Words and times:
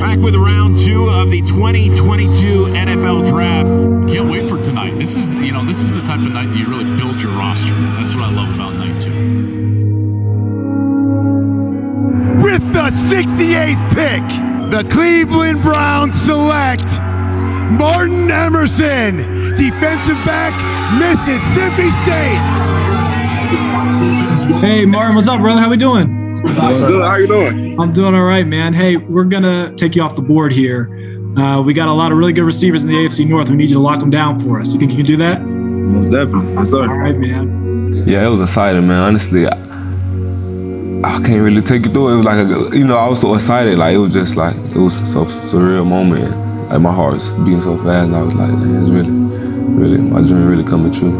Back 0.00 0.18
with 0.18 0.34
round 0.34 0.78
two 0.78 1.08
of 1.08 1.30
the 1.30 1.42
2022 1.42 2.66
NFL 2.66 3.26
Draft. 3.28 4.12
Can't 4.12 4.30
wait 4.30 4.48
for 4.48 4.62
tonight. 4.62 4.90
This 4.92 5.16
is 5.16 5.32
you 5.34 5.52
know 5.52 5.64
this 5.64 5.82
is 5.82 5.94
the 5.94 6.02
type 6.02 6.20
of 6.20 6.32
night 6.32 6.46
that 6.46 6.56
you 6.56 6.66
really 6.68 6.96
build 6.96 7.20
your 7.20 7.32
roster. 7.32 7.74
That's 7.98 8.14
what 8.14 8.24
I 8.24 8.30
love 8.30 8.54
about 8.54 8.74
night 8.74 9.00
two. 9.00 9.10
With 12.42 12.72
the 12.72 12.90
68th 12.90 13.88
pick, 13.94 14.70
the 14.70 14.88
Cleveland 14.88 15.62
Browns 15.62 16.20
select 16.20 16.98
Martin 17.70 18.30
Emerson, 18.30 19.16
defensive 19.56 20.16
back, 20.24 20.54
Mississippi 20.98 21.90
State. 21.90 22.65
Hey 23.56 24.84
Martin, 24.84 25.16
what's 25.16 25.28
up, 25.28 25.40
brother? 25.40 25.60
How 25.60 25.70
we 25.70 25.78
doing? 25.78 26.42
Good. 26.42 26.56
How 26.56 27.16
you 27.16 27.26
doing? 27.26 27.80
I'm 27.80 27.92
doing 27.92 28.14
all 28.14 28.24
right, 28.24 28.46
man. 28.46 28.74
Hey, 28.74 28.96
we're 28.98 29.24
gonna 29.24 29.74
take 29.76 29.96
you 29.96 30.02
off 30.02 30.14
the 30.14 30.20
board 30.22 30.52
here. 30.52 30.90
Uh, 31.38 31.62
we 31.62 31.72
got 31.72 31.88
a 31.88 31.92
lot 31.92 32.12
of 32.12 32.18
really 32.18 32.34
good 32.34 32.44
receivers 32.44 32.84
in 32.84 32.90
the 32.90 32.96
AFC 32.96 33.26
North. 33.26 33.48
We 33.48 33.56
need 33.56 33.70
you 33.70 33.76
to 33.76 33.80
lock 33.80 34.00
them 34.00 34.10
down 34.10 34.38
for 34.38 34.60
us. 34.60 34.72
You 34.74 34.78
think 34.78 34.90
you 34.92 34.98
can 34.98 35.06
do 35.06 35.16
that? 35.18 35.40
Most 35.42 36.10
definitely. 36.10 36.52
Yes, 36.54 36.58
All 36.74 36.84
sir. 36.84 36.86
right, 36.86 37.16
man. 37.16 38.04
Yeah, 38.06 38.26
it 38.26 38.30
was 38.30 38.40
exciting, 38.42 38.86
man. 38.86 39.02
Honestly, 39.02 39.46
I, 39.46 39.52
I 41.04 41.18
can't 41.24 41.40
really 41.42 41.62
take 41.62 41.86
you 41.86 41.92
through. 41.92 42.08
it. 42.10 42.12
It 42.12 42.16
was 42.16 42.24
like, 42.26 42.38
a, 42.46 42.76
you 42.76 42.86
know, 42.86 42.98
I 42.98 43.08
was 43.08 43.20
so 43.22 43.32
excited. 43.34 43.78
Like 43.78 43.94
it 43.94 43.98
was 43.98 44.12
just 44.12 44.36
like 44.36 44.54
it 44.54 44.76
was 44.76 44.96
so 45.10 45.24
surreal 45.24 45.86
moment. 45.86 46.30
Like 46.70 46.80
my 46.82 46.92
heart 46.92 47.14
was 47.14 47.30
beating 47.30 47.60
so 47.62 47.76
fast, 47.78 48.08
and 48.08 48.16
I 48.16 48.22
was 48.22 48.34
like, 48.34 48.50
man, 48.50 48.82
it's 48.82 48.90
really, 48.90 49.10
really, 49.10 49.98
my 49.98 50.20
dream 50.20 50.46
really 50.46 50.64
coming 50.64 50.92
true. 50.92 51.12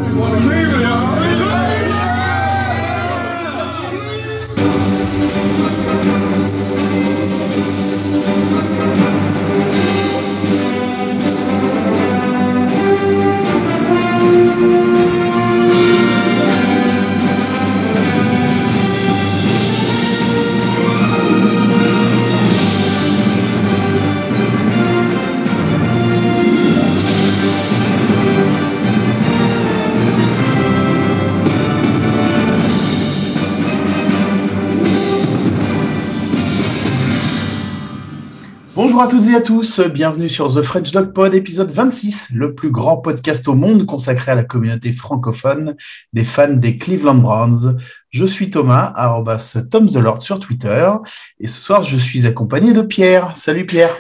Bonjour 38.96 39.10
à 39.10 39.12
toutes 39.12 39.28
et 39.28 39.34
à 39.34 39.42
tous, 39.42 39.80
bienvenue 39.80 40.30
sur 40.30 40.48
The 40.48 40.62
French 40.62 40.90
Dog 40.90 41.12
Pod, 41.12 41.34
épisode 41.34 41.70
26, 41.70 42.30
le 42.34 42.54
plus 42.54 42.70
grand 42.70 42.96
podcast 42.96 43.46
au 43.46 43.54
monde 43.54 43.84
consacré 43.84 44.32
à 44.32 44.34
la 44.34 44.42
communauté 44.42 44.90
francophone 44.90 45.76
des 46.14 46.24
fans 46.24 46.54
des 46.54 46.78
Cleveland 46.78 47.16
Browns. 47.16 47.76
Je 48.08 48.24
suis 48.24 48.48
Thomas, 48.48 48.94
arrobas 48.96 49.58
Tom 49.70 49.86
sur 50.20 50.40
Twitter, 50.40 50.90
et 51.38 51.46
ce 51.46 51.60
soir 51.60 51.84
je 51.84 51.98
suis 51.98 52.26
accompagné 52.26 52.72
de 52.72 52.80
Pierre. 52.80 53.36
Salut 53.36 53.66
Pierre. 53.66 53.90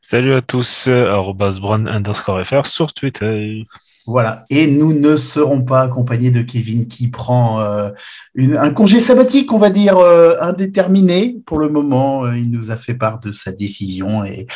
Salut 0.00 0.32
à 0.32 0.40
tous, 0.40 0.86
euh, 0.88 1.10
arrobas 1.10 1.58
underscore 1.60 2.42
fr 2.46 2.64
sur 2.64 2.94
Twitter. 2.94 3.66
Voilà, 4.06 4.44
et 4.50 4.68
nous 4.68 4.92
ne 4.92 5.16
serons 5.16 5.62
pas 5.62 5.82
accompagnés 5.82 6.30
de 6.30 6.40
Kevin 6.42 6.86
qui 6.86 7.08
prend 7.08 7.60
euh, 7.60 7.90
une- 8.36 8.56
un 8.56 8.70
congé 8.70 9.00
sabbatique, 9.00 9.52
on 9.52 9.58
va 9.58 9.70
dire, 9.70 9.98
euh, 9.98 10.36
indéterminé 10.40 11.38
pour 11.44 11.58
le 11.58 11.68
moment. 11.68 12.24
Euh, 12.24 12.36
Il 12.38 12.50
nous 12.50 12.70
a 12.70 12.76
fait 12.76 12.94
part 12.94 13.18
de 13.18 13.32
sa 13.32 13.50
décision 13.50 14.24
et 14.24 14.46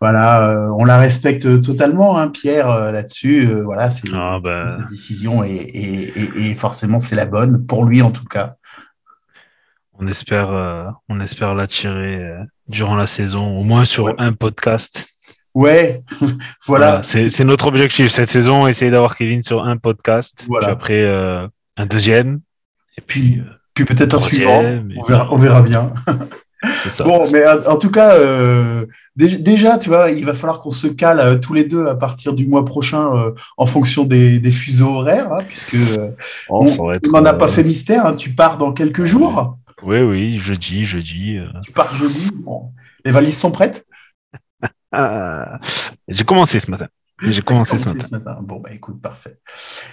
voilà, 0.00 0.48
euh, 0.48 0.70
on 0.78 0.84
la 0.84 0.96
respecte 0.96 1.60
totalement, 1.62 2.18
hein, 2.18 2.28
Pierre, 2.28 2.68
là-dessus. 2.90 3.50
Voilà, 3.64 3.90
c'est 3.90 4.08
Ah 4.14 4.38
bah, 4.42 4.66
sa 4.68 4.88
décision 4.88 5.44
et, 5.44 5.50
et- 5.54 6.18
et- 6.20 6.50
et 6.50 6.54
forcément 6.54 6.98
c'est 7.00 7.16
la 7.16 7.26
bonne, 7.26 7.66
pour 7.66 7.84
lui 7.84 8.00
en 8.02 8.10
tout 8.10 8.24
cas. 8.24 8.56
on 9.98 10.06
espère, 10.06 10.50
on 11.08 11.20
espère 11.20 11.54
l'attirer 11.54 12.20
durant 12.68 12.96
la 12.96 13.06
saison, 13.06 13.58
au 13.58 13.64
moins 13.64 13.84
sur 13.86 14.04
Ouais. 14.04 14.14
un 14.18 14.32
podcast. 14.34 15.06
Ouais, 15.56 16.02
voilà. 16.66 17.00
Voilà, 17.00 17.02
c'est 17.02 17.44
notre 17.44 17.66
objectif 17.66 18.10
cette 18.12 18.28
saison, 18.28 18.66
essayer 18.66 18.90
d'avoir 18.90 19.16
Kevin 19.16 19.42
sur 19.42 19.64
un 19.64 19.78
podcast, 19.78 20.44
Voilà. 20.48 20.66
puis 20.66 20.72
après 20.74 21.00
euh, 21.00 21.48
un 21.78 21.86
deuxième, 21.86 22.40
et 22.98 23.00
puis 23.00 23.40
Puis 23.72 23.86
peut-être 23.86 24.14
un 24.14 24.20
suivant, 24.20 24.62
on 24.98 25.02
verra, 25.02 25.28
on 25.32 25.36
verra 25.36 25.62
bien. 25.62 25.94
ça. 26.90 27.04
Bon, 27.04 27.24
mais 27.32 27.42
en 27.66 27.76
tout 27.78 27.90
cas, 27.90 28.16
euh, 28.16 28.84
dé- 29.16 29.38
déjà, 29.38 29.78
tu 29.78 29.88
vois, 29.88 30.10
il 30.10 30.26
va 30.26 30.34
falloir 30.34 30.60
qu'on 30.60 30.70
se 30.70 30.88
cale 30.88 31.20
euh, 31.20 31.38
tous 31.38 31.54
les 31.54 31.64
deux 31.64 31.86
à 31.86 31.94
partir 31.94 32.34
du 32.34 32.46
mois 32.46 32.66
prochain 32.66 33.16
euh, 33.16 33.30
en 33.56 33.64
fonction 33.64 34.04
des, 34.04 34.38
des 34.40 34.52
fuseaux 34.52 34.96
horaires, 34.96 35.32
hein, 35.32 35.42
puisque 35.48 35.76
Oh, 36.50 36.66
on 36.78 36.92
n'en 37.12 37.24
a 37.24 37.32
pas 37.32 37.48
fait 37.48 37.62
mystère. 37.64 38.04
hein, 38.04 38.14
tu 38.14 38.28
pars 38.28 38.58
dans 38.58 38.72
quelques 38.74 39.04
jours. 39.04 39.56
Oui, 39.82 40.00
oui, 40.00 40.38
jeudi, 40.38 40.84
jeudi. 40.84 41.38
Tu 41.64 41.72
pars 41.72 41.96
jeudi. 41.96 42.30
Bon. 42.44 42.72
Les 43.06 43.10
valises 43.12 43.38
sont 43.38 43.50
prêtes 43.52 43.86
J'ai 46.08 46.24
commencé 46.24 46.60
ce 46.60 46.70
matin. 46.70 46.86
J'ai 47.22 47.40
commencé 47.40 47.78
ce 47.78 47.88
matin. 47.88 48.38
Bon, 48.42 48.60
bah 48.60 48.68
écoute, 48.74 49.00
parfait. 49.00 49.38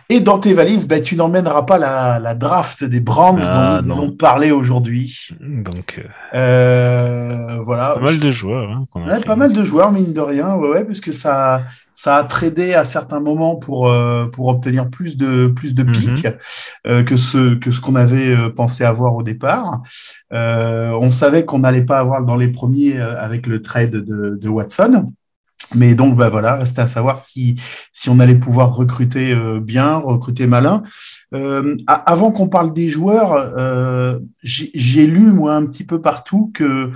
Et 0.09 0.19
dans 0.19 0.39
tes 0.39 0.53
valises, 0.53 0.87
bah, 0.89 0.99
tu 0.99 1.15
n'emmèneras 1.15 1.61
pas 1.63 1.77
la, 1.77 2.19
la 2.19 2.35
draft 2.35 2.83
des 2.83 2.99
Browns 2.99 3.39
Ah, 3.41 3.79
dont 3.81 3.87
nous 3.87 3.93
allons 3.93 4.11
parler 4.11 4.51
aujourd'hui. 4.51 5.29
Donc, 5.39 6.01
euh, 6.35 6.37
Euh, 6.37 7.59
voilà. 7.63 7.93
pas 7.95 8.01
mal 8.01 8.19
de 8.19 8.31
joueurs. 8.31 8.69
hein, 8.69 8.85
Ouais, 8.95 9.21
pas 9.21 9.37
mal 9.37 9.53
de 9.53 9.63
joueurs, 9.63 9.91
mine 9.93 10.11
de 10.11 10.19
rien, 10.19 10.55
ouais, 10.55 10.67
ouais, 10.69 10.83
parce 10.83 10.99
que 10.99 11.13
ça, 11.13 11.63
ça 11.93 12.17
a 12.17 12.23
tradé 12.23 12.73
à 12.73 12.85
certains 12.85 13.19
moments 13.19 13.55
pour, 13.55 13.89
euh, 13.89 14.25
pour 14.27 14.47
obtenir 14.47 14.89
plus 14.89 15.17
de, 15.17 15.47
plus 15.47 15.73
de 15.75 15.83
Mhm. 15.83 15.91
pics 15.91 16.27
euh, 16.87 17.03
que 17.03 17.17
ce, 17.17 17.55
que 17.55 17.71
ce 17.71 17.79
qu'on 17.81 17.95
avait 17.95 18.35
euh, 18.35 18.49
pensé 18.49 18.83
avoir 18.83 19.15
au 19.15 19.23
départ. 19.23 19.81
Euh, 20.33 20.91
on 21.01 21.11
savait 21.11 21.45
qu'on 21.45 21.59
n'allait 21.59 21.85
pas 21.85 21.99
avoir 21.99 22.23
dans 22.25 22.35
les 22.35 22.47
premiers 22.49 22.97
euh, 22.99 23.15
avec 23.17 23.47
le 23.47 23.61
trade 23.61 23.91
de, 23.91 24.37
de 24.41 24.49
Watson. 24.49 25.11
Mais 25.75 25.95
donc, 25.95 26.17
bah 26.17 26.29
voilà, 26.29 26.55
restait 26.57 26.81
à 26.81 26.87
savoir 26.87 27.17
si, 27.17 27.55
si 27.93 28.09
on 28.09 28.19
allait 28.19 28.35
pouvoir 28.35 28.75
recruter 28.75 29.33
euh, 29.33 29.59
bien, 29.59 29.95
recruter 29.95 30.45
malin. 30.45 30.83
Euh, 31.33 31.77
avant 31.87 32.31
qu'on 32.31 32.49
parle 32.49 32.73
des 32.73 32.89
joueurs, 32.89 33.31
euh, 33.57 34.19
j'ai 34.43 34.71
j'ai 34.73 35.07
lu, 35.07 35.31
moi, 35.31 35.53
un 35.55 35.65
petit 35.65 35.85
peu 35.85 36.01
partout 36.01 36.51
que 36.53 36.91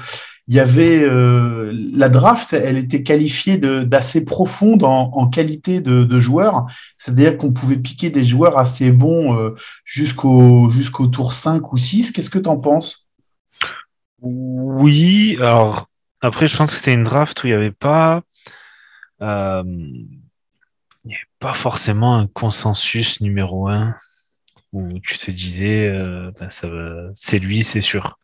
il 0.47 0.55
y 0.55 0.59
avait 0.59 1.03
euh, 1.03 1.73
la 1.93 2.07
draft, 2.07 2.53
elle 2.53 2.77
était 2.77 3.03
qualifiée 3.03 3.57
d'assez 3.57 4.23
profonde 4.23 4.83
en, 4.83 5.27
qualité 5.27 5.81
de, 5.81 6.03
de 6.03 6.19
joueurs, 6.21 6.65
c'est-à-dire 6.95 7.37
qu'on 7.37 7.51
pouvait 7.51 7.77
piquer 7.77 8.09
des 8.09 8.23
joueurs 8.23 8.57
assez 8.57 8.91
bons 8.91 9.35
euh, 9.35 9.55
jusqu'au 9.83 10.69
jusqu'au 10.69 11.07
tour 11.07 11.33
5 11.33 11.73
ou 11.73 11.77
6. 11.77 12.11
Qu'est-ce 12.11 12.29
que 12.29 12.39
tu 12.39 12.49
en 12.49 12.57
penses? 12.57 13.07
Oui, 14.21 15.37
alors 15.41 15.87
après, 16.21 16.47
je 16.47 16.57
pense 16.57 16.71
que 16.71 16.77
c'était 16.77 16.93
une 16.93 17.03
draft 17.03 17.43
où 17.43 17.47
il 17.47 17.51
n'y 17.51 17.55
avait 17.55 17.71
pas, 17.71 18.21
euh, 19.21 19.63
pas 21.39 21.53
forcément 21.53 22.17
un 22.17 22.27
consensus 22.27 23.21
numéro 23.21 23.67
un 23.67 23.95
où 24.73 24.99
tu 24.99 25.17
te 25.17 25.31
disais, 25.31 25.87
euh, 25.87 26.31
ben, 26.39 26.49
c'est 27.15 27.39
lui, 27.39 27.63
c'est 27.63 27.81
sûr. 27.81 28.17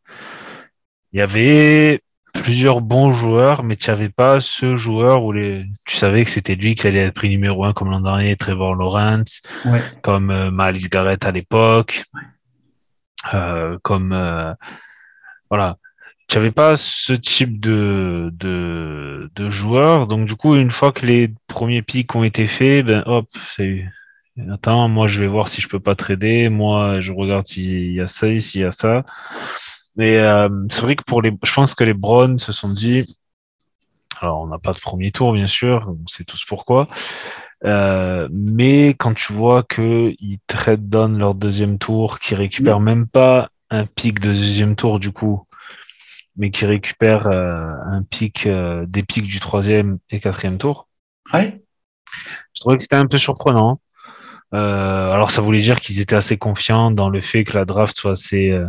Il 1.12 1.20
y 1.20 1.22
avait 1.22 2.03
plusieurs 2.34 2.82
bons 2.82 3.12
joueurs, 3.12 3.64
mais 3.64 3.76
tu 3.76 3.90
n'avais 3.90 4.10
pas 4.10 4.42
ce 4.42 4.76
joueur 4.76 5.24
où 5.24 5.32
les, 5.32 5.66
tu 5.86 5.96
savais 5.96 6.24
que 6.26 6.30
c'était 6.32 6.56
lui 6.56 6.76
qui 6.76 6.88
allait 6.88 7.06
être 7.06 7.14
pris 7.16 7.30
numéro 7.30 7.64
un 7.64 7.74
comme 7.74 7.90
l'an 7.92 8.02
dernier, 8.02 8.36
Trevor 8.36 8.76
Lawrence, 8.76 9.42
Ouais. 9.66 9.82
comme 10.02 10.30
euh, 10.32 10.50
Miles 10.52 10.90
Garrett 10.90 11.26
à 11.26 11.32
l'époque, 11.32 12.04
euh, 13.34 13.78
comme 13.84 14.12
euh, 14.14 14.54
voilà. 15.50 15.78
Tu 16.28 16.38
n'avais 16.38 16.52
pas 16.52 16.76
ce 16.76 17.14
type 17.14 17.60
de, 17.60 18.30
de, 18.34 19.30
de 19.36 19.50
joueur. 19.50 20.08
Donc, 20.08 20.26
du 20.26 20.36
coup, 20.36 20.56
une 20.56 20.72
fois 20.72 20.92
que 20.92 21.06
les 21.06 21.32
premiers 21.48 21.82
pics 21.82 22.16
ont 22.16 22.24
été 22.24 22.48
faits, 22.48 22.86
ben 22.86 23.04
hop, 23.06 23.28
c'est. 23.56 23.86
Attends, 24.52 24.88
moi, 24.88 25.06
je 25.06 25.20
vais 25.20 25.28
voir 25.28 25.48
si 25.48 25.62
je 25.62 25.68
peux 25.68 25.82
pas 25.82 25.96
trader. 25.96 26.50
Moi, 26.50 27.02
je 27.02 27.12
regarde 27.12 27.46
s'il 27.46 27.92
y 27.94 28.02
a 28.02 28.08
ça, 28.08 28.28
s'il 28.40 28.62
y 28.62 28.64
a 28.64 28.72
ça. 28.72 29.04
Mais 29.96 30.20
euh, 30.20 30.50
c'est 30.70 30.82
vrai 30.82 30.96
que 30.96 31.04
pour 31.04 31.22
les. 31.22 31.32
Je 31.44 31.54
pense 31.54 31.76
que 31.76 31.84
les 31.84 31.94
Browns 31.94 32.40
se 32.40 32.52
sont 32.52 32.70
dit. 32.70 33.18
Alors, 34.22 34.42
on 34.42 34.48
n'a 34.48 34.60
pas 34.60 34.72
de 34.72 34.80
premier 34.80 35.12
tour, 35.12 35.34
bien 35.34 35.48
sûr. 35.48 35.96
On 36.04 36.08
sait 36.08 36.24
tous 36.24 36.46
pourquoi. 36.46 36.88
Euh, 37.66 38.28
mais 38.32 38.90
quand 38.90 39.14
tu 39.14 39.34
vois 39.34 39.64
qu'ils 39.64 40.38
trade 40.48 40.90
down 40.90 41.18
leur 41.18 41.36
deuxième 41.36 41.78
tour, 41.78 42.20
qu'ils 42.20 42.38
récupèrent 42.38 42.80
même 42.80 43.08
pas 43.08 43.50
un 43.70 43.86
pic 43.86 44.20
de 44.20 44.28
deuxième 44.28 44.76
tour, 44.76 45.00
du 45.00 45.12
coup, 45.12 45.46
mais 46.36 46.52
qui 46.52 46.66
récupère 46.66 47.28
euh, 47.28 47.74
un 47.86 48.04
pic, 48.04 48.46
euh, 48.48 48.86
des 48.88 49.04
pics 49.04 49.28
du 49.28 49.40
troisième 49.40 50.00
et 50.10 50.20
quatrième 50.20 50.58
tour. 50.58 50.88
Ouais. 51.34 51.62
Je 52.54 52.62
trouvais 52.62 52.78
que 52.78 52.84
c'était 52.84 52.96
un 52.96 53.08
peu 53.08 53.18
surprenant. 53.18 53.80
Euh, 54.54 55.12
alors 55.12 55.32
ça 55.32 55.42
voulait 55.42 55.62
dire 55.62 55.80
qu'ils 55.80 56.00
étaient 56.00 56.16
assez 56.16 56.38
confiants 56.38 56.92
dans 56.92 57.10
le 57.10 57.22
fait 57.22 57.44
que 57.44 57.58
la 57.58 57.66
draft 57.66 57.98
soit 57.98 58.12
assez, 58.12 58.52
euh, 58.52 58.68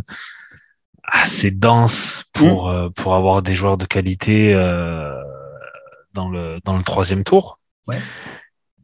assez 1.07 1.51
dense 1.51 2.25
pour, 2.33 2.69
euh, 2.69 2.89
pour 2.89 3.15
avoir 3.15 3.41
des 3.41 3.55
joueurs 3.55 3.77
de 3.77 3.85
qualité 3.85 4.53
euh, 4.53 5.13
dans, 6.13 6.29
le, 6.29 6.59
dans 6.63 6.77
le 6.77 6.83
troisième 6.83 7.23
tour. 7.23 7.59
Ouais. 7.87 7.99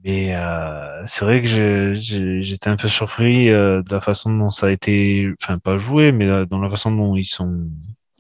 Mais 0.04 0.36
euh, 0.36 1.04
c'est 1.06 1.26
vrai 1.26 1.42
que 1.42 1.94
j'étais 1.94 2.70
un 2.70 2.76
peu 2.76 2.88
surpris 2.88 3.52
euh, 3.52 3.84
de 3.84 3.94
la 3.94 4.02
façon 4.02 4.36
dont 4.36 4.50
ça 4.50 4.68
a 4.68 4.72
été, 4.72 5.32
enfin 5.42 5.60
pas 5.60 5.78
joué, 5.78 6.12
mais 6.12 6.26
euh, 6.26 6.46
dans 6.46 6.60
la 6.60 6.70
façon 6.70 6.92
dont 6.92 7.16
ils 7.16 7.24
sont, 7.24 7.68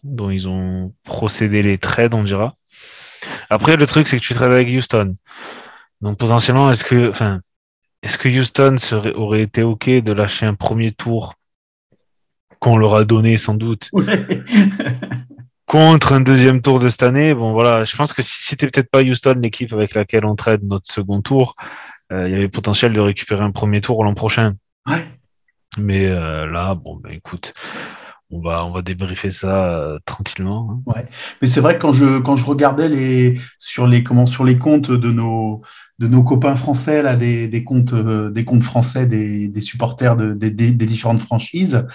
dont 0.03 0.29
ils 0.29 0.47
ont 0.47 0.93
procédé 1.03 1.63
les 1.63 1.79
trades, 1.79 2.13
on 2.13 2.23
dira. 2.23 2.55
Après, 3.49 3.77
le 3.77 3.87
truc, 3.87 4.07
c'est 4.07 4.17
que 4.17 4.21
tu 4.21 4.33
trades 4.33 4.53
avec 4.53 4.67
Houston. 4.67 5.15
Donc 6.01 6.17
potentiellement, 6.17 6.69
est-ce 6.69 6.83
que, 6.83 7.09
enfin, 7.09 7.39
est-ce 8.03 8.17
que 8.17 8.29
Houston 8.29 8.75
serait, 8.77 9.13
aurait 9.13 9.41
été 9.41 9.63
OK 9.63 9.89
de 9.89 10.11
lâcher 10.13 10.45
un 10.45 10.55
premier 10.55 10.91
tour 10.91 11.33
qu'on 12.61 12.77
leur 12.77 12.95
a 12.95 13.03
donné 13.03 13.35
sans 13.35 13.55
doute 13.55 13.89
Ouais. 13.91 14.25
contre 15.65 16.13
un 16.13 16.21
deuxième 16.21 16.61
tour 16.61 16.79
de 16.79 16.89
cette 16.89 17.03
année 17.03 17.33
Bon 17.33 17.53
voilà, 17.53 17.83
je 17.83 17.95
pense 17.95 18.13
que 18.13 18.21
si 18.21 18.43
c'était 18.43 18.67
peut-être 18.67 18.89
pas 18.89 19.01
Houston 19.01 19.39
l'équipe 19.41 19.73
avec 19.73 19.95
laquelle 19.95 20.25
on 20.25 20.35
trade 20.35 20.63
notre 20.63 20.91
second 20.91 21.21
tour, 21.21 21.55
euh, 22.11 22.27
il 22.27 22.33
y 22.33 22.35
avait 22.35 22.49
potentiel 22.49 22.93
de 22.93 22.99
récupérer 22.99 23.43
un 23.43 23.51
premier 23.51 23.81
tour 23.81 24.03
l'an 24.03 24.13
prochain. 24.13 24.55
Ouais. 24.87 25.05
Mais 25.77 26.05
euh, 26.05 26.45
là, 26.45 26.75
bon, 26.75 26.97
ben 26.97 27.13
écoute, 27.13 27.53
on 28.31 28.39
va 28.41 28.65
on 28.65 28.71
va 28.71 28.81
débriefer 28.81 29.31
ça 29.31 29.69
euh, 29.69 29.99
tranquillement. 30.05 30.81
hein. 30.87 31.01
Mais 31.41 31.47
c'est 31.47 31.61
vrai 31.61 31.75
que 31.75 31.81
quand 31.81 31.93
je, 31.93 32.19
quand 32.19 32.35
je 32.35 32.45
regardais 32.45 32.89
les, 32.89 33.39
sur, 33.59 33.87
les, 33.87 34.03
comment, 34.03 34.25
sur 34.25 34.43
les 34.43 34.57
comptes 34.57 34.91
de 34.91 35.11
nos, 35.11 35.61
de 35.99 36.07
nos 36.07 36.23
copains 36.23 36.55
français, 36.55 37.01
là, 37.01 37.15
des, 37.15 37.47
des, 37.47 37.63
comptes, 37.63 37.93
euh, 37.93 38.29
des 38.29 38.45
comptes 38.45 38.63
français, 38.63 39.05
des, 39.05 39.47
des 39.49 39.61
supporters 39.61 40.15
de, 40.15 40.33
des, 40.33 40.49
des, 40.51 40.71
des 40.71 40.85
différentes 40.85 41.19
franchises, 41.21 41.85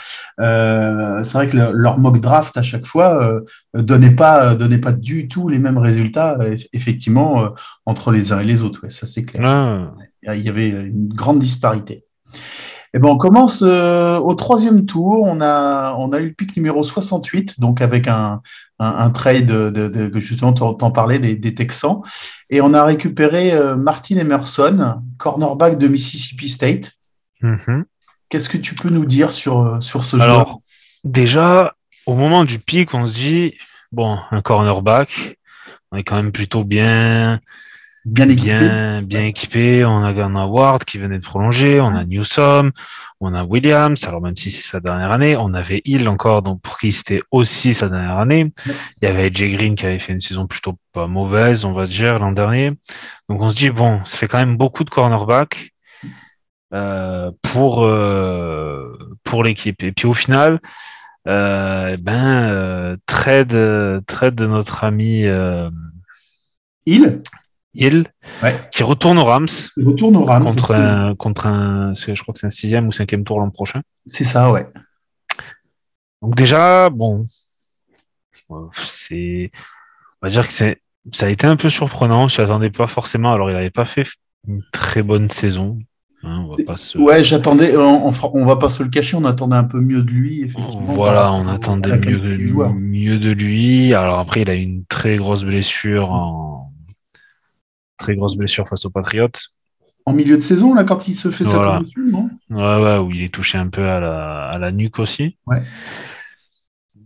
euh, 0.40 1.22
c'est 1.24 1.38
vrai 1.38 1.48
que 1.48 1.56
le- 1.56 1.72
leur 1.72 1.98
mock 1.98 2.20
draft 2.20 2.56
à 2.56 2.62
chaque 2.62 2.86
fois 2.86 3.22
euh, 3.22 3.40
donnait 3.74 4.14
pas, 4.14 4.54
donnait 4.54 4.78
pas 4.78 4.92
du 4.92 5.28
tout 5.28 5.48
les 5.48 5.58
mêmes 5.58 5.78
résultats, 5.78 6.36
euh, 6.40 6.56
effectivement, 6.72 7.44
euh, 7.44 7.48
entre 7.86 8.12
les 8.12 8.32
uns 8.32 8.40
et 8.40 8.44
les 8.44 8.62
autres. 8.62 8.80
Ouais, 8.84 8.90
ça, 8.90 9.06
c'est 9.06 9.22
clair. 9.22 9.42
Ah, 10.26 10.34
Il 10.34 10.42
y 10.42 10.48
avait 10.48 10.68
une 10.68 11.08
grande 11.08 11.38
disparité. 11.38 12.04
Eh 12.96 12.98
ben, 12.98 13.10
on 13.10 13.18
commence 13.18 13.62
euh, 13.62 14.16
au 14.18 14.34
troisième 14.34 14.86
tour. 14.86 15.20
On 15.22 15.42
a, 15.42 15.94
on 15.98 16.12
a 16.12 16.18
eu 16.20 16.28
le 16.28 16.32
pic 16.32 16.56
numéro 16.56 16.82
68, 16.82 17.60
donc 17.60 17.82
avec 17.82 18.08
un, 18.08 18.40
un, 18.78 18.88
un 18.88 19.10
trade 19.10 19.44
de, 19.44 19.68
de- 19.68 19.88
de- 19.88 20.08
que 20.08 20.18
justement 20.18 20.54
tu 20.54 20.62
en 20.62 20.90
parlais 20.90 21.18
des, 21.18 21.36
des 21.36 21.52
Texans. 21.54 22.00
Et 22.48 22.62
on 22.62 22.72
a 22.72 22.82
récupéré 22.84 23.52
euh, 23.52 23.76
Martin 23.76 24.16
Emerson, 24.16 25.02
cornerback 25.18 25.76
de 25.76 25.88
Mississippi 25.88 26.48
State. 26.48 26.92
mhm. 27.42 27.84
Qu'est-ce 28.30 28.48
que 28.48 28.56
tu 28.56 28.74
peux 28.74 28.88
nous 28.88 29.04
dire 29.04 29.30
sur, 29.30 29.60
euh, 29.60 29.80
sur 29.80 30.02
ce 30.02 30.16
joueur? 30.16 30.30
Alors, 30.30 30.60
déjà, 31.04 31.74
au 32.06 32.14
moment 32.14 32.44
du 32.46 32.58
pic, 32.58 32.94
on 32.94 33.04
se 33.04 33.14
dit, 33.14 33.54
bon, 33.92 34.18
un 34.30 34.40
cornerback, 34.40 35.36
on 35.92 35.98
est 35.98 36.02
quand 36.02 36.16
même 36.16 36.32
plutôt 36.32 36.64
bien, 36.64 37.40
Bien 38.06 38.28
équipé. 38.28 38.56
bien, 38.56 39.02
bien 39.02 39.24
équipé. 39.24 39.84
On 39.84 40.04
a 40.04 40.10
un 40.10 40.46
Ward 40.46 40.84
qui 40.84 40.98
venait 40.98 41.18
de 41.18 41.24
prolonger, 41.24 41.80
on 41.80 41.88
a 41.88 42.04
Newsom, 42.04 42.70
on 43.20 43.34
a 43.34 43.42
Williams. 43.42 44.06
Alors 44.06 44.20
même 44.20 44.36
si 44.36 44.52
c'est 44.52 44.62
sa 44.62 44.78
dernière 44.78 45.10
année, 45.10 45.36
on 45.36 45.52
avait 45.54 45.82
Hill 45.84 46.08
encore, 46.08 46.42
donc 46.42 46.60
pour 46.60 46.78
qui 46.78 46.92
c'était 46.92 47.20
aussi 47.32 47.74
sa 47.74 47.88
dernière 47.88 48.18
année. 48.18 48.52
Il 49.02 49.06
y 49.06 49.06
avait 49.08 49.28
Jay 49.34 49.50
Green 49.50 49.74
qui 49.74 49.86
avait 49.86 49.98
fait 49.98 50.12
une 50.12 50.20
saison 50.20 50.46
plutôt 50.46 50.78
pas 50.92 51.08
mauvaise, 51.08 51.64
on 51.64 51.72
va 51.72 51.84
dire, 51.86 52.20
l'an 52.20 52.30
dernier. 52.30 52.70
Donc 53.28 53.42
on 53.42 53.50
se 53.50 53.56
dit 53.56 53.70
bon, 53.70 53.98
ça 54.04 54.18
fait 54.18 54.28
quand 54.28 54.38
même 54.38 54.56
beaucoup 54.56 54.84
de 54.84 54.90
cornerbacks 54.90 55.72
euh, 56.72 57.32
pour 57.42 57.88
euh, 57.88 58.96
pour 59.24 59.42
l'équipe. 59.42 59.82
Et 59.82 59.90
puis 59.90 60.06
au 60.06 60.14
final, 60.14 60.60
euh, 61.26 61.96
ben 62.00 62.50
euh, 62.50 62.96
trade 63.06 63.54
euh, 63.54 64.00
trade 64.06 64.36
de 64.36 64.46
notre 64.46 64.84
ami 64.84 65.24
euh, 65.24 65.70
Il, 66.86 67.20
Hill 67.76 68.06
Ouais. 68.42 68.54
qui 68.72 68.82
retourne 68.82 69.18
aux 69.18 69.24
Rams 69.24 69.46
il 69.76 69.86
retourne 69.86 70.16
au 70.16 70.24
Rams. 70.24 70.44
contre 70.44 70.74
un 70.74 71.14
contre 71.14 71.46
un 71.46 71.92
je 71.94 72.20
crois 72.22 72.32
que 72.34 72.40
c'est 72.40 72.46
un 72.46 72.50
sixième 72.50 72.88
ou 72.88 72.92
cinquième 72.92 73.24
tour 73.24 73.38
l'an 73.40 73.50
prochain. 73.50 73.82
C'est 74.06 74.24
ça, 74.24 74.50
ouais. 74.50 74.66
Donc 76.22 76.34
déjà 76.34 76.88
bon 76.90 77.24
c'est 78.74 79.50
on 80.22 80.26
va 80.26 80.30
dire 80.30 80.46
que 80.46 80.52
c'est 80.52 80.80
ça 81.12 81.26
a 81.26 81.28
été 81.28 81.46
un 81.46 81.56
peu 81.56 81.68
surprenant. 81.68 82.26
Je 82.28 82.40
m'attendais 82.40 82.70
pas 82.70 82.86
forcément. 82.88 83.32
Alors 83.32 83.48
il 83.50 83.54
n'avait 83.54 83.70
pas 83.70 83.84
fait 83.84 84.04
une 84.48 84.62
très 84.72 85.02
bonne 85.02 85.30
saison. 85.30 85.78
hein, 86.24 86.44
on 86.48 86.52
va 86.52 86.64
pas 86.66 86.76
se- 86.76 86.98
Ouais, 86.98 87.22
j'attendais, 87.22 87.76
on, 87.76 88.08
on, 88.08 88.44
va 88.44 88.56
pas 88.56 88.68
se 88.68 88.82
le 88.82 88.88
cacher, 88.88 89.16
on 89.16 89.24
attendait 89.24 89.54
un 89.56 89.64
peu 89.64 89.80
mieux 89.80 90.02
de 90.02 90.10
lui, 90.10 90.42
effectivement. 90.42 90.94
Voilà, 90.94 91.32
on 91.32 91.46
attendait 91.46 91.96
mieux, 91.98 92.38
joueur. 92.46 92.72
mieux 92.74 93.18
de 93.20 93.30
lui. 93.30 93.94
Alors 93.94 94.18
après, 94.18 94.42
il 94.42 94.50
a 94.50 94.54
eu 94.54 94.62
une 94.62 94.84
très 94.86 95.16
grosse 95.16 95.44
blessure 95.44 96.10
en 96.10 96.72
très 97.96 98.16
grosse 98.16 98.36
blessure 98.36 98.66
face 98.68 98.84
aux 98.84 98.90
Patriots. 98.90 99.28
En 100.04 100.12
milieu 100.12 100.36
de 100.36 100.42
saison, 100.42 100.72
là, 100.74 100.84
quand 100.84 101.08
il 101.08 101.14
se 101.14 101.30
fait 101.30 101.44
sa 101.44 101.56
Voilà. 101.56 101.72
promotion, 101.82 102.02
non? 102.04 102.30
Ouais, 102.50 102.82
ouais, 102.84 102.98
où 102.98 103.10
il 103.10 103.22
est 103.22 103.34
touché 103.34 103.58
un 103.58 103.68
peu 103.68 103.88
à 103.88 103.98
la, 104.00 104.48
à 104.50 104.58
la 104.58 104.70
nuque 104.70 104.98
aussi. 105.00 105.36
Ouais. 105.46 105.62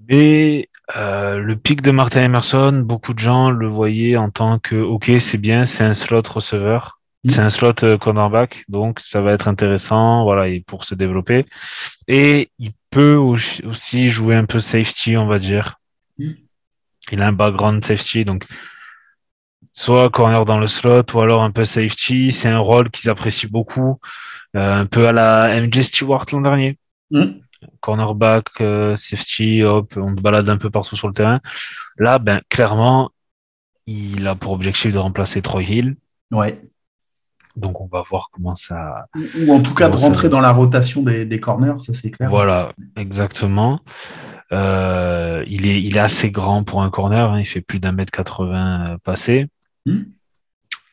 Mais 0.08 0.68
euh, 0.96 1.38
le 1.38 1.56
pic 1.56 1.82
de 1.82 1.90
Martin 1.92 2.22
Emerson, 2.24 2.82
beaucoup 2.84 3.14
de 3.14 3.18
gens 3.18 3.50
le 3.50 3.68
voyaient 3.68 4.16
en 4.16 4.30
tant 4.30 4.58
que, 4.58 4.76
ok, 4.76 5.10
c'est 5.20 5.38
bien, 5.38 5.64
c'est 5.64 5.84
un 5.84 5.94
slot 5.94 6.22
receveur, 6.28 6.96
Mm. 7.22 7.28
c'est 7.30 7.40
un 7.42 7.50
slot 7.50 7.72
euh, 7.82 7.98
cornerback, 7.98 8.64
donc 8.68 8.98
ça 8.98 9.20
va 9.20 9.32
être 9.32 9.46
intéressant, 9.46 10.24
voilà, 10.24 10.48
et 10.48 10.60
pour 10.60 10.84
se 10.84 10.94
développer. 10.94 11.44
Et 12.08 12.48
il 12.58 12.70
peut 12.88 13.14
au- 13.14 13.36
aussi 13.66 14.08
jouer 14.08 14.36
un 14.36 14.46
peu 14.46 14.58
safety, 14.58 15.18
on 15.18 15.26
va 15.26 15.38
dire. 15.38 15.74
Mm. 16.18 16.30
Il 17.12 17.20
a 17.22 17.26
un 17.26 17.32
background 17.32 17.84
safety, 17.84 18.24
donc 18.24 18.44
soit 19.80 20.10
corner 20.10 20.44
dans 20.44 20.58
le 20.58 20.66
slot 20.66 21.04
ou 21.14 21.20
alors 21.20 21.42
un 21.42 21.50
peu 21.50 21.64
safety. 21.64 22.32
C'est 22.32 22.48
un 22.48 22.58
rôle 22.58 22.90
qu'ils 22.90 23.08
apprécient 23.08 23.48
beaucoup, 23.50 23.98
euh, 24.54 24.80
un 24.80 24.86
peu 24.86 25.08
à 25.08 25.12
la 25.12 25.58
MJ 25.60 25.80
Stewart 25.82 26.26
l'an 26.32 26.42
dernier. 26.42 26.76
Mm. 27.10 27.24
Cornerback, 27.80 28.46
euh, 28.60 28.94
safety, 28.96 29.62
hop, 29.62 29.94
on 29.96 30.14
te 30.14 30.20
balade 30.20 30.50
un 30.50 30.58
peu 30.58 30.68
partout 30.70 30.96
sur 30.96 31.08
le 31.08 31.14
terrain. 31.14 31.40
Là, 31.98 32.18
ben 32.18 32.40
clairement, 32.50 33.10
il 33.86 34.26
a 34.26 34.34
pour 34.34 34.52
objectif 34.52 34.92
de 34.92 34.98
remplacer 34.98 35.40
Troy 35.40 35.62
Hill. 35.62 35.96
Ouais. 36.30 36.60
Donc 37.56 37.80
on 37.80 37.86
va 37.86 38.02
voir 38.02 38.28
comment 38.32 38.54
ça. 38.54 39.06
Ou 39.38 39.52
en 39.52 39.60
tout 39.60 39.74
cas 39.74 39.88
de 39.88 39.96
ça 39.96 40.06
rentrer 40.06 40.28
dans 40.28 40.40
la 40.40 40.52
rotation 40.52 41.02
des, 41.02 41.24
des 41.24 41.40
corners, 41.40 41.78
ça 41.78 41.94
c'est 41.94 42.10
clair. 42.10 42.28
Voilà, 42.28 42.72
exactement. 42.96 43.80
Euh, 44.52 45.42
il 45.46 45.66
est, 45.66 45.80
il 45.82 45.96
est 45.96 46.00
assez 46.00 46.30
grand 46.30 46.64
pour 46.64 46.82
un 46.82 46.90
corner. 46.90 47.32
hein. 47.32 47.40
Il 47.40 47.46
fait 47.46 47.60
plus 47.62 47.80
d'un 47.80 47.92
mètre 47.92 48.12
80 48.12 48.98
passé. 49.02 49.46
Mm. 49.86 50.02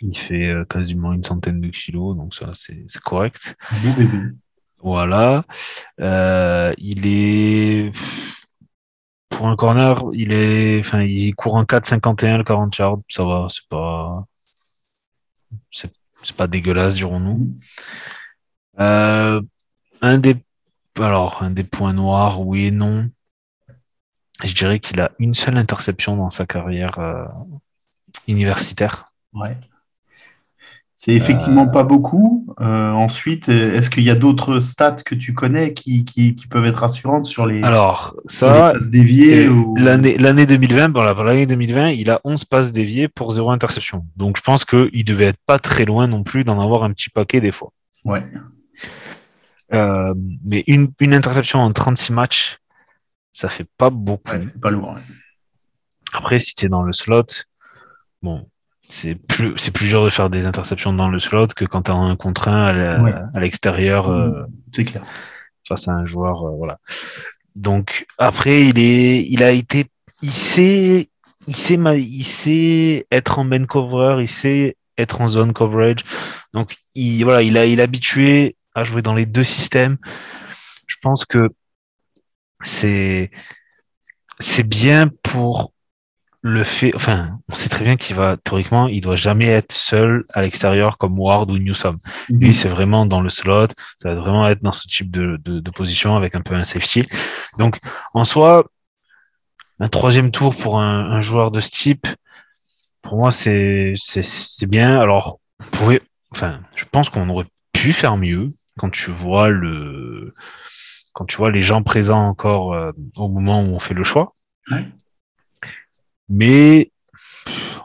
Il 0.01 0.17
fait 0.17 0.47
euh, 0.47 0.63
quasiment 0.65 1.13
une 1.13 1.23
centaine 1.23 1.59
de 1.59 1.69
kilos, 1.69 2.15
donc 2.15 2.35
ça 2.35 2.51
c'est 2.53 2.85
correct. 3.03 3.55
Bébé. 3.83 4.07
Voilà. 4.79 5.43
Euh, 5.99 6.73
il 6.77 7.07
est 7.07 7.91
pour 9.29 9.47
un 9.47 9.55
corner, 9.55 9.95
il 10.13 10.33
est, 10.33 10.79
enfin, 10.79 11.01
il 11.01 11.33
court 11.35 11.55
en 11.55 11.63
4,51 11.63 12.37
le 12.37 12.43
40 12.43 12.77
yards. 12.77 12.99
Ça 13.09 13.23
va, 13.23 13.47
c'est 13.49 13.67
pas, 13.69 14.25
c'est 15.71 15.91
c'est 16.23 16.35
pas 16.35 16.47
dégueulasse, 16.47 16.95
dirons-nous. 16.95 17.55
Euh, 18.79 19.41
un 20.01 20.17
des, 20.17 20.35
alors 20.99 21.41
un 21.41 21.51
des 21.51 21.63
points 21.63 21.93
noirs, 21.93 22.41
oui 22.41 22.65
et 22.65 22.71
non. 22.71 23.09
Je 24.43 24.53
dirais 24.53 24.79
qu'il 24.79 24.99
a 25.01 25.11
une 25.19 25.33
seule 25.33 25.57
interception 25.57 26.15
dans 26.15 26.29
sa 26.29 26.45
carrière 26.45 26.99
euh, 26.99 27.23
universitaire. 28.27 29.11
Ouais. 29.33 29.57
C'est 30.99 31.13
effectivement 31.13 31.67
pas 31.67 31.83
beaucoup. 31.83 32.47
Euh, 32.59 32.89
ensuite, 32.89 33.49
est-ce 33.49 33.91
qu'il 33.91 34.01
y 34.01 34.09
a 34.09 34.15
d'autres 34.15 34.59
stats 34.59 34.95
que 35.05 35.13
tu 35.13 35.35
connais 35.35 35.73
qui, 35.73 36.03
qui, 36.03 36.33
qui 36.33 36.47
peuvent 36.47 36.65
être 36.65 36.79
rassurantes 36.79 37.27
sur 37.27 37.45
les, 37.45 37.61
Alors, 37.61 38.15
les 38.27 38.33
ça, 38.33 38.71
passes 38.73 38.89
déviées 38.89 39.47
ou... 39.47 39.75
L'année, 39.77 40.17
l'année 40.17 40.47
2020, 40.47 40.89
bon, 40.89 41.03
l'année 41.03 41.45
2020, 41.45 41.89
il 41.91 42.09
a 42.09 42.19
11 42.23 42.45
passes 42.45 42.71
déviées 42.71 43.07
pour 43.07 43.29
zéro 43.31 43.51
interception. 43.51 44.07
Donc, 44.15 44.37
je 44.37 44.41
pense 44.41 44.65
qu'il 44.65 45.05
devait 45.05 45.25
être 45.25 45.39
pas 45.45 45.59
très 45.59 45.85
loin 45.85 46.07
non 46.07 46.23
plus 46.23 46.43
d'en 46.43 46.59
avoir 46.59 46.83
un 46.83 46.91
petit 46.93 47.11
paquet 47.11 47.41
des 47.41 47.51
fois. 47.51 47.71
Ouais. 48.03 48.25
Euh, 49.73 50.15
mais 50.43 50.63
une, 50.65 50.89
une 50.99 51.13
interception 51.13 51.59
en 51.59 51.71
36 51.71 52.11
matchs, 52.11 52.57
ça 53.33 53.49
fait 53.49 53.67
pas 53.77 53.91
beaucoup. 53.91 54.31
Ouais, 54.31 54.41
c'est 54.41 54.59
pas 54.59 54.71
lourd. 54.71 54.95
Après, 56.13 56.39
si 56.39 56.55
tu 56.55 56.65
es 56.65 56.69
dans 56.69 56.81
le 56.81 56.91
slot, 56.91 57.25
bon, 58.21 58.49
c'est 58.81 59.15
plus, 59.15 59.53
c'est 59.57 59.71
plus 59.71 59.87
dur 59.87 60.03
de 60.05 60.09
faire 60.09 60.29
des 60.29 60.45
interceptions 60.45 60.93
dans 60.93 61.09
le 61.09 61.19
slot 61.19 61.47
que 61.55 61.65
quand 61.65 61.83
tu 61.83 61.91
as 61.91 61.95
un 61.95 62.15
contre 62.15 62.47
un 62.47 62.65
à 62.67 63.01
Ouais. 63.01 63.13
l'extérieur. 63.41 64.09
euh, 64.09 64.45
C'est 64.73 64.85
clair. 64.85 65.03
face 65.67 65.87
à 65.87 65.91
un 65.91 66.05
joueur, 66.05 66.43
euh, 66.47 66.51
voilà. 66.57 66.79
Donc 67.55 68.05
après, 68.17 68.61
il 68.61 68.79
est, 68.79 69.23
il 69.27 69.43
a 69.43 69.51
été, 69.51 69.85
il 70.21 70.31
sait, 70.31 71.09
il 71.47 71.55
sait, 71.55 71.75
il 71.99 72.23
sait 72.23 73.05
être 73.11 73.39
en 73.39 73.43
man 73.43 73.65
cover, 73.67 74.17
il 74.21 74.27
sait 74.29 74.77
être 74.97 75.21
en 75.21 75.27
zone 75.27 75.53
coverage. 75.53 75.99
Donc 76.53 76.77
il, 76.95 77.23
voilà, 77.23 77.41
il 77.41 77.57
a, 77.57 77.65
il 77.65 77.79
est 77.79 77.83
habitué 77.83 78.55
à 78.75 78.83
jouer 78.83 79.01
dans 79.01 79.13
les 79.15 79.25
deux 79.25 79.43
systèmes. 79.43 79.97
Je 80.87 80.95
pense 81.01 81.25
que 81.25 81.49
c'est 82.63 83.31
c'est 84.39 84.63
bien 84.63 85.07
pour 85.23 85.73
le 86.47 86.63
fait, 86.63 86.95
enfin, 86.95 87.39
on 87.49 87.55
sait 87.55 87.69
très 87.69 87.83
bien 87.83 87.97
qu'il 87.97 88.15
va, 88.15 88.37
théoriquement, 88.37 88.87
il 88.87 89.01
doit 89.01 89.15
jamais 89.15 89.47
être 89.47 89.71
seul 89.71 90.23
à 90.33 90.41
l'extérieur 90.41 90.97
comme 90.97 91.19
Ward 91.19 91.51
ou 91.51 91.57
Newsom. 91.57 91.97
Lui, 92.29 92.53
c'est 92.53 92.69
vraiment 92.69 93.05
dans 93.05 93.21
le 93.21 93.29
slot, 93.29 93.67
ça 94.01 94.13
va 94.13 94.15
vraiment 94.15 94.47
être 94.47 94.61
dans 94.61 94.71
ce 94.71 94.87
type 94.87 95.11
de, 95.11 95.39
de, 95.43 95.59
de 95.59 95.71
position 95.71 96.15
avec 96.15 96.35
un 96.35 96.41
peu 96.41 96.55
un 96.55 96.63
safety. 96.63 97.07
Donc, 97.59 97.79
en 98.13 98.23
soi, 98.23 98.65
un 99.79 99.89
troisième 99.89 100.31
tour 100.31 100.55
pour 100.55 100.79
un, 100.79 101.11
un 101.11 101.21
joueur 101.21 101.51
de 101.51 101.59
ce 101.59 101.69
type, 101.69 102.07
pour 103.01 103.17
moi, 103.17 103.31
c'est, 103.31 103.93
bien. 104.67 104.99
Alors, 104.99 105.39
on 105.59 105.65
pouvait, 105.65 106.01
enfin, 106.31 106.59
je 106.75 106.85
pense 106.85 107.09
qu'on 107.09 107.29
aurait 107.29 107.45
pu 107.73 107.93
faire 107.93 108.17
mieux 108.17 108.49
quand 108.77 108.89
tu 108.89 109.11
vois 109.11 109.47
le, 109.47 110.33
quand 111.13 111.25
tu 111.25 111.37
vois 111.37 111.51
les 111.51 111.61
gens 111.61 111.83
présents 111.83 112.27
encore 112.27 112.73
euh, 112.73 112.91
au 113.15 113.29
moment 113.29 113.61
où 113.63 113.67
on 113.67 113.79
fait 113.79 113.93
le 113.93 114.03
choix. 114.03 114.33
Ouais. 114.69 114.85
Mais 116.29 116.91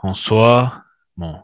en 0.03 0.15
soi, 0.15 0.83
bon, 1.17 1.37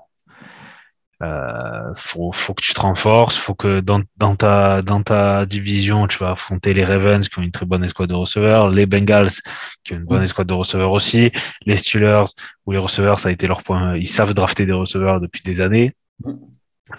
euh, 1.21 1.93
faut, 1.97 2.31
faut 2.31 2.55
que 2.55 2.63
tu 2.63 2.75
te 2.75 2.81
renforces, 2.81 3.37
faut 3.37 3.55
que 3.55 3.81
dans, 3.81 4.03
dans, 4.17 4.37
ta, 4.37 4.83
dans 4.83 5.03
ta 5.03 5.47
division, 5.47 6.07
tu 6.07 6.19
vas 6.19 6.33
affronter 6.33 6.75
les 6.75 6.85
Ravens 6.85 7.29
qui 7.29 7.39
ont 7.39 7.43
une 7.43 7.51
très 7.51 7.67
bonne 7.67 7.83
escouade 7.83 8.11
de 8.11 8.15
receveurs, 8.15 8.69
les 8.69 8.87
Bengals 8.87 9.31
qui 9.83 9.95
ont 9.95 9.97
une 9.97 10.05
bonne 10.05 10.23
escouade 10.23 10.47
de 10.47 10.55
receveurs 10.55 10.93
aussi, 10.93 11.33
les 11.67 11.77
Steelers 11.77 12.27
où 12.67 12.73
les 12.73 12.79
receveurs, 12.79 13.19
ça 13.19 13.31
a 13.31 13.33
été 13.33 13.49
leur 13.49 13.65
point, 13.65 13.97
ils 13.97 14.07
savent 14.07 14.33
drafter 14.33 14.65
des 14.65 14.73
receveurs 14.73 15.21
depuis 15.21 15.43
des 15.43 15.61
années. 15.61 15.93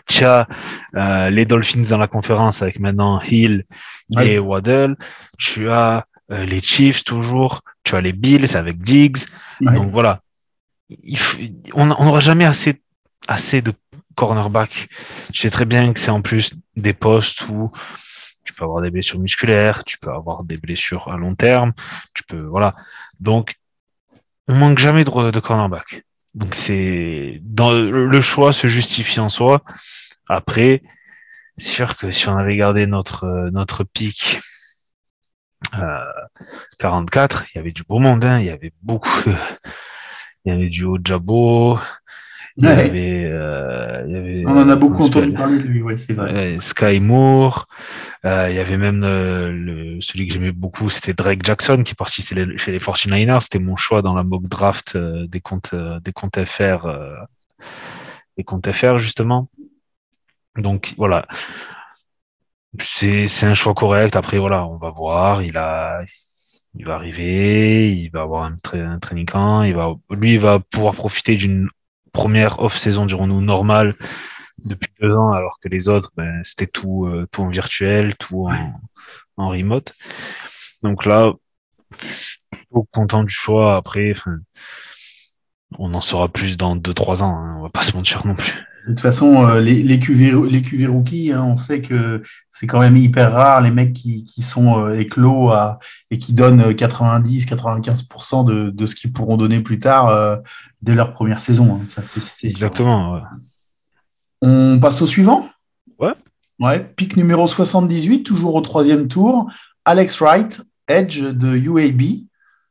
Tu 0.05 0.23
as 0.23 0.47
euh, 0.95 1.29
les 1.29 1.45
Dolphins 1.45 1.85
dans 1.89 1.97
la 1.97 2.07
conférence 2.07 2.61
avec 2.61 2.79
maintenant 2.79 3.21
Hill 3.21 3.65
et 4.21 4.37
Waddle. 4.37 4.95
Tu 5.39 5.69
as 5.71 6.05
euh, 6.31 6.45
les 6.45 6.61
Chiefs 6.61 7.03
toujours. 7.03 7.61
Tu 7.83 7.95
as 7.95 8.01
les 8.01 8.13
Bills 8.13 8.55
avec 8.55 8.79
Diggs. 8.79 9.25
Ouais. 9.61 9.73
Donc 9.73 9.91
voilà. 9.91 10.21
Il 10.89 11.19
on 11.73 11.85
n'aura 11.85 12.19
jamais 12.19 12.45
assez, 12.45 12.81
assez 13.27 13.61
de 13.61 13.73
cornerback. 14.15 14.89
Je 15.33 15.41
sais 15.41 15.49
très 15.49 15.65
bien 15.65 15.93
que 15.93 15.99
c'est 15.99 16.11
en 16.11 16.21
plus 16.21 16.53
des 16.75 16.93
postes 16.93 17.47
où 17.49 17.71
tu 18.43 18.53
peux 18.53 18.63
avoir 18.63 18.81
des 18.81 18.89
blessures 18.89 19.19
musculaires, 19.19 19.83
tu 19.83 19.97
peux 19.99 20.11
avoir 20.11 20.43
des 20.43 20.57
blessures 20.57 21.07
à 21.07 21.17
long 21.17 21.35
terme, 21.35 21.73
tu 22.15 22.23
peux, 22.23 22.41
voilà. 22.41 22.73
Donc, 23.19 23.55
on 24.47 24.55
manque 24.55 24.79
jamais 24.79 25.03
de, 25.03 25.31
de 25.31 25.39
cornerback. 25.39 26.03
Donc 26.33 26.55
c'est 26.55 27.39
dans 27.43 27.71
le 27.71 28.21
choix 28.21 28.53
se 28.53 28.67
justifie 28.67 29.19
en 29.19 29.29
soi. 29.29 29.63
Après, 30.27 30.81
c'est 31.57 31.69
sûr 31.69 31.97
que 31.97 32.11
si 32.11 32.29
on 32.29 32.37
avait 32.37 32.55
gardé 32.55 32.87
notre 32.87 33.25
euh, 33.25 33.49
notre 33.51 33.83
pic 33.83 34.39
44, 36.79 37.45
il 37.53 37.57
y 37.57 37.59
avait 37.59 37.71
du 37.71 37.83
beau 37.83 37.99
monde, 37.99 38.25
hein, 38.25 38.39
il 38.39 38.45
y 38.45 38.49
avait 38.49 38.73
beaucoup, 38.81 39.09
de- 39.29 39.35
il 40.45 40.53
y 40.53 40.55
avait 40.55 40.69
du 40.69 40.85
Ojabo, 40.85 41.79
il 42.57 42.63
y 42.63 42.67
Ouais. 42.67 42.73
avait, 42.73 43.25
euh, 43.25 44.03
il 44.07 44.13
y 44.13 44.17
avait, 44.17 44.43
On 44.47 44.51
en 44.57 44.69
a 44.69 44.73
euh, 44.73 44.75
beaucoup 44.75 45.03
il 45.03 45.07
entendu 45.07 45.33
parler 45.33 45.57
de 45.59 45.63
lui, 45.63 45.81
ouais, 45.81 45.97
c'est 45.97 46.13
vrai. 46.13 46.57
Sky 46.59 46.99
Moore, 46.99 47.67
euh, 48.25 48.49
il 48.49 48.55
y 48.55 48.59
avait 48.59 48.77
même 48.77 49.01
euh, 49.03 49.51
le, 49.51 50.01
celui 50.01 50.27
que 50.27 50.33
j'aimais 50.33 50.51
beaucoup, 50.51 50.89
c'était 50.89 51.13
Drake 51.13 51.45
Jackson 51.45 51.83
qui 51.83 51.91
est 51.91 51.95
parti 51.95 52.21
chez 52.21 52.35
les, 52.35 52.57
chez 52.57 52.71
les 52.71 52.79
49ers. 52.79 53.41
C'était 53.41 53.59
mon 53.59 53.75
choix 53.75 54.01
dans 54.01 54.13
la 54.13 54.23
mock 54.23 54.43
draft 54.47 54.95
euh, 54.95 55.27
des 55.27 55.39
comptes 55.41 55.73
euh, 55.73 55.99
des 56.01 56.11
comptes 56.11 56.43
FR, 56.43 56.85
euh, 56.85 57.15
des 58.37 58.43
comptes 58.43 58.69
FR 58.71 58.99
justement. 58.99 59.49
Donc 60.57 60.93
voilà, 60.97 61.27
c'est 62.79 63.43
un 63.45 63.53
choix 63.55 63.73
correct. 63.73 64.15
Après 64.15 64.37
voilà, 64.37 64.65
on 64.65 64.77
va 64.77 64.89
voir. 64.91 65.43
Il 65.43 65.57
a 65.57 66.01
il 66.75 66.85
va 66.85 66.95
arriver, 66.95 67.91
il 67.91 68.09
va 68.11 68.21
avoir 68.21 68.43
un, 68.43 68.55
tra- 68.55 68.85
un 68.85 68.99
training 68.99 69.25
camp, 69.25 69.63
il 69.63 69.75
va 69.75 69.95
lui 70.11 70.33
il 70.33 70.39
va 70.39 70.59
pouvoir 70.59 70.93
profiter 70.93 71.35
d'une 71.35 71.67
première 72.13 72.59
off 72.59 72.77
saison 72.77 73.05
dirons-nous 73.05 73.41
normale 73.41 73.95
depuis 74.65 74.89
deux 75.01 75.15
ans, 75.15 75.31
alors 75.33 75.59
que 75.61 75.69
les 75.69 75.87
autres, 75.89 76.11
ben, 76.17 76.41
c'était 76.43 76.67
tout, 76.67 77.05
euh, 77.07 77.27
tout 77.31 77.41
en 77.43 77.49
virtuel, 77.49 78.15
tout 78.17 78.47
en, 78.49 78.81
en 79.37 79.49
remote. 79.49 79.93
Donc 80.83 81.05
là, 81.05 81.33
je 82.01 82.07
suis 82.07 82.39
plutôt 82.51 82.87
content 82.91 83.23
du 83.23 83.33
choix. 83.33 83.77
Après, 83.77 84.13
on 85.79 85.93
en 85.95 86.01
saura 86.01 86.29
plus 86.29 86.57
dans 86.57 86.75
deux, 86.75 86.93
trois 86.93 87.23
ans. 87.23 87.35
Hein, 87.35 87.55
on 87.57 87.63
va 87.63 87.69
pas 87.69 87.81
se 87.81 87.95
mentir 87.95 88.25
non 88.27 88.35
plus. 88.35 88.53
De 88.85 88.93
toute 88.93 89.01
façon, 89.01 89.47
euh, 89.47 89.59
les, 89.59 89.83
les, 89.83 89.99
QV, 89.99 90.49
les 90.49 90.61
QV 90.61 90.87
rookies, 90.87 91.31
hein, 91.31 91.43
on 91.43 91.57
sait 91.57 91.81
que 91.81 92.23
c'est 92.49 92.65
quand 92.65 92.79
même 92.79 92.95
hyper 92.95 93.33
rare 93.33 93.61
les 93.61 93.71
mecs 93.71 93.93
qui, 93.93 94.23
qui 94.23 94.41
sont 94.41 94.83
euh, 94.83 94.97
éclos 94.97 95.51
à, 95.51 95.79
et 96.11 96.17
qui 96.17 96.33
donnent 96.33 96.71
90-95% 96.71 98.45
de, 98.45 98.69
de 98.69 98.85
ce 98.85 98.95
qu'ils 98.95 99.11
pourront 99.11 99.37
donner 99.37 99.59
plus 99.59 99.79
tard 99.79 100.07
euh, 100.07 100.37
dès 100.81 100.95
leur 100.95 101.13
première 101.13 101.41
saison. 101.41 101.75
Hein. 101.75 101.85
Ça, 101.87 102.03
c'est, 102.03 102.23
c'est 102.23 102.47
Exactement. 102.47 103.13
Ouais. 103.13 103.21
On 104.41 104.79
passe 104.79 105.01
au 105.01 105.07
suivant? 105.07 105.49
Ouais. 105.99 106.13
Ouais, 106.59 106.79
pic 106.79 107.17
numéro 107.17 107.47
78, 107.47 108.23
toujours 108.23 108.55
au 108.55 108.61
troisième 108.61 109.07
tour. 109.07 109.51
Alex 109.85 110.19
Wright, 110.19 110.61
Edge 110.87 111.21
de 111.21 111.55
UAB. 111.55 112.28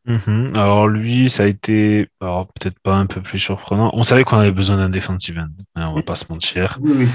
Mm-hmm. 0.09 0.57
Alors 0.57 0.89
lui, 0.89 1.29
ça 1.29 1.43
a 1.43 1.47
été, 1.47 2.09
alors 2.23 2.47
peut-être 2.47 2.79
pas 2.81 2.95
un 2.95 3.05
peu 3.05 3.21
plus 3.21 3.39
surprenant. 3.39 3.91
On 3.93 4.03
savait 4.03 4.25
qu'on 4.25 4.39
avait 4.39 4.53
besoin 4.53 4.79
d'un 4.79 4.89
defensive 4.89 5.39
end, 5.39 5.51
on 5.77 5.95
va 5.95 6.03
pas 6.03 6.17
se 6.17 6.25
mentir. 6.31 6.79
Oui, 6.81 6.93
oui, 6.97 7.09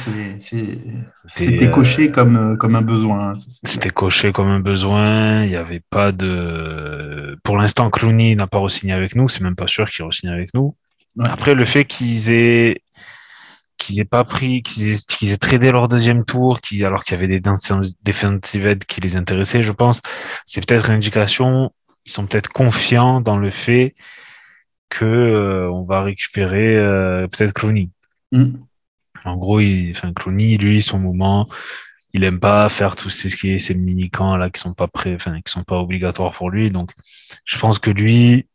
c'était 1.26 1.66
euh, 1.66 1.70
coché 1.70 2.12
comme, 2.12 2.56
comme 2.58 2.76
un 2.76 2.84
besoin. 2.84 3.32
Hein, 3.32 3.34
c'était 3.36 3.90
coché 3.90 4.32
comme 4.32 4.48
un 4.48 4.60
besoin. 4.60 5.44
Il 5.44 5.50
n'y 5.50 5.56
avait 5.56 5.82
pas 5.90 6.12
de. 6.12 7.36
Pour 7.44 7.58
l'instant, 7.58 7.90
Clooney 7.90 8.36
n'a 8.36 8.46
pas 8.46 8.60
re-signé 8.60 8.94
avec 8.94 9.16
nous. 9.16 9.28
C'est 9.28 9.42
même 9.42 9.56
pas 9.56 9.68
sûr 9.68 9.90
qu'il 9.90 10.06
re-signe 10.06 10.30
avec 10.30 10.54
nous. 10.54 10.76
Ouais. 11.16 11.28
Après, 11.28 11.56
le 11.56 11.66
fait 11.66 11.86
qu'ils 11.86 12.30
aient 12.30 12.82
qu'ils 13.80 14.00
aient 14.00 14.06
pas 14.06 14.24
pris, 14.24 14.62
qu'ils 14.62 14.90
aient, 14.92 14.98
qu'ils 15.08 15.32
aient 15.32 15.38
tradé 15.38 15.72
leur 15.72 15.88
deuxième 15.88 16.26
tour, 16.26 16.62
qui, 16.62 16.86
alors 16.86 17.04
qu'il 17.04 17.16
y 17.16 17.18
avait 17.18 17.28
des 17.28 17.42
defensive 18.04 18.68
ed 18.68 18.86
qui 18.86 19.02
les 19.02 19.16
intéressaient, 19.16 19.64
je 19.64 19.72
pense, 19.72 20.00
c'est 20.46 20.66
peut-être 20.66 20.90
une 20.90 20.98
indication 20.98 21.72
ils 22.06 22.12
sont 22.12 22.26
peut-être 22.26 22.50
confiants 22.50 23.22
dans 23.22 23.38
le 23.38 23.50
fait 23.50 23.96
que 24.90 25.06
euh, 25.06 25.72
on 25.72 25.84
va 25.84 26.04
récupérer 26.04 26.76
euh, 26.76 27.28
peut-être 27.28 27.54
Clooney. 27.54 27.90
Mm. 28.32 28.56
En 29.26 29.38
gros, 29.38 29.60
il, 29.60 29.92
enfin, 29.92 30.14
Clooney, 30.14 30.58
lui, 30.58 30.82
son 30.82 31.00
moment, 31.00 31.48
il 32.14 32.24
aime 32.24 32.40
pas 32.40 32.70
faire 32.70 32.96
tous 32.96 33.10
ces, 33.10 33.30
ces 33.58 33.74
mini 33.74 34.10
camps 34.10 34.38
là 34.38 34.50
qui 34.50 34.60
sont 34.60 34.74
pas 34.74 34.88
prêts, 34.88 35.16
enfin, 35.16 35.40
qui 35.42 35.52
sont 35.52 35.64
pas 35.64 35.80
obligatoires 35.80 36.32
pour 36.32 36.50
lui. 36.50 36.70
Donc, 36.70 36.92
je 37.46 37.58
pense 37.58 37.80
que 37.80 37.90
lui, 37.90 38.48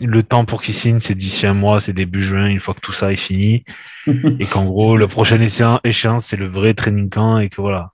le 0.00 0.22
temps 0.22 0.44
pour 0.44 0.62
qu'il 0.62 0.74
signe, 0.74 1.00
c'est 1.00 1.14
d'ici 1.14 1.46
un 1.46 1.54
mois, 1.54 1.80
c'est 1.80 1.92
début 1.92 2.20
juin, 2.20 2.46
une 2.46 2.60
fois 2.60 2.74
que 2.74 2.80
tout 2.80 2.92
ça 2.92 3.12
est 3.12 3.16
fini, 3.16 3.64
et 4.06 4.46
qu'en 4.46 4.64
gros, 4.64 4.96
le 4.96 5.08
prochain 5.08 5.40
échéance, 5.40 6.26
c'est 6.26 6.36
le 6.36 6.48
vrai 6.48 6.74
training 6.74 7.08
camp, 7.08 7.38
et 7.38 7.48
que 7.48 7.60
voilà. 7.60 7.92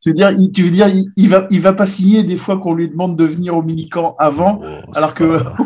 Tu 0.00 0.10
veux 0.10 0.14
dire, 0.14 0.30
il, 0.30 0.52
tu 0.52 0.62
veux 0.62 0.70
dire, 0.70 0.88
il, 0.88 1.04
il, 1.16 1.28
va, 1.28 1.46
il 1.50 1.60
va 1.60 1.72
pas 1.72 1.86
signer 1.86 2.24
des 2.24 2.36
fois 2.36 2.58
qu'on 2.58 2.74
lui 2.74 2.88
demande 2.88 3.16
de 3.16 3.24
venir 3.24 3.56
au 3.56 3.62
minicamp 3.62 4.14
avant, 4.18 4.60
oh, 4.62 4.90
alors 4.94 5.14
que 5.14 5.42
pas... 5.42 5.56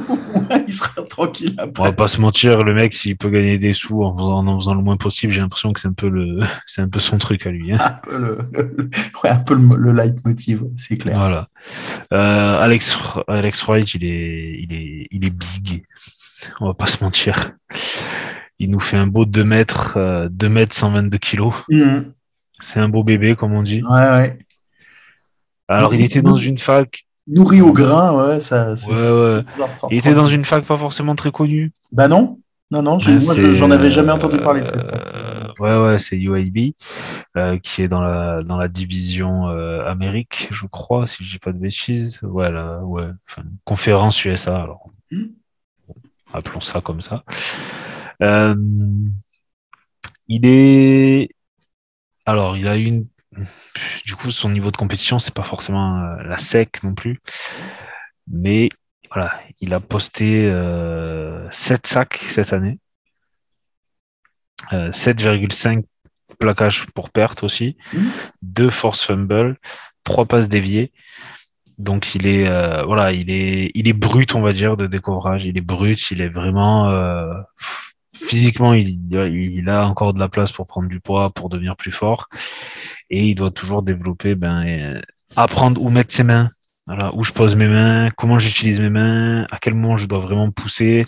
il 0.66 0.72
sera 0.72 1.02
tranquille 1.02 1.54
après. 1.58 1.82
On 1.82 1.86
va 1.86 1.92
pas 1.92 2.08
se 2.08 2.20
mentir, 2.20 2.62
le 2.62 2.74
mec, 2.74 2.94
s'il 2.94 3.16
peut 3.16 3.30
gagner 3.30 3.58
des 3.58 3.72
sous 3.72 4.02
en 4.02 4.14
faisant, 4.14 4.46
en 4.46 4.58
faisant 4.58 4.74
le 4.74 4.82
moins 4.82 4.96
possible, 4.96 5.32
j'ai 5.32 5.40
l'impression 5.40 5.72
que 5.72 5.80
c'est 5.80 5.88
un 5.88 5.92
peu 5.92 6.08
le, 6.08 6.40
c'est 6.66 6.82
un 6.82 6.88
peu 6.88 7.00
son 7.00 7.18
truc 7.18 7.46
à 7.46 7.50
lui. 7.50 7.72
Hein. 7.72 7.78
Un 7.80 7.90
peu 7.90 8.18
le, 8.18 8.38
le, 8.52 8.90
ouais, 9.22 9.30
un 9.30 9.36
peu 9.36 9.54
le, 9.54 9.76
le 9.76 9.92
leitmotiv, 9.92 10.64
c'est 10.76 10.96
clair. 10.96 11.16
Voilà. 11.16 11.48
Euh, 12.12 12.62
Alex, 12.62 12.96
Alex 13.26 13.62
Wright, 13.64 13.94
il 13.94 14.04
est, 14.04 14.60
il 14.60 14.72
est, 14.72 15.08
il 15.10 15.24
est 15.24 15.30
big. 15.30 15.84
On 16.60 16.66
va 16.66 16.74
pas 16.74 16.86
se 16.86 17.02
mentir. 17.02 17.52
Il 18.58 18.70
nous 18.70 18.80
fait 18.80 18.96
un 18.96 19.06
beau 19.06 19.24
2 19.24 19.44
mètres, 19.44 19.96
euh, 19.96 20.28
2 20.30 20.48
mètres 20.48 20.74
122 20.74 21.18
kilos. 21.18 21.54
Mmh. 21.68 22.00
C'est 22.60 22.80
un 22.80 22.88
beau 22.88 23.04
bébé, 23.04 23.36
comme 23.36 23.52
on 23.54 23.62
dit. 23.62 23.82
Ouais, 23.82 23.90
ouais. 23.90 24.38
Alors, 25.68 25.94
il 25.94 26.02
était 26.02 26.22
dans 26.22 26.36
une 26.36 26.58
fac. 26.58 27.04
Nourri 27.26 27.60
au 27.60 27.72
grain, 27.72 28.12
ouais, 28.14 28.40
ça. 28.40 28.72
Ouais, 28.88 29.10
ouais. 29.10 29.42
Il 29.90 29.98
était 29.98 30.14
dans 30.14 30.26
une 30.26 30.44
fac 30.44 30.64
pas 30.64 30.78
forcément 30.78 31.14
très 31.14 31.30
connue. 31.30 31.72
Bah 31.92 32.08
non. 32.08 32.40
Non, 32.70 32.82
non, 32.82 32.98
Ouais, 32.98 33.18
moi, 33.24 33.34
j'en 33.54 33.70
avais 33.70 33.90
jamais 33.90 34.12
entendu 34.12 34.38
parler 34.38 34.60
de 34.62 34.66
cette 34.66 34.82
fac. 34.82 34.94
euh, 35.14 35.48
Ouais, 35.58 35.76
ouais, 35.76 35.98
c'est 35.98 36.16
UAB, 36.16 36.74
euh, 37.36 37.58
qui 37.58 37.82
est 37.82 37.88
dans 37.88 38.00
la, 38.02 38.42
dans 38.42 38.56
la 38.58 38.68
division 38.68 39.48
euh, 39.48 39.84
Amérique, 39.86 40.48
je 40.50 40.66
crois, 40.66 41.06
si 41.06 41.24
je 41.24 41.32
dis 41.32 41.38
pas 41.38 41.52
de 41.52 41.58
bêtises. 41.58 42.20
Ouais, 42.22 42.50
là, 42.50 42.80
ouais. 42.82 43.08
Enfin, 43.28 43.42
conférence 43.64 44.22
USA, 44.24 44.62
alors. 44.62 44.90
Hmm. 45.10 45.24
Appelons 46.34 46.60
ça 46.60 46.80
comme 46.82 47.00
ça. 47.00 47.24
Il 50.28 50.44
est. 50.46 51.30
Alors, 52.28 52.58
il 52.58 52.68
a 52.68 52.76
eu 52.76 52.84
une. 52.84 53.06
Du 54.04 54.14
coup, 54.14 54.30
son 54.30 54.50
niveau 54.50 54.70
de 54.70 54.76
compétition, 54.76 55.18
c'est 55.18 55.32
pas 55.32 55.44
forcément 55.44 55.98
euh, 56.02 56.22
la 56.24 56.36
sec 56.36 56.82
non 56.82 56.94
plus. 56.94 57.22
Mais 58.30 58.68
voilà, 59.10 59.40
il 59.62 59.72
a 59.72 59.80
posté 59.80 60.44
euh, 60.44 61.50
7 61.50 61.86
sacs 61.86 62.18
cette 62.28 62.52
année. 62.52 62.80
Euh, 64.74 64.90
7,5 64.90 65.84
plaquages 66.38 66.84
pour 66.94 67.08
perte 67.08 67.42
aussi, 67.44 67.78
deux 68.42 68.68
force 68.68 69.02
fumble, 69.02 69.56
trois 70.04 70.26
passes 70.26 70.50
déviées. 70.50 70.92
Donc 71.78 72.14
il 72.14 72.26
est 72.26 72.46
euh, 72.46 72.82
voilà, 72.84 73.12
il 73.12 73.30
est 73.30 73.70
il 73.74 73.88
est 73.88 73.94
brut, 73.94 74.34
on 74.34 74.42
va 74.42 74.52
dire, 74.52 74.76
de 74.76 74.86
découvrage. 74.86 75.46
Il 75.46 75.56
est 75.56 75.62
brut, 75.62 76.10
il 76.10 76.20
est 76.20 76.28
vraiment 76.28 76.90
euh, 76.90 77.32
physiquement, 78.20 78.74
il, 78.74 78.88
il 79.12 79.68
a 79.68 79.86
encore 79.86 80.14
de 80.14 80.20
la 80.20 80.28
place 80.28 80.52
pour 80.52 80.66
prendre 80.66 80.88
du 80.88 81.00
poids, 81.00 81.30
pour 81.30 81.48
devenir 81.48 81.76
plus 81.76 81.92
fort, 81.92 82.28
et 83.10 83.28
il 83.28 83.34
doit 83.34 83.50
toujours 83.50 83.82
développer, 83.82 84.34
ben 84.34 84.66
euh, 84.66 85.00
apprendre 85.36 85.80
où 85.82 85.90
mettre 85.90 86.12
ses 86.14 86.24
mains. 86.24 86.48
Voilà, 86.86 87.14
où 87.14 87.22
je 87.22 87.32
pose 87.32 87.54
mes 87.54 87.68
mains, 87.68 88.08
comment 88.16 88.38
j'utilise 88.38 88.80
mes 88.80 88.88
mains, 88.88 89.46
à 89.50 89.58
quel 89.60 89.74
moment 89.74 89.98
je 89.98 90.06
dois 90.06 90.20
vraiment 90.20 90.50
pousser. 90.50 91.04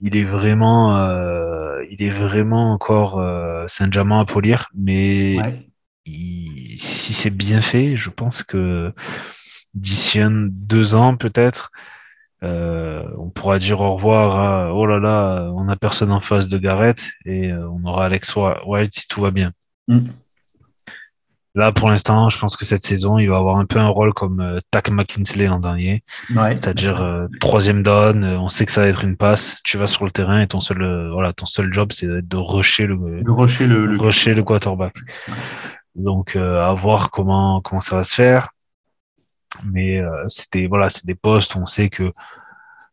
Il 0.00 0.16
est 0.16 0.24
vraiment, 0.24 0.96
euh, 0.98 1.82
il 1.90 2.02
est 2.02 2.10
vraiment 2.10 2.72
encore 2.72 3.18
euh, 3.18 3.64
c'est 3.68 3.84
un 3.84 3.88
diamant 3.88 4.20
à 4.20 4.24
polir, 4.24 4.68
mais 4.74 5.36
Ouais. 5.36 5.70
il- 6.06 6.78
si 6.78 7.12
c'est 7.14 7.30
bien 7.30 7.60
fait, 7.60 7.96
je 7.96 8.10
pense 8.10 8.42
que 8.42 8.92
d'ici 9.74 10.20
un, 10.20 10.30
deux 10.50 10.94
ans 10.94 11.16
peut-être, 11.16 11.70
euh, 12.42 13.04
on 13.18 13.30
pourra 13.30 13.58
dire 13.58 13.80
au 13.80 13.94
revoir 13.94 14.38
à 14.68 14.74
oh 14.74 14.84
là 14.86 14.98
là, 14.98 15.50
on 15.54 15.64
n'a 15.64 15.76
personne 15.76 16.10
en 16.12 16.20
face 16.20 16.48
de 16.48 16.58
Garrett 16.58 17.02
et 17.24 17.50
euh, 17.52 17.68
on 17.70 17.84
aura 17.88 18.06
Alex 18.06 18.34
White 18.66 18.94
si 18.94 19.08
tout 19.08 19.20
va 19.22 19.30
bien. 19.30 19.52
Mm. 19.88 20.00
Là, 21.56 21.70
pour 21.70 21.88
l'instant, 21.88 22.30
je 22.30 22.38
pense 22.38 22.56
que 22.56 22.64
cette 22.64 22.84
saison, 22.84 23.16
il 23.18 23.30
va 23.30 23.36
avoir 23.36 23.58
un 23.58 23.64
peu 23.64 23.78
un 23.78 23.86
rôle 23.86 24.12
comme 24.12 24.40
euh, 24.40 24.58
Tack 24.72 24.90
McKinsley 24.90 25.46
l'an 25.46 25.60
dernier, 25.60 26.02
Ouais. 26.34 26.56
c'est-à-dire 26.56 27.00
euh, 27.00 27.28
troisième 27.38 27.84
down, 27.84 28.24
on 28.24 28.48
sait 28.48 28.66
que 28.66 28.72
ça 28.72 28.80
va 28.80 28.88
être 28.88 29.04
une 29.04 29.16
passe, 29.16 29.58
tu 29.62 29.78
vas 29.78 29.86
sur 29.86 30.04
le 30.04 30.10
terrain 30.10 30.40
et 30.40 30.48
ton 30.48 30.60
seul, 30.60 30.82
euh, 30.82 31.12
voilà, 31.12 31.32
ton 31.32 31.46
seul 31.46 31.72
job, 31.72 31.92
c'est 31.92 32.08
de 32.08 32.36
rusher 32.36 32.88
le, 32.88 33.22
De 33.22 33.30
rusher 33.30 33.68
le, 33.68 33.86
le- 33.86 33.96
rusher 34.00 34.34
le 34.34 34.42
quarterback. 34.42 34.96
Donc 35.94 36.34
à 36.34 36.72
voir 36.74 37.12
comment 37.12 37.60
comment 37.60 37.80
ça 37.80 37.94
va 37.94 38.02
se 38.02 38.16
faire. 38.16 38.48
Mais 39.64 39.98
euh, 40.00 40.24
c'était 40.28 40.66
voilà, 40.66 40.90
c'est 40.90 41.06
des 41.06 41.14
postes 41.14 41.54
où 41.54 41.58
on 41.58 41.66
sait 41.66 41.88
que 41.90 42.12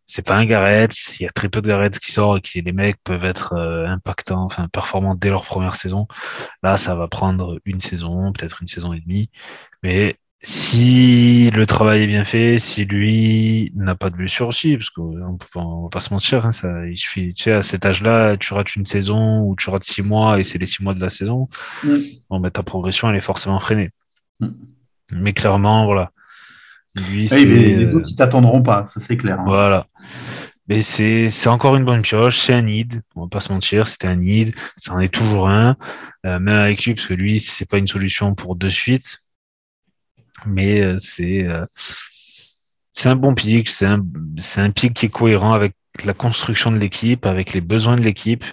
c'est 0.06 0.26
pas 0.26 0.36
un 0.36 0.46
Garrett, 0.46 0.94
il 1.20 1.24
y 1.24 1.26
a 1.26 1.32
très 1.32 1.48
peu 1.48 1.62
de 1.62 1.70
Garrett 1.70 1.98
qui 1.98 2.12
sort 2.12 2.38
et 2.38 2.42
qui 2.42 2.62
les 2.62 2.74
mecs 2.74 2.98
peuvent 3.04 3.24
être 3.24 3.54
euh, 3.54 3.88
impactants, 3.88 4.44
enfin 4.44 4.68
performants 4.68 5.16
dès 5.16 5.30
leur 5.30 5.46
première 5.46 5.76
saison. 5.76 6.08
Là, 6.64 6.76
ça 6.78 6.96
va 6.96 7.08
prendre 7.08 7.60
une 7.66 7.80
saison, 7.80 8.34
peut-être 8.34 8.62
une 8.62 8.68
saison 8.68 8.92
et 8.94 9.00
demie. 9.00 9.30
Mais 9.84 10.18
si 10.44 11.52
le 11.52 11.66
travail 11.68 12.04
est 12.04 12.08
bien 12.08 12.26
fait, 12.26 12.58
si 12.60 12.86
lui 12.86 13.72
n'a 13.76 13.96
pas 13.96 14.10
de 14.10 14.16
blessure 14.16 14.48
aussi, 14.48 14.76
parce 14.76 14.90
qu'on 14.90 15.38
on 15.56 15.84
va 15.84 15.90
pas 15.90 16.00
se 16.00 16.12
mentir, 16.14 16.46
hein, 16.46 16.52
ça, 16.52 16.86
il 16.88 16.98
suffit, 16.98 17.34
tu 17.34 17.44
sais, 17.44 17.54
à 17.54 17.64
cet 17.64 17.86
âge-là, 17.86 18.38
tu 18.38 18.54
rates 18.54 18.76
une 18.76 18.86
saison 18.86 19.42
ou 19.44 19.56
tu 19.56 19.70
rates 19.70 19.84
six 19.84 20.02
mois 20.02 20.40
et 20.40 20.44
c'est 20.44 20.58
les 20.58 20.66
six 20.66 20.84
mois 20.84 20.94
de 20.96 21.02
la 21.02 21.10
saison, 21.10 21.48
Mm. 21.84 21.98
bon, 22.30 22.40
ben, 22.40 22.50
ta 22.50 22.64
progression, 22.64 23.10
elle 23.10 23.18
est 23.18 23.22
forcément 23.22 23.60
freinée. 23.60 23.90
Mm. 24.40 24.50
Mais 25.12 25.34
clairement, 25.34 25.86
voilà. 25.86 26.12
Lui, 26.96 27.28
Oui, 27.30 27.42
c'est, 27.42 27.46
mais 27.46 27.74
les 27.76 27.96
euh, 27.96 27.98
autres, 27.98 28.10
ils 28.12 28.16
t'attendront 28.16 28.62
pas, 28.62 28.86
ça 28.86 29.00
c'est 29.00 29.18
clair. 29.18 29.40
hein. 29.40 29.46
voilà. 29.46 29.88
Mais 30.68 30.82
c'est, 30.82 31.30
c'est 31.30 31.50
encore 31.50 31.76
une 31.76 31.86
bonne 31.86 32.02
pioche, 32.02 32.40
c'est 32.40 32.54
un 32.54 32.62
need, 32.62 33.02
on 33.16 33.24
va 33.24 33.28
pas 33.30 33.40
se 33.42 33.52
mentir, 33.52 33.88
c'était 33.88 34.08
un 34.08 34.16
need, 34.18 34.56
ça 34.78 34.94
en 34.94 35.00
est 35.00 35.14
toujours 35.14 35.50
un, 35.50 35.76
euh, 36.26 36.40
même 36.40 36.56
avec 36.60 36.86
lui, 36.86 36.94
parce 36.96 37.08
que 37.08 37.14
lui, 37.14 37.40
c'est 37.40 37.66
pas 37.70 37.78
une 37.78 37.88
solution 37.88 38.36
pour 38.36 38.56
de 38.56 38.70
suite, 38.70 39.18
mais 40.46 40.80
euh, 40.82 40.98
c'est, 41.00 41.46
euh, 41.48 41.66
c'est 42.94 43.10
un 43.10 43.16
bon 43.16 43.34
pic, 43.36 43.68
c'est 43.70 43.86
un, 43.86 44.04
c'est 44.38 44.62
un 44.62 44.70
pic 44.72 44.94
qui 44.94 45.08
est 45.08 45.10
cohérent 45.10 45.54
avec 45.54 45.74
la 46.06 46.14
construction 46.14 46.72
de 46.72 46.78
l'équipe, 46.78 47.26
avec 47.26 47.54
les 47.54 47.62
besoins 47.62 47.98
de 47.98 48.02
l'équipe. 48.04 48.46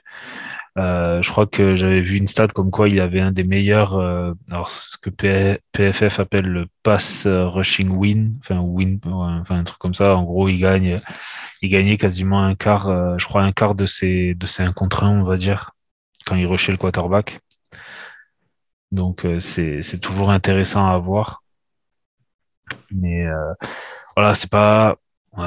Euh, 0.78 1.22
je 1.22 1.30
crois 1.30 1.46
que 1.46 1.74
j'avais 1.76 2.00
vu 2.00 2.16
une 2.16 2.28
stat 2.28 2.48
comme 2.48 2.70
quoi 2.70 2.88
il 2.88 3.00
avait 3.00 3.20
un 3.20 3.32
des 3.32 3.42
meilleurs, 3.42 3.94
euh, 3.94 4.32
alors 4.50 4.70
ce 4.70 4.96
que 4.96 5.10
PFF 5.10 6.20
appelle 6.20 6.46
le 6.46 6.66
pass 6.84 7.26
euh, 7.26 7.48
rushing 7.48 7.88
win, 7.90 8.38
enfin 8.40 8.60
win, 8.60 9.00
enfin 9.04 9.58
un 9.58 9.64
truc 9.64 9.78
comme 9.78 9.94
ça. 9.94 10.16
En 10.16 10.22
gros, 10.24 10.48
il 10.48 10.58
gagne, 10.58 11.00
il 11.62 11.68
gagnait 11.70 11.96
quasiment 11.96 12.44
un 12.44 12.54
quart, 12.54 13.18
je 13.18 13.24
crois 13.26 13.42
un 13.42 13.52
quart 13.52 13.74
de 13.74 13.86
ses 13.86 14.34
de 14.34 14.46
ses 14.46 14.62
1 14.62 14.72
contre 14.72 15.04
1, 15.04 15.20
on 15.20 15.24
va 15.24 15.36
dire, 15.36 15.72
quand 16.26 16.36
il 16.36 16.46
rushait 16.46 16.72
le 16.72 16.78
quarterback. 16.78 17.40
Donc 18.92 19.26
c'est 19.40 19.82
c'est 19.82 19.98
toujours 20.00 20.30
intéressant 20.30 20.86
à 20.86 20.98
voir. 20.98 21.42
Mais 22.92 23.26
voilà, 24.16 24.34
c'est 24.34 24.50
pas 24.50 24.96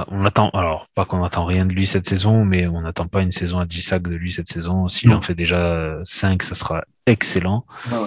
on 0.09 0.25
attend, 0.25 0.49
alors 0.51 0.87
pas 0.95 1.05
qu'on 1.05 1.23
attend 1.23 1.45
rien 1.45 1.65
de 1.65 1.73
lui 1.73 1.85
cette 1.85 2.07
saison, 2.07 2.45
mais 2.45 2.67
on 2.67 2.81
n'attend 2.81 3.07
pas 3.07 3.21
une 3.21 3.31
saison 3.31 3.59
à 3.59 3.65
10 3.65 3.81
sacs 3.81 4.03
de 4.07 4.15
lui 4.15 4.31
cette 4.31 4.47
saison. 4.47 4.87
S'il 4.87 5.11
en 5.13 5.21
fait 5.21 5.35
déjà 5.35 5.97
5, 6.03 6.43
ça 6.43 6.55
sera 6.55 6.83
excellent. 7.05 7.65
Ouais. 7.91 7.97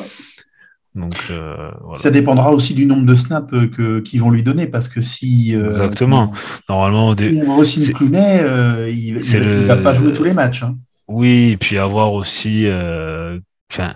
Donc 0.95 1.13
euh, 1.31 1.71
voilà. 1.83 2.01
Ça 2.03 2.11
dépendra 2.11 2.53
aussi 2.53 2.73
du 2.73 2.87
nombre 2.87 3.05
de 3.05 3.15
snaps 3.17 3.53
euh, 3.53 3.67
que, 3.69 3.99
qu'ils 4.01 4.21
vont 4.21 4.31
lui 4.31 4.43
donner, 4.45 4.67
parce 4.69 4.89
que 4.89 5.01
si 5.01 5.55
euh, 5.57 5.67
Exactement. 5.67 6.33
Normalement, 6.69 7.09
au 7.09 7.15
dé- 7.17 7.43
on 7.47 7.57
re-signe 7.57 7.83
c'est- 7.83 7.93
Clooney, 7.93 8.41
euh, 8.41 8.89
il, 8.89 9.17
il 9.17 9.25
c'est 9.25 9.41
va- 9.41 9.47
le- 9.47 9.61
il 9.63 9.67
va 9.67 9.77
pas 9.79 9.95
jouer 9.95 10.13
tous 10.13 10.23
les 10.25 10.33
matchs. 10.35 10.63
hein. 10.63 10.77
oui, 11.09 11.51
et 11.51 11.57
puis 11.57 11.79
avoir 11.79 12.13
aussi, 12.13 12.67
euh, 12.67 13.39
enfin, 13.73 13.95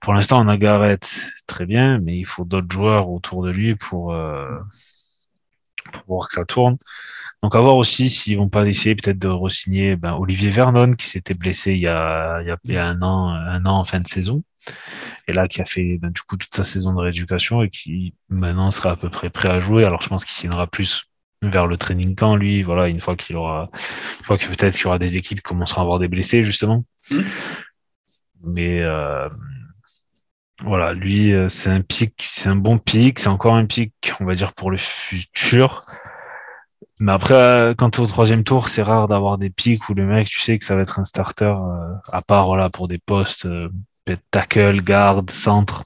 pour 0.00 0.14
l'instant, 0.14 0.44
on 0.44 0.48
a 0.48 0.56
Garrett, 0.56 1.08
très 1.48 1.66
bien, 1.66 1.98
mais 1.98 2.16
il 2.16 2.24
faut 2.26 2.44
d'autres 2.44 2.70
joueurs 2.72 3.08
autour 3.10 3.42
de 3.44 3.50
lui 3.50 3.74
pour, 3.74 4.12
euh, 4.14 4.46
pour 6.00 6.16
voir 6.16 6.28
que 6.28 6.34
ça 6.34 6.44
tourne. 6.44 6.76
Donc, 7.42 7.54
à 7.54 7.60
voir 7.60 7.76
aussi 7.76 8.08
s'ils 8.08 8.38
vont 8.38 8.48
pas 8.48 8.66
essayer 8.66 8.94
peut-être 8.94 9.18
de 9.18 9.28
re-signer 9.28 9.96
ben, 9.96 10.14
Olivier 10.14 10.50
Vernon, 10.50 10.92
qui 10.92 11.06
s'était 11.06 11.34
blessé 11.34 11.72
il 11.72 11.80
y, 11.80 11.88
a, 11.88 12.40
il, 12.40 12.48
y 12.48 12.50
a, 12.50 12.56
il 12.64 12.72
y 12.72 12.78
a 12.78 12.86
un 12.86 13.02
an, 13.02 13.28
un 13.28 13.66
an 13.66 13.80
en 13.80 13.84
fin 13.84 14.00
de 14.00 14.06
saison, 14.06 14.42
et 15.28 15.32
là 15.32 15.46
qui 15.46 15.60
a 15.60 15.66
fait 15.66 15.98
ben, 15.98 16.10
du 16.10 16.22
coup 16.22 16.36
toute 16.38 16.54
sa 16.54 16.64
saison 16.64 16.94
de 16.94 17.00
rééducation 17.00 17.62
et 17.62 17.68
qui 17.68 18.14
maintenant 18.30 18.70
sera 18.70 18.92
à 18.92 18.96
peu 18.96 19.10
près 19.10 19.28
prêt 19.28 19.50
à 19.50 19.60
jouer. 19.60 19.84
Alors, 19.84 20.00
je 20.00 20.08
pense 20.08 20.24
qu'il 20.24 20.34
signera 20.34 20.66
plus 20.66 21.04
vers 21.42 21.66
le 21.66 21.76
training 21.76 22.14
camp, 22.14 22.36
lui, 22.36 22.62
voilà, 22.62 22.88
une 22.88 23.00
fois 23.00 23.16
qu'il 23.16 23.36
aura, 23.36 23.70
une 24.20 24.24
fois 24.24 24.38
que 24.38 24.46
peut-être 24.46 24.74
qu'il 24.74 24.84
y 24.84 24.86
aura 24.86 24.98
des 24.98 25.16
équipes 25.16 25.38
qui 25.38 25.42
commenceront 25.42 25.80
à 25.80 25.84
avoir 25.84 25.98
des 25.98 26.08
blessés, 26.08 26.44
justement. 26.44 26.84
Mm. 27.10 27.20
Mais 28.44 28.82
euh, 28.82 29.28
voilà, 30.62 30.92
lui, 30.92 31.32
euh, 31.32 31.48
c'est 31.48 31.70
un 31.70 31.80
pic, 31.80 32.26
c'est 32.30 32.48
un 32.48 32.56
bon 32.56 32.78
pic, 32.78 33.18
c'est 33.18 33.28
encore 33.28 33.54
un 33.54 33.66
pic, 33.66 33.92
on 34.20 34.24
va 34.24 34.32
dire, 34.32 34.52
pour 34.54 34.70
le 34.70 34.76
futur. 34.76 35.84
Mais 37.00 37.12
après, 37.12 37.34
euh, 37.34 37.74
quand 37.76 37.90
tu 37.90 38.00
es 38.00 38.04
au 38.04 38.06
troisième 38.06 38.44
tour, 38.44 38.68
c'est 38.68 38.82
rare 38.82 39.08
d'avoir 39.08 39.36
des 39.36 39.50
pics 39.50 39.88
où 39.88 39.94
le 39.94 40.06
mec, 40.06 40.28
tu 40.28 40.40
sais 40.40 40.58
que 40.58 40.64
ça 40.64 40.76
va 40.76 40.82
être 40.82 40.98
un 40.98 41.04
starter, 41.04 41.44
euh, 41.44 41.94
à 42.12 42.22
part 42.22 42.46
voilà, 42.46 42.70
pour 42.70 42.88
des 42.88 42.98
postes 42.98 43.46
euh, 43.46 43.68
tackle, 44.30 44.80
garde, 44.82 45.30
centre. 45.30 45.84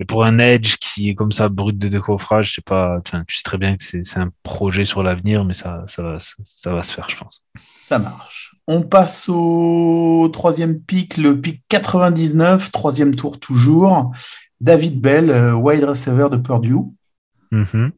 Mais 0.00 0.06
pour 0.06 0.24
un 0.24 0.38
edge 0.38 0.76
qui 0.78 1.10
est 1.10 1.14
comme 1.14 1.30
ça, 1.30 1.50
brut 1.50 1.76
de 1.76 1.86
décoffrage, 1.86 2.54
c'est 2.54 2.64
pas, 2.64 2.98
enfin, 3.06 3.22
tu 3.28 3.36
sais 3.36 3.42
très 3.42 3.58
bien 3.58 3.76
que 3.76 3.84
c'est 3.84 4.18
un 4.18 4.30
projet 4.42 4.86
sur 4.86 5.02
l'avenir, 5.02 5.44
mais 5.44 5.52
ça, 5.52 5.84
ça, 5.88 6.02
va, 6.02 6.18
ça, 6.18 6.32
ça 6.42 6.72
va 6.72 6.82
se 6.82 6.94
faire, 6.94 7.10
je 7.10 7.18
pense. 7.18 7.44
Ça 7.58 7.98
marche. 7.98 8.56
On 8.66 8.80
passe 8.80 9.28
au 9.28 10.30
troisième 10.32 10.80
pick, 10.80 11.18
le 11.18 11.38
pick 11.38 11.62
99, 11.68 12.72
troisième 12.72 13.14
tour 13.14 13.38
toujours. 13.38 14.10
David 14.62 14.98
Bell, 15.02 15.28
euh, 15.28 15.52
wide 15.52 15.84
receiver 15.84 16.28
de 16.30 16.38
Purdue. 16.38 16.76
Mhm. 17.50 17.92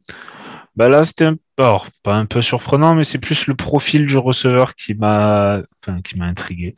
Bah 0.74 0.88
là, 0.88 1.04
c'était 1.04 1.26
un... 1.26 1.36
alors, 1.56 1.86
pas 2.02 2.16
un 2.16 2.26
peu 2.26 2.42
surprenant, 2.42 2.96
mais 2.96 3.04
c'est 3.04 3.18
plus 3.18 3.46
le 3.46 3.54
profil 3.54 4.06
du 4.06 4.16
receveur 4.16 4.74
qui 4.74 4.94
m'a 4.94 5.60
enfin, 5.80 6.00
qui 6.02 6.18
m'a 6.18 6.24
intrigué. 6.24 6.74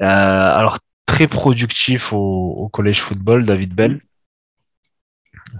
Euh, 0.00 0.06
alors, 0.06 0.78
très 1.04 1.26
productif 1.26 2.14
au, 2.14 2.16
au 2.16 2.70
collège 2.70 3.02
football, 3.02 3.42
David 3.42 3.74
Bell. 3.74 4.00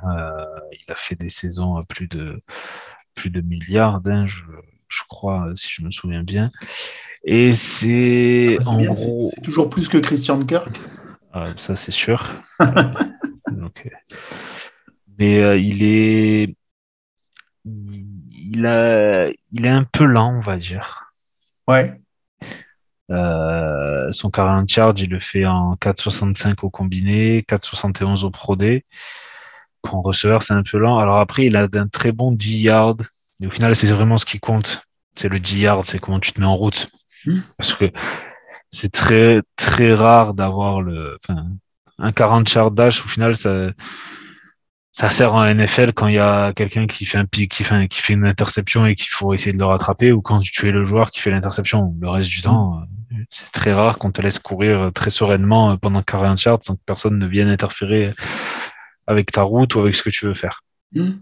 Euh, 0.05 0.45
il 0.73 0.91
a 0.91 0.95
fait 0.95 1.15
des 1.15 1.29
saisons 1.31 1.77
à 1.77 1.85
plus 1.85 2.09
de 2.09 2.41
plus 3.15 3.31
de 3.31 3.41
milliards, 3.43 4.01
hein, 4.07 4.27
je, 4.27 4.41
je 4.89 5.03
crois, 5.09 5.49
si 5.55 5.69
je 5.71 5.83
me 5.83 5.91
souviens 5.91 6.23
bien. 6.23 6.51
Et 7.25 7.53
c'est 7.55 8.57
Ah, 8.59 8.63
c'est 8.63 8.69
en 8.71 8.77
bien, 8.79 8.93
gros. 8.93 9.31
c'est- 9.35 9.41
toujours 9.43 9.69
plus 9.71 9.89
que 9.89 9.99
Christian 9.99 10.45
Kirk. 10.45 10.81
Ça, 11.57 11.77
c'est 11.77 11.93
sûr. 11.93 12.27
Euh, 13.55 13.69
mais 15.19 15.43
euh, 15.43 15.57
il 15.59 15.83
est, 15.83 16.57
il, 17.65 18.67
a, 18.67 19.29
il 19.53 19.67
est 19.67 19.71
un 19.71 19.85
peu 19.85 20.05
lent, 20.05 20.35
on 20.37 20.41
va 20.41 20.57
dire. 20.57 21.13
Ouais. 21.69 22.01
Euh, 23.11 24.11
son 24.13 24.31
40 24.31 24.73
yard, 24.75 24.99
il 24.99 25.11
le 25.11 25.19
fait 25.19 25.45
en 25.47 25.75
4,65 25.77 26.57
au 26.65 26.71
combiné, 26.71 27.43
4,71 27.49 28.25
au 28.25 28.31
Pro 28.31 28.57
D. 28.57 28.85
Pour 29.83 29.99
un 29.99 30.03
receveur, 30.03 30.43
c'est 30.43 30.55
un 30.55 30.63
peu 30.63 30.79
lent. 30.79 30.99
Alors 30.99 31.19
après, 31.19 31.47
il 31.47 31.57
a 31.57 31.67
un 31.75 31.89
très 31.89 32.13
bon 32.13 32.33
10 32.33 32.63
yards. 32.63 32.97
Et 33.41 33.47
au 33.47 33.51
final, 33.51 33.75
c'est 33.77 33.89
vraiment 33.89 34.17
ce 34.17 34.25
qui 34.25 34.39
compte. 34.39 34.83
C'est 35.15 35.29
le 35.29 35.41
10 35.41 35.59
yards, 35.59 35.85
c'est 35.85 35.99
comment 35.99 36.21
tu 36.21 36.33
te 36.33 36.41
mets 36.41 36.47
en 36.47 36.57
route. 36.57 36.89
Hmm. 37.27 37.41
Parce 37.57 37.75
que 37.75 37.91
c'est 38.71 38.91
très, 38.91 39.41
très 39.57 39.95
rare 39.95 40.35
d'avoir 40.35 40.81
le, 40.81 41.19
enfin, 41.23 41.47
un 41.99 42.13
40 42.13 42.51
yard 42.53 42.75
dash. 42.75 43.05
Au 43.05 43.09
final, 43.09 43.37
ça, 43.37 43.69
ça 44.93 45.09
sert 45.09 45.35
en 45.35 45.45
NFL 45.47 45.93
quand 45.95 46.07
il 46.07 46.15
y 46.15 46.19
a 46.19 46.53
quelqu'un 46.53 46.87
qui 46.87 47.07
fait 47.07 47.19
un 47.19 47.25
pic, 47.25 47.51
qui 47.51 47.65
fait, 47.65 47.89
qui 47.89 48.01
fait 48.01 48.13
une 48.13 48.27
interception 48.27 48.87
et 48.87 48.95
qu'il 48.95 49.09
faut 49.09 49.33
essayer 49.33 49.53
de 49.53 49.59
le 49.59 49.65
rattraper 49.65 50.13
ou 50.13 50.21
quand 50.21 50.41
tu 50.41 50.69
es 50.69 50.71
le 50.71 50.85
joueur 50.85 51.11
qui 51.11 51.21
fait 51.21 51.31
l'interception. 51.31 51.95
Le 52.01 52.09
reste 52.09 52.29
du 52.29 52.43
temps, 52.43 52.81
euh, 52.81 53.17
C'est 53.31 53.51
très 53.53 53.73
rare 53.73 53.99
qu'on 53.99 54.11
te 54.11 54.21
laisse 54.21 54.39
courir 54.39 54.91
très 54.95 55.11
sereinement 55.11 55.77
pendant 55.79 56.03
40 56.03 56.43
yards 56.43 56.59
sans 56.63 56.77
que 56.77 56.83
personne 56.85 57.19
ne 57.19 57.27
vienne 57.27 57.49
interférer 57.49 58.13
avec 59.07 59.33
ta 59.33 59.43
route 59.43 59.75
ou 59.75 59.81
avec 59.81 59.95
ce 59.95 60.03
que 60.03 60.11
tu 60.11 60.27
veux 60.27 60.35
faire. 60.35 60.63
Hmm. 60.93 61.13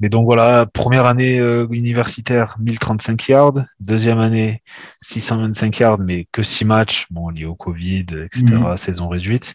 Mais 0.00 0.08
donc 0.08 0.24
voilà, 0.24 0.66
première 0.66 1.06
année 1.06 1.38
euh, 1.38 1.68
universitaire, 1.70 2.56
1035 2.58 3.28
yards. 3.28 3.64
Deuxième 3.78 4.18
année, 4.18 4.62
625 5.02 5.78
yards, 5.78 5.98
mais 5.98 6.26
que 6.32 6.42
6 6.42 6.64
matchs, 6.64 7.06
bon, 7.10 7.28
liés 7.28 7.44
au 7.44 7.54
Covid, 7.54 8.06
etc., 8.24 8.44
Mhm. 8.56 8.76
saison 8.76 9.08
réduite. 9.08 9.54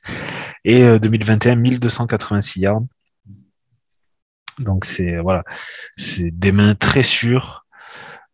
Et 0.64 0.84
euh, 0.84 0.98
2021, 0.98 1.56
1286 1.56 2.62
yards. 2.62 2.82
Donc 4.60 4.86
c'est 4.86 5.18
voilà, 5.18 5.44
c'est 5.96 6.32
des 6.32 6.52
mains 6.52 6.76
très 6.76 7.04
sûres, 7.04 7.66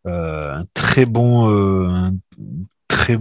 euh, 0.06 0.54
un 0.54 0.64
très 0.74 1.06
bon, 1.06 1.50
euh, 1.50 1.88
un 1.88 2.14
très, 2.88 3.16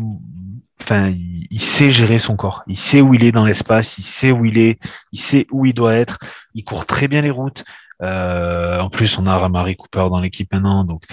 enfin, 0.81 1.13
il, 1.49 1.61
sait 1.61 1.91
gérer 1.91 2.19
son 2.19 2.35
corps. 2.35 2.63
Il 2.67 2.77
sait 2.77 3.01
où 3.01 3.13
il 3.13 3.23
est 3.23 3.31
dans 3.31 3.45
l'espace, 3.45 3.97
il 3.97 4.03
sait 4.03 4.31
où 4.31 4.45
il 4.45 4.57
est, 4.57 4.79
il 5.11 5.19
sait 5.19 5.47
où 5.51 5.65
il 5.65 5.73
doit 5.73 5.95
être. 5.95 6.19
Il 6.53 6.63
court 6.63 6.85
très 6.85 7.07
bien 7.07 7.21
les 7.21 7.31
routes. 7.31 7.63
Euh, 8.01 8.79
en 8.79 8.89
plus, 8.89 9.17
on 9.17 9.25
a 9.25 9.38
Ramari 9.38 9.75
Cooper 9.75 10.07
dans 10.09 10.19
l'équipe 10.19 10.51
maintenant, 10.53 10.83
donc 10.83 11.03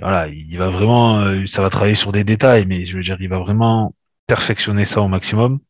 voilà, 0.00 0.28
il 0.28 0.56
va 0.58 0.70
vraiment, 0.70 1.18
euh, 1.20 1.46
ça 1.46 1.62
va 1.62 1.70
travailler 1.70 1.94
sur 1.94 2.12
des 2.12 2.24
détails, 2.24 2.66
mais 2.66 2.84
je 2.84 2.96
veux 2.96 3.02
dire, 3.02 3.16
il 3.20 3.28
va 3.28 3.38
vraiment 3.38 3.94
perfectionner 4.26 4.84
ça 4.84 5.00
au 5.02 5.08
maximum. 5.08 5.60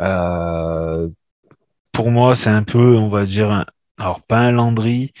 Euh, 0.00 1.08
pour 1.92 2.10
moi, 2.10 2.34
c'est 2.36 2.50
un 2.50 2.62
peu, 2.62 2.96
on 2.96 3.08
va 3.08 3.26
dire, 3.26 3.66
alors 3.98 4.22
pas 4.22 4.38
un 4.38 4.52
Landry, 4.52 5.12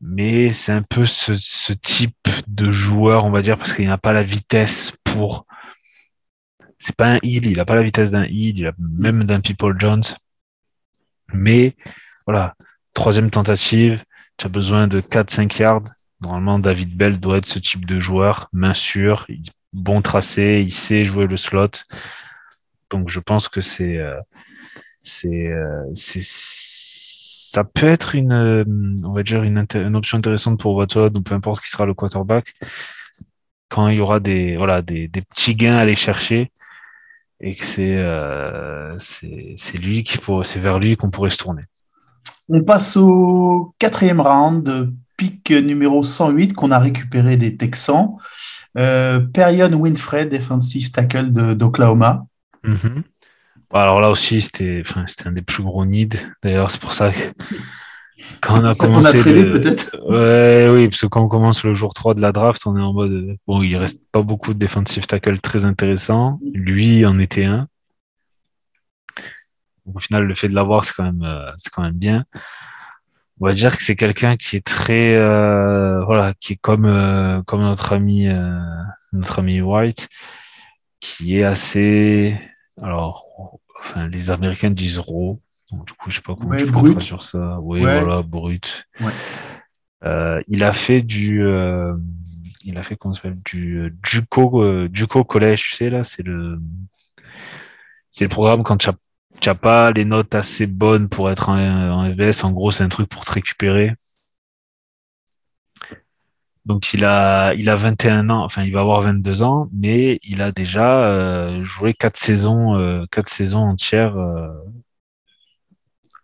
mais 0.00 0.52
c'est 0.52 0.72
un 0.72 0.82
peu 0.82 1.04
ce, 1.06 1.34
ce 1.34 1.72
type 1.72 2.28
de 2.46 2.70
joueur, 2.70 3.24
on 3.24 3.30
va 3.30 3.42
dire, 3.42 3.58
parce 3.58 3.72
qu'il 3.72 3.86
n'a 3.88 3.98
pas 3.98 4.12
la 4.12 4.22
vitesse 4.22 4.92
pour. 5.04 5.46
C'est 6.78 6.96
pas 6.96 7.14
un 7.14 7.18
Hill, 7.22 7.46
il 7.46 7.56
n'a 7.56 7.64
pas 7.64 7.74
la 7.74 7.82
vitesse 7.82 8.12
d'un 8.12 8.24
Hill, 8.24 8.58
il 8.58 8.66
a 8.66 8.72
même 8.78 9.24
d'un 9.24 9.40
People 9.40 9.78
Jones. 9.78 10.04
Mais 11.32 11.76
voilà, 12.26 12.54
troisième 12.94 13.30
tentative, 13.30 14.02
tu 14.36 14.46
as 14.46 14.48
besoin 14.48 14.86
de 14.88 15.00
4-5 15.00 15.60
yards. 15.60 15.84
Normalement, 16.20 16.58
David 16.58 16.96
Bell 16.96 17.20
doit 17.20 17.38
être 17.38 17.46
ce 17.46 17.58
type 17.58 17.86
de 17.86 18.00
joueur, 18.00 18.48
main 18.52 18.74
sûre, 18.74 19.26
bon 19.72 20.02
tracé, 20.02 20.62
il 20.64 20.72
sait 20.72 21.04
jouer 21.04 21.26
le 21.26 21.36
slot. 21.36 21.70
Donc 22.90 23.10
je 23.10 23.20
pense 23.20 23.48
que 23.48 23.60
c'est 23.60 23.98
euh, 23.98 24.18
c'est 25.02 25.48
euh, 25.48 25.84
c'est 25.94 26.22
ça 26.24 27.64
peut 27.64 27.90
être 27.90 28.14
une 28.14 28.32
euh, 28.32 28.64
on 29.04 29.12
va 29.12 29.22
dire 29.22 29.42
une, 29.42 29.58
option 29.96 30.18
intéressante 30.18 30.60
pour 30.60 30.74
Watson 30.74 31.12
ou 31.14 31.22
peu 31.22 31.34
importe 31.34 31.62
qui 31.62 31.70
sera 31.70 31.86
le 31.86 31.94
quarterback 31.94 32.54
quand 33.68 33.88
il 33.88 33.98
y 33.98 34.00
aura 34.00 34.20
des 34.20 34.56
voilà 34.56 34.82
des 34.82 35.08
petits 35.08 35.54
gains 35.54 35.76
à 35.76 35.80
aller 35.80 35.96
chercher 35.96 36.50
et 37.40 37.54
que 37.54 37.64
c'est 37.64 37.96
euh, 37.96 38.92
lui 39.74 40.02
qui 40.02 40.18
c'est 40.44 40.58
vers 40.58 40.78
lui 40.78 40.96
qu'on 40.96 41.10
pourrait 41.10 41.30
se 41.30 41.38
tourner. 41.38 41.62
On 42.48 42.62
passe 42.62 42.96
au 42.96 43.74
quatrième 43.78 44.20
round, 44.20 44.92
pick 45.16 45.50
numéro 45.50 46.02
108 46.02 46.54
qu'on 46.54 46.70
a 46.70 46.78
récupéré 46.78 47.36
des 47.36 47.56
Texans. 47.56 48.16
Euh, 48.76 49.20
Perion 49.20 49.72
Winfrey, 49.72 50.26
defensive 50.26 50.90
tackle 50.90 51.30
d'Oklahoma. 51.30 52.26
Mhm. 52.64 53.02
Alors 53.72 54.00
là 54.00 54.10
aussi, 54.10 54.40
c'était 54.40 54.82
enfin, 54.84 55.04
c'était 55.06 55.28
un 55.28 55.32
des 55.32 55.42
plus 55.42 55.62
gros 55.62 55.84
needs. 55.84 56.16
D'ailleurs, 56.42 56.70
c'est 56.70 56.80
pour 56.80 56.92
ça 56.92 57.12
que 57.12 57.18
quand 58.40 58.60
on 58.60 58.64
a 58.64 58.68
pour 58.68 58.74
ça 58.76 58.86
qu'on 58.86 59.04
a 59.04 59.12
commencé. 59.12 59.42
le- 59.44 59.60
peut-être 59.60 59.96
Ouais, 60.08 60.68
oui, 60.72 60.88
parce 60.88 61.00
que 61.02 61.06
quand 61.06 61.22
on 61.22 61.28
commence 61.28 61.64
le 61.64 61.74
jour 61.74 61.94
3 61.94 62.14
de 62.14 62.20
la 62.20 62.32
draft, 62.32 62.62
on 62.66 62.76
est 62.76 62.80
en 62.82 62.92
mode. 62.92 63.36
Bon, 63.46 63.62
il 63.62 63.76
reste 63.76 64.00
pas 64.12 64.22
beaucoup 64.22 64.54
de 64.54 64.58
defensive 64.58 65.06
tackle 65.06 65.40
très 65.40 65.64
intéressants. 65.64 66.38
Lui 66.54 67.04
en 67.06 67.18
était 67.18 67.44
un. 67.44 67.68
Donc, 69.86 69.96
au 69.96 70.00
final, 70.00 70.24
le 70.24 70.34
fait 70.34 70.48
de 70.48 70.54
l'avoir, 70.54 70.84
c'est 70.84 70.92
quand 70.94 71.04
même, 71.04 71.22
euh, 71.22 71.50
c'est 71.58 71.70
quand 71.70 71.82
même 71.82 71.94
bien. 71.94 72.24
On 73.40 73.46
va 73.46 73.52
dire 73.52 73.76
que 73.76 73.82
c'est 73.84 73.94
quelqu'un 73.96 74.36
qui 74.36 74.56
est 74.56 74.66
très, 74.66 75.16
euh, 75.16 76.04
voilà, 76.04 76.34
qui 76.40 76.54
est 76.54 76.56
comme, 76.60 76.84
euh, 76.86 77.40
comme 77.44 77.60
notre 77.60 77.92
ami, 77.92 78.28
euh, 78.28 78.58
notre 79.12 79.38
ami 79.38 79.60
White, 79.60 80.08
qui 81.00 81.38
est 81.38 81.44
assez, 81.44 82.36
alors, 82.82 83.24
enfin, 83.78 84.08
les 84.08 84.30
Américains 84.30 84.70
disent 84.70 84.98
raw. 84.98 85.40
Donc, 85.70 85.86
du 85.86 85.92
coup, 85.92 86.10
je 86.10 86.16
sais 86.16 86.22
pas 86.22 86.34
comment 86.34 86.50
Ouais, 86.50 86.64
tu 86.64 86.70
brut. 86.70 86.92
traduire 86.92 87.22
ça. 87.22 87.58
Oui, 87.60 87.80
Ouais. 87.82 88.00
voilà, 88.00 88.22
brut. 88.22 88.86
Ouais. 89.00 89.12
Euh, 90.04 90.40
il 90.46 90.64
a 90.64 90.72
fait 90.72 91.02
du, 91.02 91.44
euh, 91.44 91.94
il 92.64 92.78
a 92.78 92.82
fait 92.82 92.96
comment 92.96 93.14
s'appelle 93.14 93.36
du 93.44 93.78
euh, 93.78 93.90
Juco, 94.06 94.62
euh, 94.62 94.88
Juco 94.92 95.24
College, 95.24 95.60
tu 95.60 95.74
sais 95.74 95.90
là, 95.90 96.04
c'est 96.04 96.22
le, 96.22 96.58
c'est 98.10 98.24
le 98.24 98.28
programme 98.28 98.62
quand 98.62 98.76
tu 98.76 98.88
as, 98.88 98.94
tu 99.40 99.48
as 99.48 99.54
pas 99.54 99.90
les 99.90 100.04
notes 100.04 100.34
assez 100.34 100.66
bonnes 100.66 101.08
pour 101.08 101.30
être 101.30 101.48
en, 101.48 102.10
FBS. 102.12 102.44
En 102.44 102.52
gros, 102.52 102.70
c'est 102.70 102.84
un 102.84 102.88
truc 102.88 103.08
pour 103.08 103.24
te 103.24 103.32
récupérer. 103.32 103.92
Donc 106.64 106.92
il 106.92 107.04
a, 107.04 107.54
il 107.54 107.68
a 107.70 107.76
21 107.76 108.28
ans, 108.28 108.44
enfin 108.44 108.62
il 108.62 108.72
va 108.72 108.80
avoir 108.80 109.00
22 109.00 109.42
ans, 109.42 109.68
mais 109.72 110.20
il 110.22 110.42
a 110.42 110.52
déjà 110.52 111.62
joué 111.62 111.94
quatre 111.94 112.18
saisons, 112.18 113.06
quatre 113.10 113.30
saisons 113.30 113.60
entières 113.60 114.16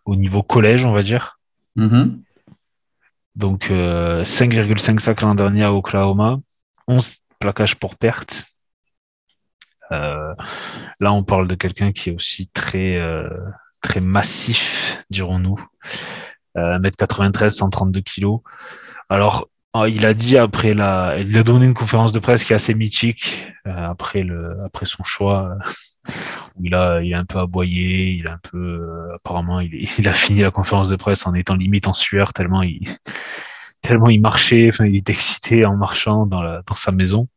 au 0.04 0.16
niveau 0.16 0.42
collège, 0.42 0.84
on 0.84 0.92
va 0.92 1.02
dire. 1.02 1.38
Mhm. 1.76 2.22
Donc 3.36 3.70
euh, 3.70 4.22
5,5 4.22 5.00
sacs 5.00 5.22
l'an 5.22 5.34
dernier 5.34 5.64
à 5.64 5.72
Oklahoma, 5.72 6.38
11 6.86 7.16
plaquages 7.40 7.76
pour 7.76 7.96
perte. 7.96 8.44
Euh, 9.92 10.34
là, 11.00 11.12
on 11.12 11.22
parle 11.22 11.48
de 11.48 11.54
quelqu'un 11.54 11.92
qui 11.92 12.10
est 12.10 12.14
aussi 12.14 12.48
très 12.48 12.96
euh, 12.96 13.28
très 13.80 14.00
massif, 14.00 15.04
dirons-nous. 15.10 15.60
Euh, 16.56 16.78
1m93, 16.78 17.50
132 17.50 18.00
kilos. 18.00 18.40
Alors, 19.08 19.48
euh, 19.76 19.88
il 19.88 20.06
a 20.06 20.14
dit 20.14 20.38
après 20.38 20.72
la, 20.72 21.16
il 21.18 21.36
a 21.36 21.42
donné 21.42 21.66
une 21.66 21.74
conférence 21.74 22.12
de 22.12 22.20
presse 22.20 22.44
qui 22.44 22.52
est 22.52 22.56
assez 22.56 22.74
mythique 22.74 23.52
euh, 23.66 23.90
après 23.90 24.22
le, 24.22 24.56
après 24.64 24.86
son 24.86 25.02
choix. 25.02 25.56
Où 26.56 26.64
il 26.64 26.74
a, 26.74 27.02
il 27.02 27.14
a 27.14 27.18
un 27.18 27.24
peu 27.24 27.38
aboyé, 27.38 28.12
il 28.12 28.28
a 28.28 28.34
un 28.34 28.38
peu, 28.38 28.58
euh, 28.58 29.14
apparemment, 29.16 29.60
il, 29.60 29.74
est- 29.74 29.88
il 29.98 30.08
a 30.08 30.14
fini 30.14 30.40
la 30.42 30.50
conférence 30.50 30.88
de 30.88 30.96
presse 30.96 31.26
en 31.26 31.34
étant 31.34 31.54
limite 31.56 31.88
en 31.88 31.94
sueur 31.94 32.32
tellement 32.32 32.62
il, 32.62 32.80
tellement 33.82 34.08
il 34.08 34.20
marchait, 34.20 34.68
enfin, 34.70 34.86
il 34.86 34.96
était 34.96 35.12
excité 35.12 35.66
en 35.66 35.76
marchant 35.76 36.26
dans 36.26 36.42
la, 36.42 36.62
dans 36.66 36.74
sa 36.76 36.92
maison. 36.92 37.28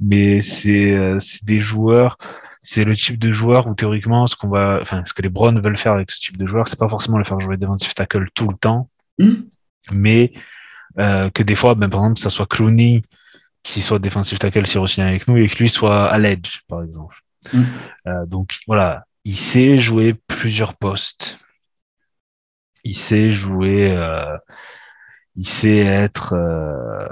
Mais 0.00 0.40
c'est, 0.40 0.90
euh, 0.92 1.18
c'est 1.20 1.44
des 1.44 1.60
joueurs, 1.60 2.18
c'est 2.62 2.84
le 2.84 2.96
type 2.96 3.18
de 3.18 3.32
joueur 3.32 3.66
où 3.68 3.74
théoriquement, 3.74 4.26
ce 4.26 4.36
qu'on 4.36 4.48
va, 4.48 4.78
enfin, 4.82 5.04
ce 5.06 5.14
que 5.14 5.22
les 5.22 5.28
Browns 5.28 5.60
veulent 5.60 5.76
faire 5.76 5.92
avec 5.92 6.10
ce 6.10 6.18
type 6.18 6.36
de 6.36 6.46
joueur, 6.46 6.66
c'est 6.68 6.78
pas 6.78 6.88
forcément 6.88 7.18
le 7.18 7.24
faire 7.24 7.38
jouer 7.40 7.56
defensive 7.56 7.94
tackle 7.94 8.28
tout 8.34 8.48
le 8.48 8.56
temps, 8.56 8.90
Mhm. 9.20 9.46
mais 9.92 10.32
euh, 10.98 11.30
que 11.30 11.42
des 11.44 11.54
fois, 11.54 11.74
ben, 11.74 11.88
par 11.90 12.00
exemple, 12.00 12.20
ça 12.20 12.30
soit 12.30 12.46
Clooney 12.46 13.02
qui 13.64 13.82
soit 13.82 13.98
defensive 14.00 14.38
tackle 14.38 14.66
s'il 14.66 14.80
re-signe 14.80 15.04
avec 15.04 15.28
nous 15.28 15.36
et 15.38 15.48
que 15.48 15.56
lui 15.58 15.68
soit 15.68 16.08
à 16.10 16.18
l'edge, 16.18 16.60
par 16.68 16.82
exemple. 16.84 17.23
Mhm. 17.52 17.66
Euh, 18.06 18.26
donc 18.26 18.58
voilà, 18.66 19.04
il 19.24 19.36
sait 19.36 19.78
jouer 19.78 20.14
plusieurs 20.14 20.74
postes. 20.76 21.38
Il 22.84 22.96
sait 22.96 23.32
jouer, 23.32 23.90
euh, 23.92 24.36
il 25.36 25.46
sait 25.46 25.78
être, 25.78 26.34
euh, 26.34 27.06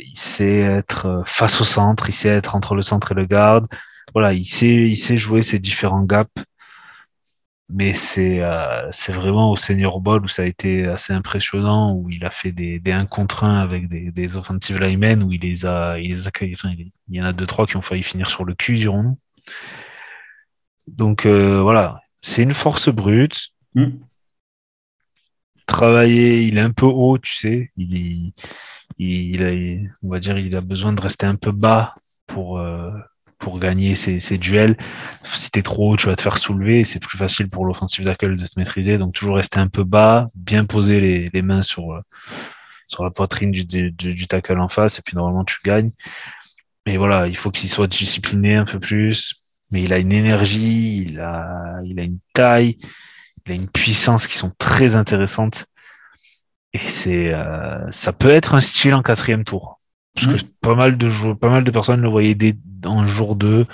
il 0.00 0.18
sait 0.18 0.60
être 0.60 1.22
face 1.26 1.60
au 1.60 1.64
centre, 1.64 2.08
il 2.08 2.14
sait 2.14 2.28
être 2.28 2.56
entre 2.56 2.74
le 2.74 2.82
centre 2.82 3.12
et 3.12 3.14
le 3.14 3.26
garde. 3.26 3.66
Voilà, 4.14 4.32
il 4.32 4.44
sait, 4.46 4.66
il 4.68 4.96
sait 4.96 5.18
jouer 5.18 5.42
ces 5.42 5.58
différents 5.58 6.02
gaps. 6.02 6.30
Mais 7.70 7.92
c'est 7.94 8.40
vraiment 9.12 9.50
au 9.50 9.56
Senior 9.56 10.00
Bowl 10.00 10.24
où 10.24 10.28
ça 10.28 10.42
a 10.42 10.46
été 10.46 10.86
assez 10.86 11.12
impressionnant, 11.12 11.92
où 11.92 12.08
il 12.08 12.24
a 12.24 12.30
fait 12.30 12.50
des, 12.50 12.78
des 12.80 12.92
1 12.92 13.04
contre 13.04 13.44
1 13.44 13.58
avec 13.60 13.88
des, 13.88 14.36
offensive 14.38 14.78
linemen, 14.78 15.22
où 15.22 15.32
il 15.32 15.42
les 15.42 15.66
a, 15.66 15.98
il 15.98 16.08
les 16.10 16.28
a, 16.28 16.30
il 16.40 16.90
y 17.10 17.20
en 17.20 17.26
a 17.26 17.32
deux, 17.34 17.46
trois 17.46 17.66
qui 17.66 17.76
ont 17.76 17.82
failli 17.82 18.02
finir 18.02 18.30
sur 18.30 18.44
le 18.46 18.54
cul, 18.54 18.76
dirons-nous. 18.76 19.18
Donc 20.86 21.26
euh, 21.26 21.60
voilà, 21.62 22.00
c'est 22.20 22.42
une 22.42 22.54
force 22.54 22.88
brute. 22.88 23.48
Mhm. 23.74 24.00
Travailler, 25.66 26.42
il 26.42 26.56
est 26.56 26.62
un 26.62 26.70
peu 26.72 26.86
haut, 26.86 27.18
tu 27.18 27.34
sais. 27.34 27.70
Il, 27.76 28.32
il, 28.98 29.34
il 29.34 29.42
a, 29.44 29.88
on 30.02 30.08
va 30.08 30.18
dire, 30.18 30.38
il 30.38 30.56
a 30.56 30.62
besoin 30.62 30.92
de 30.92 31.00
rester 31.00 31.26
un 31.26 31.36
peu 31.36 31.52
bas 31.52 31.94
pour, 32.26 32.58
euh, 32.58 32.90
pour 33.38 33.58
gagner 33.58 33.94
ses, 33.94 34.18
ses 34.18 34.38
duels. 34.38 34.78
Si 35.24 35.50
t'es 35.50 35.62
trop 35.62 35.92
haut, 35.92 35.96
tu 35.96 36.06
vas 36.06 36.16
te 36.16 36.22
faire 36.22 36.38
soulever. 36.38 36.84
C'est 36.84 37.00
plus 37.00 37.18
facile 37.18 37.50
pour 37.50 37.66
l'offensive 37.66 38.06
tackle 38.06 38.36
de 38.36 38.46
se 38.46 38.58
maîtriser. 38.58 38.96
Donc 38.96 39.12
toujours 39.12 39.36
rester 39.36 39.60
un 39.60 39.68
peu 39.68 39.84
bas, 39.84 40.28
bien 40.34 40.64
poser 40.64 41.00
les, 41.00 41.30
les 41.34 41.42
mains 41.42 41.62
sur, 41.62 41.92
euh, 41.92 42.00
sur 42.88 43.04
la 43.04 43.10
poitrine 43.10 43.50
du, 43.50 43.64
du, 43.66 43.92
du 43.92 44.26
tackle 44.26 44.58
en 44.58 44.68
face, 44.68 44.98
et 44.98 45.02
puis 45.02 45.16
normalement 45.16 45.44
tu 45.44 45.58
gagnes. 45.62 45.90
Mais 46.88 46.96
voilà, 46.96 47.26
il 47.26 47.36
faut 47.36 47.50
qu'il 47.50 47.68
soit 47.68 47.86
discipliné 47.86 48.54
un 48.54 48.64
peu 48.64 48.80
plus. 48.80 49.34
Mais 49.70 49.82
il 49.82 49.92
a 49.92 49.98
une 49.98 50.10
énergie, 50.10 51.04
il 51.06 51.20
a, 51.20 51.80
il 51.84 52.00
a 52.00 52.02
une 52.02 52.18
taille, 52.32 52.78
il 53.44 53.52
a 53.52 53.54
une 53.54 53.68
puissance 53.68 54.26
qui 54.26 54.38
sont 54.38 54.52
très 54.56 54.96
intéressantes. 54.96 55.66
Et 56.72 56.78
c'est, 56.78 57.34
euh, 57.34 57.90
ça 57.90 58.14
peut 58.14 58.30
être 58.30 58.54
un 58.54 58.62
style 58.62 58.94
en 58.94 59.02
quatrième 59.02 59.44
tour. 59.44 59.80
Parce 60.14 60.28
que 60.28 60.46
pas 60.62 60.74
mal 60.74 60.96
de 60.96 61.10
joueurs, 61.10 61.38
pas 61.38 61.50
mal 61.50 61.62
de 61.62 61.70
personnes 61.70 62.00
le 62.00 62.08
voyaient 62.08 62.34
dès, 62.34 62.54
en 62.86 63.06
jour 63.06 63.36
2, 63.36 63.66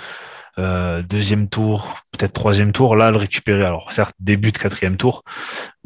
euh, 0.57 1.01
deuxième 1.03 1.47
tour, 1.47 1.97
peut-être 2.11 2.33
troisième 2.33 2.73
tour, 2.73 2.97
là 2.97 3.11
le 3.11 3.17
récupérer. 3.17 3.63
Alors 3.63 3.93
certes, 3.93 4.15
début 4.19 4.51
de 4.51 4.57
quatrième 4.57 4.97
tour, 4.97 5.23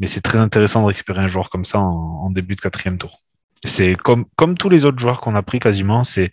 mais 0.00 0.08
c'est 0.08 0.20
très 0.20 0.38
intéressant 0.38 0.80
de 0.80 0.86
récupérer 0.86 1.20
un 1.20 1.28
joueur 1.28 1.48
comme 1.48 1.64
ça 1.64 1.78
en, 1.78 2.24
en 2.24 2.30
début 2.30 2.56
de 2.56 2.60
quatrième 2.60 2.98
tour. 2.98 3.20
C'est 3.62 3.94
comme, 3.94 4.24
comme 4.34 4.58
tous 4.58 4.68
les 4.68 4.84
autres 4.84 4.98
joueurs 4.98 5.20
qu'on 5.20 5.36
a 5.36 5.42
pris 5.42 5.60
quasiment, 5.60 6.02
c'est 6.02 6.32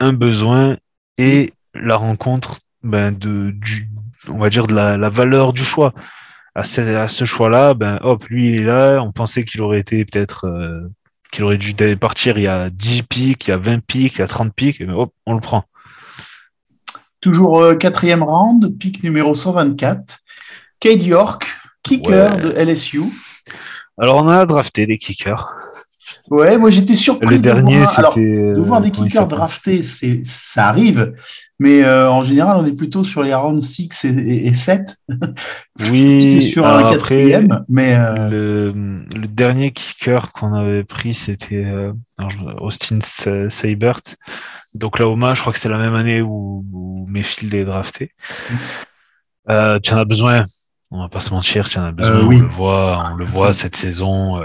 un 0.00 0.12
besoin 0.12 0.76
et 1.18 1.50
la 1.74 1.96
rencontre 1.96 2.58
ben, 2.82 3.12
de, 3.12 3.50
du, 3.50 3.88
on 4.28 4.38
va 4.38 4.50
dire 4.50 4.66
de 4.66 4.74
la, 4.74 4.96
la 4.96 5.08
valeur 5.08 5.52
du 5.52 5.62
choix. 5.64 5.92
À 6.54 6.64
ce, 6.64 6.80
à 6.80 7.08
ce 7.08 7.24
choix-là, 7.24 7.74
ben 7.74 7.98
hop, 8.02 8.24
lui 8.28 8.48
il 8.50 8.60
est 8.62 8.64
là. 8.64 9.00
On 9.00 9.12
pensait 9.12 9.44
qu'il 9.44 9.60
aurait 9.62 9.78
été 9.80 10.04
peut-être 10.04 10.46
euh, 10.46 10.88
qu'il 11.30 11.44
aurait 11.44 11.58
dû 11.58 11.74
partir 11.96 12.38
il 12.38 12.42
y 12.42 12.48
a 12.48 12.70
10 12.70 13.04
pics, 13.04 13.46
il 13.46 13.50
y 13.50 13.54
a 13.54 13.56
20 13.56 13.84
pics, 13.84 14.16
il 14.16 14.18
y 14.18 14.22
a 14.22 14.26
30 14.26 14.52
pics, 14.52 14.80
et 14.80 14.84
ben, 14.84 14.94
hop, 14.94 15.12
on 15.26 15.34
le 15.34 15.40
prend. 15.40 15.64
Toujours 17.20 17.60
euh, 17.62 17.76
quatrième 17.76 18.22
round, 18.22 18.76
pic 18.78 19.02
numéro 19.04 19.34
124. 19.34 20.18
Cade 20.80 21.02
York, 21.02 21.46
kicker 21.82 22.34
Ouais. 22.34 22.40
de 22.42 22.50
LSU. 22.52 23.02
Alors 23.98 24.16
on 24.16 24.28
a 24.28 24.44
drafté 24.46 24.86
des 24.86 24.96
kickers. 24.98 25.52
Ouais, 26.30 26.56
moi 26.58 26.70
j'étais 26.70 26.94
surpris 26.94 27.40
de 27.40 27.50
voir, 27.50 27.98
alors, 27.98 28.14
de 28.16 28.60
voir 28.60 28.80
euh, 28.80 28.84
des 28.84 28.92
kickers 28.92 29.26
draftés, 29.26 29.82
c'est, 29.82 30.22
ça 30.24 30.68
arrive, 30.68 31.12
mais 31.58 31.82
euh, 31.82 32.08
en 32.08 32.22
général 32.22 32.56
on 32.56 32.64
est 32.64 32.72
plutôt 32.72 33.02
sur 33.02 33.24
les 33.24 33.34
rounds 33.34 33.60
6 33.60 34.04
et, 34.04 34.08
et, 34.08 34.46
et 34.46 34.54
7 34.54 34.96
Oui, 35.90 36.40
sur 36.52 36.64
un 36.66 36.78
après, 36.78 36.92
quatrième. 36.92 37.64
Mais 37.68 37.96
euh, 37.96 38.28
Le, 38.30 38.72
le 39.18 39.26
dernier 39.26 39.72
kicker 39.72 40.30
qu'on 40.32 40.54
avait 40.54 40.84
pris, 40.84 41.14
c'était 41.14 41.64
euh, 41.64 41.92
Austin 42.60 43.00
Seibert. 43.48 44.00
d'Oklahoma. 44.74 45.34
Je 45.34 45.40
crois 45.40 45.52
que 45.52 45.58
c'est 45.58 45.68
la 45.68 45.78
même 45.78 45.96
année 45.96 46.22
où, 46.22 46.64
où 46.72 47.06
Mayfield 47.08 47.52
est 47.54 47.64
drafté. 47.64 48.12
Euh, 49.50 49.80
tu 49.80 49.92
en 49.92 49.96
as 49.96 50.04
besoin. 50.04 50.44
On 50.92 51.02
va 51.02 51.08
pas 51.08 51.20
se 51.20 51.30
mentir, 51.30 51.68
tu 51.68 51.78
en 51.78 51.84
as 51.86 51.92
besoin. 51.92 52.16
Euh, 52.16 52.24
oui. 52.24 52.36
On 52.38 52.42
le 52.42 52.48
voit, 52.48 53.10
on 53.12 53.14
le 53.16 53.26
C'est 53.26 53.32
voit 53.32 53.52
cette 53.52 53.76
saison. 53.76 54.40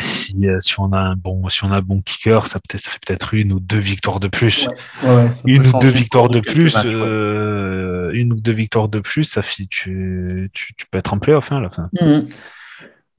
Si, 0.00 0.48
euh, 0.48 0.58
si 0.60 0.78
on 0.80 0.92
a 0.92 0.98
un 0.98 1.14
bon, 1.14 1.48
si 1.48 1.64
on 1.64 1.70
a 1.70 1.76
un 1.76 1.82
bon 1.82 2.00
kicker, 2.02 2.46
ça, 2.46 2.58
peut 2.58 2.78
ça 2.78 2.90
fait 2.90 2.98
peut-être 3.04 3.34
une 3.34 3.52
ou 3.52 3.60
deux 3.60 3.78
victoires 3.78 4.20
de 4.20 4.28
plus. 4.28 4.66
ouais, 5.02 5.08
ouais, 5.08 5.30
une 5.44 5.66
ou 5.66 5.78
deux 5.80 5.90
victoires 5.90 6.28
de 6.28 6.40
plus, 6.40 6.74
matchs, 6.74 6.86
euh, 6.86 8.10
une 8.12 8.32
ou 8.32 8.40
deux 8.40 8.52
victoires 8.52 8.88
de 8.88 9.00
plus, 9.00 9.24
ça 9.24 9.42
fait 9.42 9.66
tu, 9.70 10.50
tu, 10.52 10.74
tu 10.74 10.86
peux 10.90 10.98
être 10.98 11.14
en 11.14 11.18
playoff 11.18 11.52
hein, 11.52 11.58
à 11.58 11.60
la 11.60 11.70
fin. 11.70 11.90
Mhm. 12.00 12.28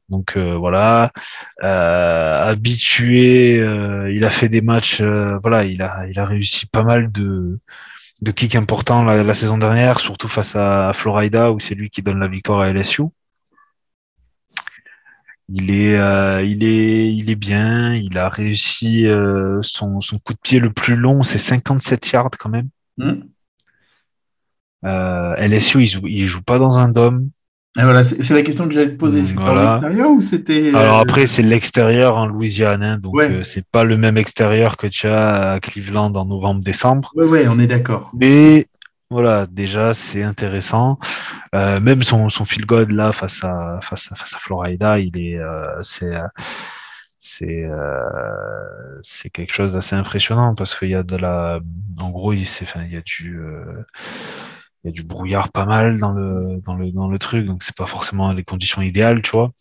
Donc 0.10 0.38
euh, 0.38 0.56
voilà, 0.56 1.12
euh, 1.64 2.44
habitué, 2.46 3.58
euh, 3.60 4.12
il 4.14 4.24
a 4.24 4.30
fait 4.30 4.50
des 4.50 4.62
matchs, 4.62 5.02
euh, 5.02 5.40
voilà, 5.42 5.64
il 5.64 5.82
a, 5.82 6.06
il 6.08 6.20
a 6.20 6.26
réussi 6.26 6.68
pas 6.68 6.84
mal 6.84 7.12
de, 7.12 7.60
de 8.22 8.32
kicks 8.32 8.56
importants 8.56 9.04
la, 9.04 9.24
la 9.24 9.34
saison 9.34 9.58
dernière, 9.58 10.00
surtout 10.00 10.28
face 10.28 10.56
à, 10.56 10.90
à 10.90 10.94
Florida 10.94 11.52
où 11.52 11.60
c'est 11.60 11.74
lui 11.74 11.90
qui 11.90 12.04
donne 12.04 12.20
la 12.20 12.28
victoire 12.28 12.60
à 12.60 12.72
LSU. 12.72 13.04
Il 15.47 15.69
est, 15.71 15.95
euh, 15.97 16.43
il 16.43 16.63
est, 16.63 17.13
il 17.13 17.29
est 17.29 17.36
bien. 17.36 17.93
Il 17.93 18.17
a 18.17 18.29
réussi 18.29 19.05
euh, 19.05 19.60
son, 19.62 20.01
son 20.01 20.17
coup 20.17 20.34
de 20.34 20.39
pied 20.41 20.60
le 20.60 20.71
plus 20.71 20.95
long, 20.95 21.21
c'est 21.23 21.38
57 21.38 22.12
yards 22.12 22.31
quand 22.39 22.49
même. 22.49 22.69
Mhm. 22.97 23.23
Euh, 24.86 25.34
LSU, 25.38 25.81
il 25.81 25.86
joue, 25.88 26.08
il 26.08 26.27
joue 26.27 26.41
pas 26.41 26.60
dans 26.60 26.77
un 26.77 26.88
dôme. 26.89 27.29
Et 27.77 27.84
voilà, 27.84 28.05
c'est 28.05 28.34
la 28.34 28.41
question 28.41 28.67
que 28.67 28.73
j'allais 28.73 28.91
te 28.91 28.95
poser. 28.95 29.23
C'était 29.25 29.41
Voilà. 29.41 29.73
en 29.73 29.75
extérieur 29.81 30.10
ou 30.12 30.21
c'était. 30.21 30.69
Alors 30.69 30.99
après, 30.99 31.27
c'est 31.27 31.41
l'extérieur 31.41 32.15
en 32.17 32.25
Louisiane, 32.25 32.81
hein, 32.84 32.97
donc 32.97 33.15
Ouais. 33.15 33.41
c'est 33.43 33.65
pas 33.67 33.84
le 33.84 33.97
même 33.97 34.17
extérieur 34.17 34.77
que 34.77 34.88
tu 34.88 35.08
as 35.08 35.53
à 35.53 35.60
Cleveland 35.60 36.13
en 36.13 36.25
novembre-décembre. 36.25 37.12
Ouais, 37.15 37.25
ouais, 37.25 37.47
on 37.49 37.60
est 37.60 37.67
d'accord. 37.67 38.12
Mais 38.17 38.67
voilà, 39.10 39.46
déjà 39.48 39.94
c'est 39.94 40.24
intéressant. 40.24 40.98
Euh, 41.54 41.80
même 41.80 42.04
son, 42.04 42.30
son 42.30 42.46
field 42.46 42.65
goal 42.65 42.91
là 42.91 43.12
face 43.13 43.44
à 43.44 43.80
face 43.82 44.12
à 44.12 44.15
face 44.15 44.34
à 44.36 44.38
Florida, 44.39 45.00
il 45.00 45.18
est 45.18 45.38
euh, 45.38 45.82
c'est 45.84 46.15
euh, 46.15 46.28
c'est 47.20 47.63
euh, 47.65 49.00
c'est 49.04 49.30
quelque 49.30 49.54
chose 49.54 49.74
d'assez 49.74 49.96
impressionnant 49.96 50.56
parce 50.56 50.78
qu'il 50.78 50.89
y 50.89 50.96
a 50.96 51.04
de 51.04 51.15
la 51.15 51.60
en 52.00 52.10
gros 52.12 52.34
il 52.34 52.46
s'est 52.46 52.65
enfin, 52.65 52.84
il 52.86 52.94
y 52.94 52.98
a 52.98 53.02
du 53.02 53.39
euh, 53.39 53.84
il 54.84 54.88
y 54.88 54.89
a 54.89 54.91
du 54.91 55.04
brouillard 55.04 55.52
pas 55.52 55.65
mal 55.65 56.00
dans 56.00 56.12
le 56.12 56.62
dans 56.65 56.76
le 56.76 56.91
dans 56.91 57.08
le 57.08 57.20
truc 57.20 57.46
donc 57.48 57.63
c'est 57.63 57.76
pas 57.76 57.88
forcément 57.88 58.32
les 58.34 58.44
conditions 58.44 58.82
idéales 58.82 59.22
tu 59.24 59.32
vois 59.32 59.52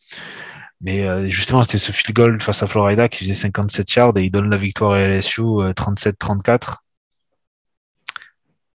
mais 0.80 1.06
euh, 1.06 1.28
justement 1.30 1.62
c'était 1.64 1.78
ce 1.78 1.92
field 1.92 2.14
goal 2.14 2.40
face 2.42 2.62
à 2.62 2.66
Florida 2.66 3.08
qui 3.08 3.20
faisait 3.24 3.34
57 3.34 3.94
yards 3.94 4.18
et 4.18 4.24
il 4.24 4.30
donne 4.30 4.50
la 4.50 4.56
victoire 4.58 4.92
à 4.92 4.98
LSU 5.00 5.40
euh, 5.42 5.72
37-34 5.72 6.83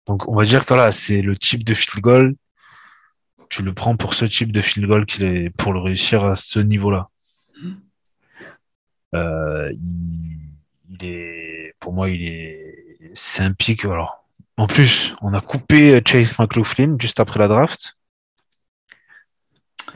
donc 0.07 0.29
on 0.29 0.35
va 0.35 0.45
dire 0.45 0.67
que 0.67 0.75
là 0.75 0.93
c'est 0.93 1.23
le 1.23 1.37
type 1.37 1.65
de 1.65 1.75
field 1.75 2.03
goal. 2.03 2.35
Tu 3.49 3.63
le 3.63 3.73
prends 3.73 3.97
pour 3.97 4.15
ce 4.15 4.25
type 4.25 4.51
de 4.53 4.61
field 4.61 4.89
goal 4.89 5.07
qu'il 5.07 5.25
est 5.25 5.51
pour 5.51 5.73
le 5.73 5.81
réussir 5.81 6.25
à 6.25 6.35
ce 6.35 6.59
niveau 6.59 6.91
là 6.91 7.09
euh, 9.15 9.71
il, 9.73 10.37
il 10.91 11.05
est 11.05 11.75
pour 11.79 11.93
moi 11.93 12.11
il 12.11 12.27
est 12.27 12.77
c'est 13.15 13.43
un 13.43 13.53
pic 13.53 13.85
alors. 13.85 14.25
En 14.59 14.67
plus, 14.67 15.15
on 15.21 15.35
a 15.35 15.41
coupé 15.41 16.01
Chase 16.07 16.39
McLaughlin 16.39 16.97
juste 16.99 17.21
après 17.21 17.39
la 17.39 17.49
draft. 17.49 17.96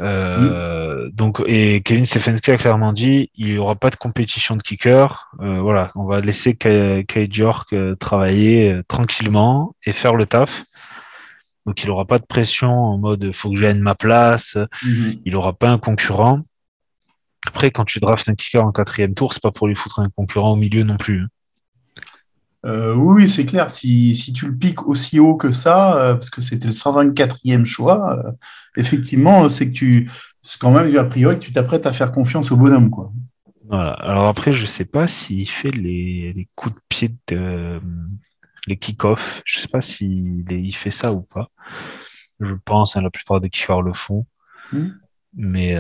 Euh, 0.01 1.11
Donc, 1.13 1.43
et 1.47 1.83
Kevin 1.83 2.07
Stefanski 2.07 2.51
a 2.53 2.57
clairement 2.57 2.93
dit, 2.93 3.31
il 3.35 3.49
n'y 3.49 3.59
aura 3.59 3.75
pas 3.75 3.91
de 3.91 3.97
compétition 3.97 4.57
de 4.57 4.63
kicker. 4.63 5.31
Euh, 5.41 5.61
voilà, 5.61 5.91
on 5.95 6.05
va 6.05 6.21
laisser 6.21 6.55
Kay 6.55 7.05
Kay 7.07 7.29
York 7.31 7.73
euh, 7.73 7.97
travailler 7.97 8.81
tranquillement 8.89 9.75
et 9.85 9.93
faire 9.93 10.15
le 10.15 10.27
taf. 10.27 10.65
Donc, 11.67 11.83
il 11.83 11.89
n'aura 11.89 12.07
pas 12.07 12.19
de 12.19 12.27
pression 12.27 12.73
en 12.73 12.99
mode 12.99 13.33
faut 13.35 13.51
que 13.51 13.57
je 13.57 13.63
gagne 13.63 13.81
ma 13.81 13.95
place. 13.95 14.57
Mhm. 14.85 15.21
Il 15.25 15.33
n'aura 15.33 15.53
pas 15.53 15.71
un 15.71 15.79
concurrent. 15.79 16.41
Après, 17.47 17.71
quand 17.71 17.85
tu 17.85 18.01
draftes 18.01 18.29
un 18.29 18.35
kicker 18.35 18.65
en 18.65 18.73
quatrième 18.73 19.15
tour, 19.15 19.33
c'est 19.33 19.43
pas 19.43 19.51
pour 19.51 19.67
lui 19.67 19.75
foutre 19.75 20.01
un 20.01 20.11
concurrent 20.11 20.53
au 20.53 20.57
milieu 20.57 20.85
non 20.85 20.97
plus. 20.97 21.27
Euh, 22.67 22.95
oui, 22.95 23.29
c'est 23.29 23.47
clair. 23.47 23.71
Si, 23.71 24.15
si 24.15 24.33
tu 24.33 24.47
le 24.47 24.57
piques 24.57 24.87
aussi 24.87 25.19
haut 25.19 25.37
que 25.37 25.51
ça, 25.51 25.97
euh, 25.97 26.15
parce 26.15 26.31
que 26.31 26.41
c'était 26.41 26.67
le 26.67 26.73
124e 26.73 27.65
choix, 27.65 28.19
euh, 28.19 28.33
effectivement, 28.77 29.49
c'est 29.49 29.71
que 29.71 29.75
tu. 29.75 30.11
Quand 30.59 30.71
même, 30.71 30.97
a 30.97 31.05
priori, 31.05 31.39
que 31.39 31.45
tu 31.45 31.53
t'apprêtes 31.53 31.87
à 31.87 31.93
faire 31.93 32.13
confiance 32.13 32.51
au 32.51 32.57
bonhomme, 32.57 32.91
quoi. 32.91 33.09
Voilà. 33.69 33.93
Alors 33.93 34.27
après, 34.27 34.53
je 34.53 34.67
sais 34.67 34.85
pas 34.85 35.07
s'il 35.07 35.49
fait 35.49 35.71
les, 35.71 36.33
les 36.33 36.49
coups 36.55 36.75
de 36.75 36.81
pied 36.89 37.15
de 37.29 37.81
les 38.67 38.77
kick-off. 38.77 39.43
Je 39.45 39.61
sais 39.61 39.69
pas 39.69 39.81
s'il 39.81 40.51
il 40.51 40.75
fait 40.75 40.91
ça 40.91 41.13
ou 41.13 41.23
pas. 41.23 41.51
Je 42.41 42.55
pense, 42.65 42.97
hein, 42.97 43.03
la 43.03 43.11
plupart 43.11 43.41
des 43.41 43.51
kickers 43.51 43.83
le 43.83 43.93
font. 43.93 44.27
Mhm. 44.73 44.99
Mais 45.35 45.77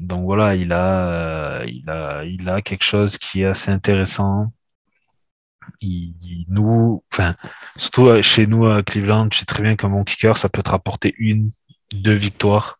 donc 0.00 0.24
voilà, 0.24 0.56
il 0.56 0.72
a, 0.72 1.64
il 1.66 1.88
a, 1.88 2.24
il 2.24 2.48
a 2.48 2.60
quelque 2.62 2.82
chose 2.82 3.16
qui 3.16 3.42
est 3.42 3.46
assez 3.46 3.70
intéressant. 3.70 4.52
Il, 5.80 6.14
il 6.22 6.46
nous, 6.48 7.02
enfin, 7.12 7.34
surtout 7.76 8.06
euh, 8.08 8.22
chez 8.22 8.46
nous 8.46 8.66
à 8.66 8.82
Cleveland, 8.82 9.28
tu 9.28 9.38
sais 9.38 9.44
très 9.44 9.62
bien 9.62 9.76
qu'un 9.76 9.88
bon 9.88 10.04
kicker, 10.04 10.36
ça 10.36 10.48
peut 10.48 10.62
te 10.62 10.70
rapporter 10.70 11.14
une, 11.18 11.50
deux 11.92 12.14
victoires. 12.14 12.78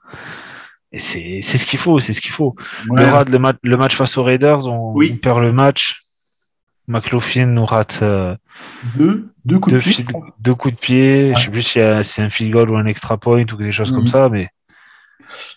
Et 0.92 0.98
c'est, 0.98 1.40
ce 1.42 1.64
qu'il 1.66 1.78
faut, 1.78 2.00
c'est 2.00 2.12
ce 2.12 2.20
qu'il 2.20 2.32
faut. 2.32 2.54
Ouais, 2.88 3.02
Le, 3.04 3.08
rate, 3.10 3.28
le, 3.30 3.38
match, 3.38 3.56
le 3.62 3.76
match 3.76 3.94
face 3.94 4.16
aux 4.18 4.24
Raiders, 4.24 4.66
on, 4.66 4.92
Oui. 4.94 5.12
on 5.14 5.16
perd 5.18 5.40
le 5.40 5.52
match. 5.52 6.00
McLaughlin 6.88 7.46
nous 7.46 7.64
rate 7.66 8.00
euh, 8.02 8.34
deux, 8.96 9.32
deux 9.44 9.60
coups 9.60 9.74
deux, 9.74 9.78
de 9.78 9.82
pied. 9.84 9.92
field- 9.92 10.16
deux 10.40 10.54
coups 10.56 10.74
de 10.74 10.80
pied. 10.80 11.28
Ouais. 11.28 11.34
Je 11.36 11.44
sais 11.44 11.50
plus 11.50 11.62
si 11.62 11.78
c'est 12.02 12.22
un 12.22 12.28
field 12.30 12.52
goal 12.52 12.70
ou 12.70 12.76
un 12.76 12.86
extra 12.86 13.16
point 13.18 13.44
ou 13.52 13.56
des 13.56 13.70
choses 13.70 13.92
Mhm. 13.92 13.96
comme 13.98 14.06
ça, 14.08 14.28
mais 14.28 14.48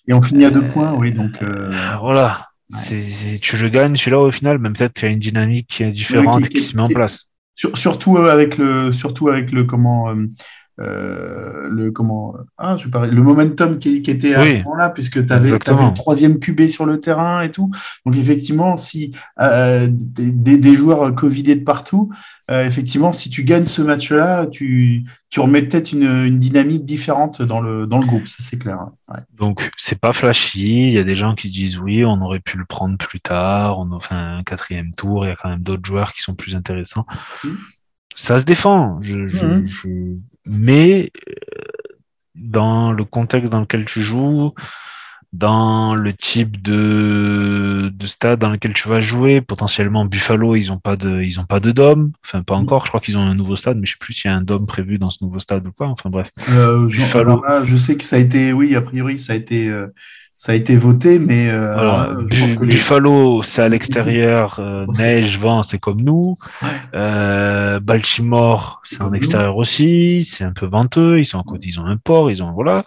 Et 0.08 0.14
on 0.14 0.22
finit 0.22 0.46
à 0.46 0.52
deux 0.52 0.64
Euh, 0.66 0.68
points, 0.68 0.94
oui. 0.94 1.12
Donc, 1.12 1.42
euh, 1.42 1.72
voilà. 2.00 2.50
Ouais. 2.74 2.80
C'est, 2.80 3.02
c'est- 3.10 3.40
tu 3.40 3.58
le 3.58 3.70
gagnes 3.70 3.96
celui-là 3.96 4.20
au 4.20 4.32
final, 4.32 4.58
même 4.60 4.74
peut-être 4.74 4.94
qu'il 4.94 5.06
y 5.08 5.10
a 5.10 5.14
une 5.14 5.20
dynamique 5.20 5.68
qui 5.68 5.84
est 5.84 5.90
différente 5.90 6.38
Oui, 6.38 6.44
qui- 6.44 6.50
qui, 6.50 6.56
qui- 6.56 6.62
se 6.62 6.76
met 6.76 6.82
en 6.82 6.90
place. 6.90 7.30
sur- 7.56 7.78
surtout 7.78 8.18
euh, 8.18 8.30
avec 8.32 8.58
le, 8.58 8.92
surtout 8.92 9.30
avec 9.30 9.52
le 9.52 9.64
comment, 9.66 10.10
euh, 10.10 10.26
euh, 10.80 11.68
le 11.70 11.92
comment, 11.92 12.36
ah, 12.58 12.78
je 12.78 12.88
parlais, 12.88 13.12
le 13.12 13.22
momentum 13.22 13.78
qui, 13.80 14.02
qui 14.02 14.12
était 14.12 14.34
à 14.36 14.42
Oui. 14.42 14.52
ce 14.60 14.64
moment-là, 14.64 14.90
puisque 14.90 15.26
tu 15.26 15.32
avais, 15.34 15.46
Exactement. 15.46 15.88
le 15.90 15.94
troisième 15.94 16.40
QB 16.40 16.68
sur 16.68 16.86
le 16.86 17.00
terrain 17.00 17.42
et 17.42 17.52
tout. 17.52 17.70
Donc 18.06 18.16
effectivement, 18.16 18.78
si 18.78 19.14
euh, 19.40 19.88
des, 19.90 20.32
des- 20.32 20.58
des 20.58 20.76
joueurs 20.76 21.14
covidés 21.16 21.56
de 21.56 21.64
partout, 21.64 22.12
euh, 22.52 22.66
effectivement, 22.66 23.14
si 23.14 23.30
tu 23.30 23.44
gagnes 23.44 23.68
ce 23.68 23.82
match-là, 23.82 24.48
tu, 24.48 25.06
tu 25.30 25.40
remets 25.40 25.62
peut-être 25.62 25.94
une, 25.94 26.04
une 26.04 26.40
dynamique 26.40 26.86
différente 26.86 27.42
dans 27.42 27.62
le, 27.62 27.88
dans 27.88 28.00
le 28.00 28.06
groupe, 28.06 28.28
ça 28.28 28.38
c'est 28.40 28.58
clair. 28.60 28.80
Ouais. 29.08 29.20
Donc, 29.38 29.70
c'est 29.78 30.00
pas 30.00 30.12
flashy. 30.12 30.88
Il 30.88 30.94
y 30.94 30.98
a 30.98 31.04
des 31.04 31.16
gens 31.16 31.36
qui 31.36 31.50
disent 31.50 31.78
oui, 31.80 32.04
on 32.04 32.20
aurait 32.22 32.42
pu 32.42 32.58
le 32.58 32.66
prendre 32.66 32.98
plus 32.98 33.22
tard. 33.22 33.80
On 33.80 33.96
a 33.96 34.00
fait 34.00 34.16
un 34.16 34.44
quatrième 34.44 34.94
tour. 34.94 35.26
Il 35.26 35.30
y 35.30 35.32
a 35.32 35.36
quand 35.36 35.50
même 35.50 35.62
d'autres 35.64 35.86
joueurs 35.86 36.12
qui 36.14 36.22
sont 36.22 36.36
plus 36.36 36.56
intéressants. 36.56 37.06
Mhm. 37.46 37.58
Ça 38.16 38.40
se 38.40 38.46
défend. 38.46 39.00
Je, 39.02 39.28
je, 39.28 39.66
je- 39.66 40.18
Mais 40.46 41.12
euh, 41.28 41.34
dans 42.36 42.92
le 42.92 43.06
contexte 43.06 43.52
dans 43.52 43.62
lequel 43.62 43.86
tu 43.86 44.02
joues, 44.02 44.54
dans 45.34 45.96
le 45.96 46.14
type 46.14 46.62
de, 46.62 47.92
de 47.92 48.08
stade 48.08 48.40
dans 48.40 48.52
lequel 48.52 48.74
tu 48.74 48.88
vas 48.88 49.02
jouer. 49.02 49.42
Potentiellement, 49.42 50.06
Buffalo, 50.06 50.56
ils 50.56 50.68
n'ont 50.68 50.78
pas 50.78 50.96
de, 50.96 51.22
ils 51.24 51.40
ont 51.40 51.46
pas 51.46 51.60
de 51.60 51.72
dôme. 51.72 52.12
Enfin, 52.24 52.44
pas 52.44 52.54
encore. 52.54 52.86
Je 52.86 52.90
crois 52.90 53.02
qu'ils 53.02 53.18
ont 53.18 53.22
un 53.22 53.34
nouveau 53.34 53.56
stade, 53.56 53.78
mais 53.78 53.88
je 53.88 53.94
sais 53.94 53.98
plus 54.00 54.14
s'il 54.14 54.30
y 54.30 54.34
a 54.34 54.38
un 54.38 54.42
dôme 54.42 54.68
prévu 54.68 55.00
dans 55.00 55.10
ce 55.10 55.24
nouveau 55.24 55.40
stade 55.40 55.66
ou 55.66 55.72
pas. 55.72 55.88
Enfin, 55.88 56.12
bref. 56.12 56.30
Euh, 56.50 56.86
Buffalo. 56.86 57.44
Je 57.66 57.76
sais 57.76 57.98
que 57.98 58.06
ça 58.06 58.18
a 58.18 58.20
été, 58.20 58.54
oui, 58.54 58.76
a 58.76 58.82
priori, 58.82 59.18
ça 59.20 59.34
a 59.34 59.36
été, 59.36 59.68
euh, 59.68 59.88
ça 60.44 60.52
a 60.52 60.56
été 60.56 60.76
voté, 60.76 61.20
mais 61.20 61.50
euh, 61.50 61.74
Voilà. 61.74 62.02
alors, 62.02 62.20
je 62.20 62.26
Bu- 62.26 62.40
pense 62.42 62.56
que 62.58 62.64
les- 62.66 62.74
Buffalo, 62.74 63.44
c'est 63.44 63.62
à 63.62 63.70
l'extérieur, 63.70 64.58
euh, 64.60 64.86
neige, 64.98 65.40
vent, 65.40 65.64
c'est 65.64 65.80
comme 65.80 66.02
nous. 66.02 66.38
Ouais. 66.62 66.68
Euh, 66.96 67.80
Baltimore, 67.80 68.82
c'est 68.84 69.02
en 69.02 69.08
nous. 69.08 69.16
extérieur 69.16 69.56
aussi, 69.56 70.24
c'est 70.26 70.44
un 70.44 70.52
peu 70.52 70.66
venteux. 70.66 71.20
Ils 71.20 71.26
sont 71.26 71.44
ils 71.62 71.80
ont 71.80 71.86
un 71.86 71.96
port, 71.96 72.30
ils 72.30 72.44
ont 72.44 72.52
voilà. 72.52 72.84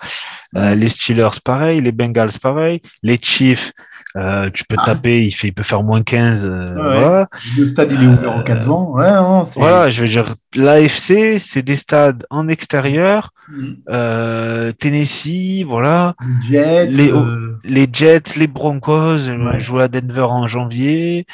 Euh, 0.57 0.75
les 0.75 0.89
Steelers, 0.91 1.41
pareil, 1.43 1.81
les 1.81 1.93
Bengals, 1.93 2.39
pareil. 2.43 2.83
Les 3.03 3.17
Chiefs, 3.21 3.73
euh, 4.17 4.49
tu 4.51 4.65
peux 4.65 4.77
Ah. 4.79 4.87
taper, 4.87 5.25
il 5.27 5.31
fait, 5.33 5.49
il 5.49 5.53
peut 5.53 5.63
faire 5.63 5.83
moins 5.83 6.03
15. 6.03 6.47
euh, 6.47 6.65
Ouais. 6.67 6.99
voilà. 7.01 7.29
le 7.59 7.67
stade 7.67 7.93
il 7.93 8.03
est 8.03 8.07
ouvert 8.07 8.33
en 8.33 8.43
quatre 8.43 8.65
vents. 8.65 8.91
Ouais, 8.93 9.11
non, 9.13 9.45
Voilà, 9.57 9.91
je 9.91 10.01
veux 10.03 10.09
dire, 10.09 10.35
l'AFC, 10.55 11.39
c'est 11.39 11.63
des 11.63 11.77
stades 11.77 12.25
en 12.31 12.49
extérieur. 12.49 13.31
Mm. 13.49 13.73
Euh, 13.91 14.73
Tennessee, 14.73 15.65
voilà. 15.67 16.15
Les 16.49 16.59
Jets, 16.59 16.87
Les- 16.87 17.13
euh, 17.13 17.59
Les 17.65 17.87
Jets, 17.93 18.37
les 18.37 18.47
Broncos, 18.47 19.29
euh, 19.29 19.51
Ouais. 19.53 19.61
jouer 19.61 19.83
à 19.85 19.89
Denver 19.89 20.23
en 20.31 20.49
janvier. 20.49 21.27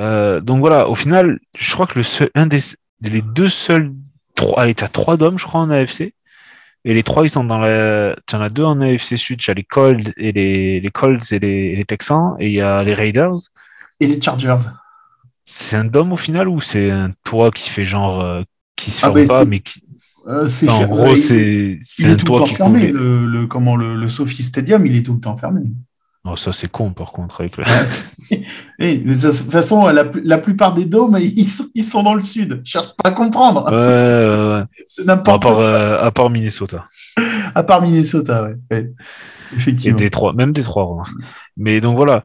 Euh, 0.00 0.40
donc 0.40 0.58
voilà, 0.60 0.88
au 0.88 0.94
final, 0.94 1.38
je 1.58 1.72
crois 1.72 1.86
que 1.86 1.98
le 1.98 2.02
seul, 2.02 2.28
un 2.34 2.46
des, 2.46 2.60
les 3.02 3.22
deux 3.22 3.48
seuls, 3.48 3.92
trois, 4.34 4.60
allez, 4.62 4.74
t'as 4.74 4.88
trois 4.88 5.16
dômes, 5.16 5.38
je 5.38 5.44
crois, 5.44 5.60
en 5.60 5.70
AFC. 5.70 6.12
Et 6.88 6.94
les 6.94 7.02
trois, 7.02 7.24
ils 7.26 7.30
sont 7.30 7.42
dans 7.44 7.58
la, 7.58 8.14
tu 8.26 8.36
en 8.36 8.40
as 8.40 8.48
deux 8.48 8.62
en 8.62 8.80
AFC 8.80 9.16
Sud, 9.18 9.40
tu 9.40 9.50
as 9.50 9.54
les 9.54 9.64
Colts 9.64 10.12
et 10.16 10.30
les, 10.30 10.78
les 10.80 10.90
Colts 10.90 11.32
et 11.32 11.40
les, 11.40 11.84
Texans, 11.84 12.36
et 12.38 12.46
il 12.46 12.52
y 12.54 12.60
a 12.60 12.82
les 12.84 12.94
Raiders. 12.94 13.34
et 13.98 14.06
les 14.06 14.20
Chargers. 14.22 14.56
C'est 15.44 15.76
un 15.76 15.84
dôme 15.84 16.12
au 16.12 16.16
final 16.16 16.48
ou 16.48 16.60
c'est 16.60 16.90
un 16.90 17.10
toit 17.24 17.50
qui 17.50 17.70
fait 17.70 17.86
genre, 17.86 18.20
euh, 18.20 18.42
qui 18.76 18.92
se 18.92 18.98
Ah, 19.04 19.10
ferme 19.10 19.14
ben, 19.14 19.26
pas, 19.28 19.44
mais 19.44 19.60
qui, 19.60 19.82
Euh, 20.28 20.48
c'est 20.48 20.68
en 20.68 20.84
gros, 20.86 21.14
il- 21.14 21.78
c'est, 21.82 22.02
Il 22.02 22.06
un 22.08 22.14
tout 22.16 22.22
le 22.22 22.24
toit 22.24 22.38
temps 22.40 22.46
fermé. 22.46 22.88
Le, 22.88 23.26
le, 23.26 23.46
comment, 23.46 23.76
le, 23.76 23.94
le 23.96 24.08
Sophie 24.08 24.42
Stadium, 24.42 24.84
il 24.86 24.96
est 24.96 25.02
tout 25.02 25.14
le 25.14 25.20
temps 25.20 25.36
fermé. 25.36 25.62
Oh, 26.28 26.36
ça, 26.36 26.52
c'est 26.52 26.68
con, 26.68 26.90
par 26.92 27.12
contre, 27.12 27.40
avec 27.40 27.56
le, 27.56 27.62
Et 28.80 28.96
de 28.98 29.14
toute 29.14 29.52
façon, 29.52 29.86
la, 29.86 30.04
la 30.24 30.38
plupart 30.38 30.74
des 30.74 30.84
dômes, 30.84 31.16
ils 31.20 31.46
sont, 31.46 31.66
ils 31.76 31.84
sont 31.84 32.02
dans 32.02 32.14
le 32.14 32.20
sud. 32.20 32.62
Je 32.64 32.70
cherche 32.72 32.96
pas 33.00 33.10
à 33.10 33.12
comprendre. 33.12 33.64
Ouais, 33.66 33.70
C'est 34.86 35.02
À 35.02 35.04
n'importe 35.06 35.42
part, 35.42 35.54
quoi. 35.54 35.64
euh, 35.64 35.98
à 36.04 36.10
part 36.10 36.30
Minnesota. 36.30 36.86
À 37.54 37.62
part 37.62 37.82
Minnesota, 37.82 38.44
ouais. 38.44 38.56
Ouais. 38.70 38.92
Et 39.52 39.56
Effectivement. 39.56 39.96
Détroit, 39.96 40.32
même 40.32 40.52
Détroit, 40.52 40.84
remarque. 40.84 41.12
Mais 41.56 41.80
donc 41.80 41.96
voilà. 41.96 42.24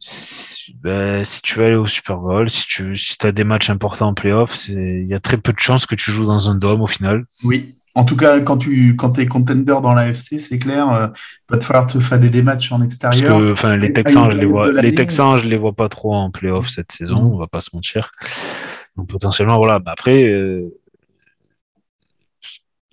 Si, 0.00 0.74
ben, 0.82 1.24
si 1.24 1.40
tu 1.42 1.58
veux 1.58 1.64
aller 1.66 1.76
au 1.76 1.86
Super 1.86 2.18
Bowl, 2.18 2.50
si 2.50 2.66
tu 2.66 2.94
si 2.96 3.16
as 3.22 3.32
des 3.32 3.44
matchs 3.44 3.70
importants 3.70 4.08
en 4.08 4.14
playoff, 4.14 4.68
il 4.68 5.06
y 5.06 5.14
a 5.14 5.20
très 5.20 5.38
peu 5.38 5.52
de 5.52 5.58
chances 5.58 5.86
que 5.86 5.94
tu 5.94 6.10
joues 6.10 6.26
dans 6.26 6.48
un 6.50 6.54
dôme 6.54 6.82
au 6.82 6.86
final. 6.86 7.24
Oui. 7.44 7.74
En 7.96 8.04
tout 8.04 8.16
cas, 8.16 8.40
quand 8.40 8.56
tu 8.58 8.96
quand 8.96 9.18
es 9.20 9.26
contender 9.26 9.76
dans 9.80 9.94
la 9.94 10.08
FC, 10.08 10.38
c'est 10.38 10.58
clair, 10.58 10.90
euh, 10.90 11.06
va 11.48 11.58
te 11.58 11.64
falloir 11.64 11.86
te 11.86 12.00
fader 12.00 12.28
des 12.28 12.42
matchs 12.42 12.72
en 12.72 12.78
Parce 12.80 12.86
extérieur. 12.86 13.38
que 13.38 13.52
enfin, 13.52 13.76
les 13.76 13.86
à 13.86 13.92
Texans, 13.92 14.30
je 14.32 14.36
les 14.38 14.46
vois, 14.46 14.72
les 14.72 14.94
Texans, 14.94 15.38
je 15.38 15.48
les 15.48 15.56
vois 15.56 15.74
pas 15.74 15.88
trop 15.88 16.12
en 16.12 16.30
playoff 16.32 16.68
cette 16.68 16.90
saison, 16.90 17.20
Mhm. 17.20 17.34
on 17.34 17.38
va 17.38 17.46
pas 17.46 17.60
se 17.60 17.70
mentir. 17.72 18.10
Donc 18.96 19.08
potentiellement, 19.08 19.58
voilà. 19.58 19.78
Mais 19.84 19.92
après, 19.92 20.24
euh, 20.24 20.74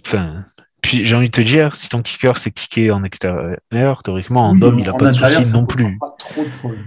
enfin, 0.05 0.45
puis 0.81 1.05
j'ai 1.05 1.15
envie 1.15 1.27
de 1.27 1.31
te 1.31 1.41
dire, 1.41 1.75
si 1.75 1.89
ton 1.89 2.01
kicker 2.01 2.37
c'est 2.37 2.51
kicker 2.51 2.91
en 2.91 3.03
extérieur, 3.03 4.03
théoriquement 4.03 4.47
en 4.49 4.59
Oui, 4.59 4.75
il 4.79 4.89
a 4.89 4.93
en 4.93 4.97
pas 4.97 5.11
de 5.11 5.17
ça 5.17 5.57
non 5.57 5.65
plus. 5.65 5.97
Pas 5.99 6.15
trop 6.17 6.43
de 6.43 6.49
problèmes. 6.59 6.85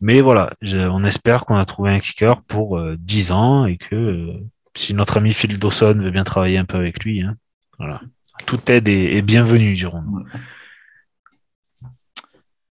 Mais 0.00 0.20
voilà, 0.20 0.52
je- 0.62 0.76
on 0.78 1.04
espère 1.04 1.44
qu'on 1.44 1.56
a 1.56 1.64
trouvé 1.64 1.90
un 1.90 1.98
kicker 2.00 2.42
pour 2.42 2.78
euh, 2.78 2.96
10 2.98 3.32
ans 3.32 3.66
et 3.66 3.76
que 3.76 3.96
euh, 3.96 4.32
si 4.76 4.94
notre 4.94 5.16
ami 5.16 5.32
Phil 5.32 5.58
Dawson 5.58 5.94
veut 5.98 6.10
bien 6.12 6.24
travailler 6.24 6.56
un 6.58 6.64
peu 6.64 6.76
avec 6.78 7.02
lui, 7.04 7.22
hein, 7.22 7.36
voilà. 7.78 8.00
Toute 8.46 8.70
aide 8.70 8.88
est, 8.88 9.16
est 9.16 9.22
bienvenue, 9.22 9.74
dirons-nous. 9.74 10.24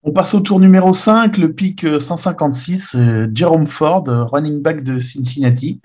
On 0.02 0.12
passe 0.12 0.34
au 0.34 0.40
tour 0.40 0.60
numéro 0.60 0.92
5, 0.92 1.38
le 1.38 1.52
pic 1.54 1.84
euh, 1.84 1.98
156, 1.98 2.94
euh, 2.94 3.26
Jerome 3.34 3.66
Ford, 3.66 4.04
euh, 4.08 4.24
running 4.24 4.60
back 4.62 4.82
de 4.82 5.00
Cincinnati. 5.00 5.80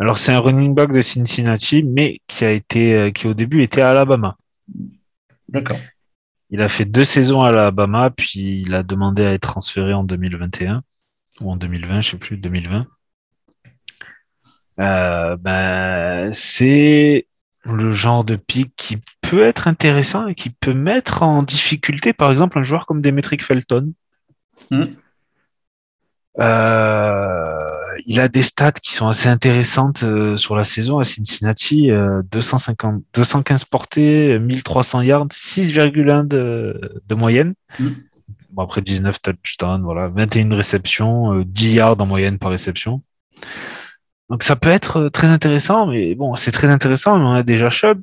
Alors 0.00 0.16
c'est 0.16 0.32
un 0.32 0.40
running 0.40 0.74
back 0.74 0.92
de 0.92 1.02
Cincinnati, 1.02 1.82
mais 1.82 2.20
qui 2.26 2.46
a 2.46 2.50
été, 2.50 2.94
euh, 2.94 3.10
qui 3.10 3.26
au 3.26 3.34
début 3.34 3.62
était 3.62 3.82
à 3.82 3.90
Alabama. 3.90 4.38
D'accord. 5.48 5.76
Il 6.48 6.62
a 6.62 6.70
fait 6.70 6.86
deux 6.86 7.04
saisons 7.04 7.42
à 7.42 7.50
Alabama, 7.50 8.10
puis 8.10 8.62
il 8.62 8.74
a 8.74 8.82
demandé 8.82 9.24
à 9.24 9.34
être 9.34 9.42
transféré 9.42 9.92
en 9.92 10.02
2021 10.02 10.82
ou 11.42 11.52
en 11.52 11.56
2020, 11.56 12.00
je 12.00 12.10
sais 12.10 12.16
plus, 12.16 12.38
2020. 12.38 12.86
Euh, 14.80 15.36
ben, 15.36 16.32
c'est 16.32 17.26
le 17.64 17.92
genre 17.92 18.24
de 18.24 18.36
pic 18.36 18.72
qui 18.76 18.98
peut 19.20 19.42
être 19.42 19.68
intéressant 19.68 20.26
et 20.26 20.34
qui 20.34 20.48
peut 20.48 20.72
mettre 20.72 21.22
en 21.22 21.42
difficulté, 21.42 22.14
par 22.14 22.30
exemple, 22.30 22.58
un 22.58 22.62
joueur 22.62 22.86
comme 22.86 23.02
Demetric 23.02 23.44
Felton. 23.44 23.92
Mm. 24.70 24.84
Euh, 26.40 27.79
il 28.06 28.20
a 28.20 28.28
des 28.28 28.42
stats 28.42 28.72
qui 28.72 28.92
sont 28.94 29.08
assez 29.08 29.28
intéressantes 29.28 30.02
euh, 30.02 30.36
sur 30.36 30.56
la 30.56 30.64
saison 30.64 30.98
à 30.98 31.04
Cincinnati. 31.04 31.90
euh, 31.90 32.22
250, 32.30 33.02
215 33.14 33.64
portées, 33.64 34.38
1300 34.38 35.02
yards, 35.02 35.26
6,1 35.32 36.26
de, 36.26 36.80
de 37.06 37.14
moyenne. 37.14 37.54
Mm. 37.78 37.88
Bon, 38.52 38.62
après 38.64 38.80
19 38.80 39.20
touchdowns, 39.22 39.82
voilà, 39.82 40.08
21 40.08 40.54
réceptions, 40.56 41.34
euh, 41.34 41.44
10 41.44 41.74
yards 41.74 42.00
en 42.00 42.06
moyenne 42.06 42.38
par 42.38 42.50
réception. 42.50 43.02
Donc 44.28 44.42
ça 44.42 44.56
peut 44.56 44.70
être 44.70 44.96
euh, 44.98 45.10
très 45.10 45.28
intéressant, 45.28 45.86
mais 45.86 46.14
bon, 46.14 46.34
c'est 46.36 46.52
très 46.52 46.68
intéressant, 46.68 47.18
mais 47.18 47.24
on 47.24 47.32
a 47.34 47.42
déjà 47.42 47.70
Chubb. 47.70 48.00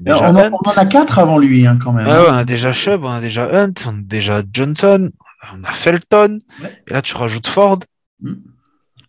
Déjà 0.00 0.18
on, 0.30 0.34
en, 0.34 0.36
Hunt. 0.36 0.50
on 0.52 0.68
en 0.70 0.72
a 0.74 0.86
quatre 0.86 1.18
avant 1.18 1.38
lui, 1.38 1.66
hein, 1.66 1.78
quand 1.82 1.92
même. 1.92 2.06
Ah 2.08 2.20
ouais, 2.22 2.28
on 2.30 2.34
a 2.34 2.44
déjà 2.44 2.72
Chubb, 2.72 3.04
on 3.04 3.10
a 3.10 3.20
déjà 3.20 3.48
Hunt, 3.52 3.72
on 3.86 3.90
a 3.98 4.02
déjà 4.02 4.42
Johnson, 4.52 5.10
on 5.54 5.64
a 5.64 5.70
Felton, 5.72 6.38
Ouais. 6.62 6.82
et 6.88 6.92
là 6.94 7.02
tu 7.02 7.14
rajoutes 7.16 7.46
Ford. 7.46 7.78
Mm. 8.20 8.32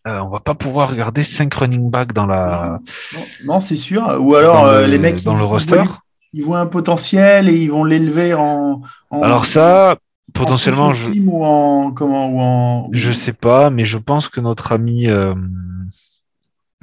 Euh, 0.07 0.19
on 0.19 0.29
va 0.29 0.39
pas 0.39 0.53
pouvoir 0.53 0.95
garder 0.95 1.23
5 1.23 1.53
running 1.55 1.89
back 1.89 2.13
dans 2.13 2.25
la 2.27 2.79
Non, 3.13 3.25
non, 3.45 3.59
c'est 3.59 3.75
sûr. 3.75 4.03
Ou 4.19 4.35
alors 4.35 4.65
euh, 4.65 4.81
le, 4.85 4.91
les 4.91 4.99
mecs, 4.99 5.23
dans 5.23 5.33
ils, 5.33 5.37
le 5.39 5.43
ils 5.43 5.47
roster. 5.47 5.75
voient, 5.77 5.97
ils 6.33 6.43
voient 6.43 6.59
un 6.59 6.67
potentiel 6.67 7.49
et 7.49 7.55
ils 7.57 7.71
vont 7.71 7.83
l'élever 7.83 8.33
en, 8.35 8.81
en- 9.09 9.21
Alors 9.23 9.45
ça, 9.47 9.95
en 10.27 10.31
potentiellement, 10.31 10.93
je, 10.93 11.09
ou 11.11 11.43
en 11.43 11.91
comment 11.91 12.27
ou 12.29 12.39
en 12.39 12.89
je 12.93 13.11
sais 13.11 13.33
pas, 13.33 13.69
mais 13.71 13.85
je 13.85 13.97
pense 13.97 14.29
que 14.29 14.39
notre 14.41 14.71
ami 14.73 15.07
euh, 15.07 15.33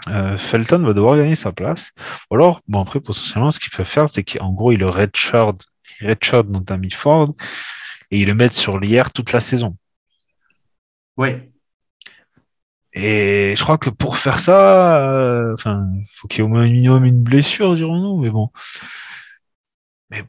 euh, 0.09 0.37
Felton 0.37 0.81
va 0.85 0.93
devoir 0.93 1.17
gagner 1.17 1.35
sa 1.35 1.53
place. 1.53 1.91
Ou 2.31 2.35
alors, 2.35 2.61
bon 2.69 2.81
après, 2.83 3.01
potentiellement, 3.01 3.51
ce 3.51 3.61
qu'il 3.61 3.71
peut 3.71 3.85
faire, 3.85 4.09
c'est 4.09 4.25
qu'en 4.25 4.53
gros, 4.53 4.73
il 4.73 4.79
le 4.81 4.89
redshirt, 4.89 5.67
redshirt 6.01 6.49
notre 6.49 6.73
ami 6.73 6.91
Ford, 6.91 7.35
et 8.11 8.21
il 8.21 8.27
le 8.27 8.35
met 8.35 8.51
sur 8.53 8.79
l'IR 8.81 9.13
toute 9.13 9.33
la 9.33 9.41
saison. 9.41 9.77
ouais. 11.17 11.52
Et 12.95 13.55
je 13.57 13.63
crois 13.63 13.79
que 13.79 13.91
pour 13.91 14.19
faire 14.19 14.39
ça, 14.39 14.99
euh, 14.99 15.55
enfin, 15.55 15.87
faut 16.15 16.29
qu'il 16.29 16.41
y 16.41 16.43
ait 16.43 16.45
au 16.45 16.49
moins 16.49 16.63
un 16.63 16.69
minimum 16.69 17.05
une 17.05 17.23
blessure, 17.23 17.75
dirons-nous, 17.75 18.21
mais 18.21 18.31
bon. 18.31 18.51
Mais 20.11 20.25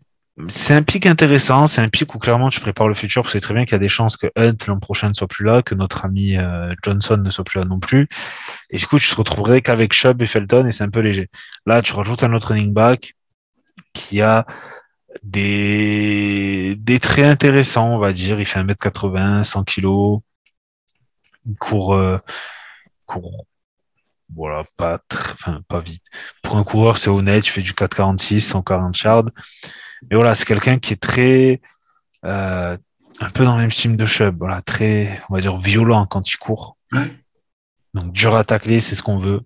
c'est 0.49 0.73
un 0.73 0.81
pic 0.83 1.05
intéressant, 1.05 1.67
c'est 1.67 1.81
un 1.81 1.89
pic 1.89 2.15
où 2.15 2.19
clairement 2.19 2.49
tu 2.49 2.61
prépares 2.61 2.87
le 2.87 2.95
futur, 2.95 3.21
parce 3.23 3.33
que 3.33 3.39
c'est 3.39 3.43
très 3.43 3.53
bien 3.53 3.65
qu'il 3.65 3.73
y 3.73 3.75
a 3.75 3.79
des 3.79 3.89
chances 3.89 4.17
que 4.17 4.27
Hunt 4.37 4.55
l'an 4.67 4.79
prochain 4.79 5.09
ne 5.09 5.13
soit 5.13 5.27
plus 5.27 5.45
là, 5.45 5.61
que 5.61 5.75
notre 5.75 6.05
ami 6.05 6.37
euh, 6.37 6.73
Johnson 6.83 7.17
ne 7.17 7.29
soit 7.29 7.43
plus 7.43 7.59
là 7.59 7.65
non 7.65 7.79
plus. 7.79 8.07
Et 8.69 8.77
du 8.77 8.87
coup, 8.87 8.97
tu 8.99 9.09
te 9.09 9.15
retrouverais 9.15 9.61
qu'avec 9.61 9.93
Chubb 9.93 10.21
et 10.21 10.25
Felton, 10.25 10.65
et 10.67 10.71
c'est 10.71 10.83
un 10.83 10.89
peu 10.89 11.01
léger. 11.01 11.29
Là, 11.65 11.81
tu 11.81 11.93
rajoutes 11.93 12.23
un 12.23 12.33
autre 12.33 12.49
running 12.49 12.73
back 12.73 13.15
qui 13.93 14.21
a 14.21 14.45
des, 15.23 16.75
des 16.77 16.99
traits 16.99 17.25
intéressants, 17.25 17.89
on 17.95 17.99
va 17.99 18.13
dire. 18.13 18.39
Il 18.39 18.45
fait 18.45 18.59
1m80, 18.59 19.43
100 19.43 19.63
kg. 19.65 20.21
Il 21.45 21.55
court, 21.59 21.95
euh, 21.95 22.17
court 23.19 23.45
voilà, 24.35 24.63
pas, 24.77 24.97
tr- 25.09 25.33
enfin, 25.33 25.61
pas 25.67 25.79
vite. 25.79 26.03
Pour 26.41 26.57
un 26.57 26.63
coureur, 26.63 26.97
c'est 26.97 27.09
honnête, 27.09 27.43
tu 27.43 27.51
fais 27.51 27.61
du 27.61 27.73
4,46, 27.73 28.39
140 28.41 28.99
yards. 29.01 29.25
Mais 30.09 30.15
voilà, 30.15 30.35
c'est 30.35 30.45
quelqu'un 30.45 30.79
qui 30.79 30.93
est 30.93 31.01
très, 31.01 31.61
euh, 32.25 32.77
un 33.19 33.29
peu 33.29 33.45
dans 33.45 33.55
le 33.55 33.61
même 33.61 33.71
style 33.71 33.95
de 33.95 34.05
Chubb, 34.05 34.37
voilà, 34.37 34.61
très, 34.61 35.21
on 35.29 35.35
va 35.35 35.41
dire, 35.41 35.57
violent 35.59 36.05
quand 36.05 36.31
il 36.31 36.37
court. 36.37 36.77
Ouais. 36.91 37.11
Donc, 37.93 38.11
dur 38.11 38.35
à 38.35 38.43
tacler, 38.43 38.79
c'est 38.79 38.95
ce 38.95 39.03
qu'on 39.03 39.19
veut. 39.19 39.41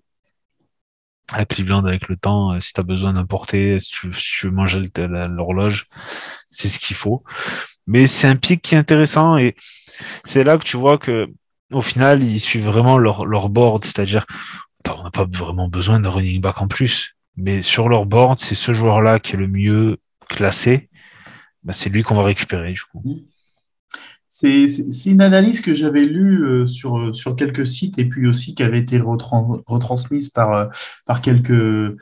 À 1.32 1.44
Cleveland, 1.44 1.84
avec 1.84 2.08
le 2.08 2.16
temps, 2.16 2.54
euh, 2.54 2.60
si 2.60 2.72
tu 2.72 2.80
as 2.80 2.84
besoin 2.84 3.12
d'importer, 3.12 3.78
si 3.80 3.90
tu, 3.90 4.12
si 4.14 4.30
tu 4.38 4.46
veux 4.46 4.52
manger 4.52 4.80
l'horloge, 4.96 5.86
c'est 6.48 6.68
ce 6.68 6.78
qu'il 6.78 6.96
faut. 6.96 7.22
Mais 7.86 8.06
c'est 8.06 8.26
un 8.26 8.36
pic 8.36 8.62
qui 8.62 8.74
est 8.74 8.78
intéressant 8.78 9.36
et 9.36 9.54
c'est 10.24 10.42
là 10.42 10.56
que 10.56 10.64
tu 10.64 10.78
vois 10.78 10.96
que 10.96 11.26
au 11.72 11.82
final, 11.82 12.22
ils 12.22 12.40
suivent 12.40 12.66
vraiment 12.66 12.98
leur, 12.98 13.26
leur 13.26 13.48
board, 13.48 13.84
c'est-à-dire 13.84 14.26
on 14.88 15.04
n'a 15.04 15.10
pas 15.10 15.26
vraiment 15.30 15.68
besoin 15.68 16.00
d'un 16.00 16.10
running 16.10 16.40
back 16.40 16.62
en 16.62 16.68
plus. 16.68 17.14
Mais 17.36 17.62
sur 17.62 17.88
leur 17.88 18.06
board, 18.06 18.40
c'est 18.40 18.54
ce 18.54 18.72
joueur-là 18.74 19.18
qui 19.20 19.34
est 19.34 19.38
le 19.38 19.48
mieux 19.48 19.98
classé. 20.28 20.90
bah, 21.64 21.72
c'est 21.74 21.90
lui 21.90 22.02
qu'on 22.02 22.16
va 22.16 22.24
récupérer 22.24 22.72
du 22.74 22.82
coup. 22.82 23.02
C'est 24.30 24.66
une 25.06 25.22
analyse 25.22 25.62
que 25.62 25.74
j'avais 25.74 26.04
lue 26.04 26.44
euh, 26.44 26.66
sur, 26.66 27.14
sur 27.14 27.34
quelques 27.34 27.66
sites 27.66 27.98
et 27.98 28.04
puis 28.04 28.26
aussi 28.26 28.54
qui 28.54 28.62
avait 28.62 28.78
été 28.80 28.98
retran- 28.98 29.62
retransmise 29.66 30.28
par, 30.28 30.52
euh, 30.52 30.66
par, 31.06 31.22
quelques, 31.22 31.50
euh, 31.50 31.96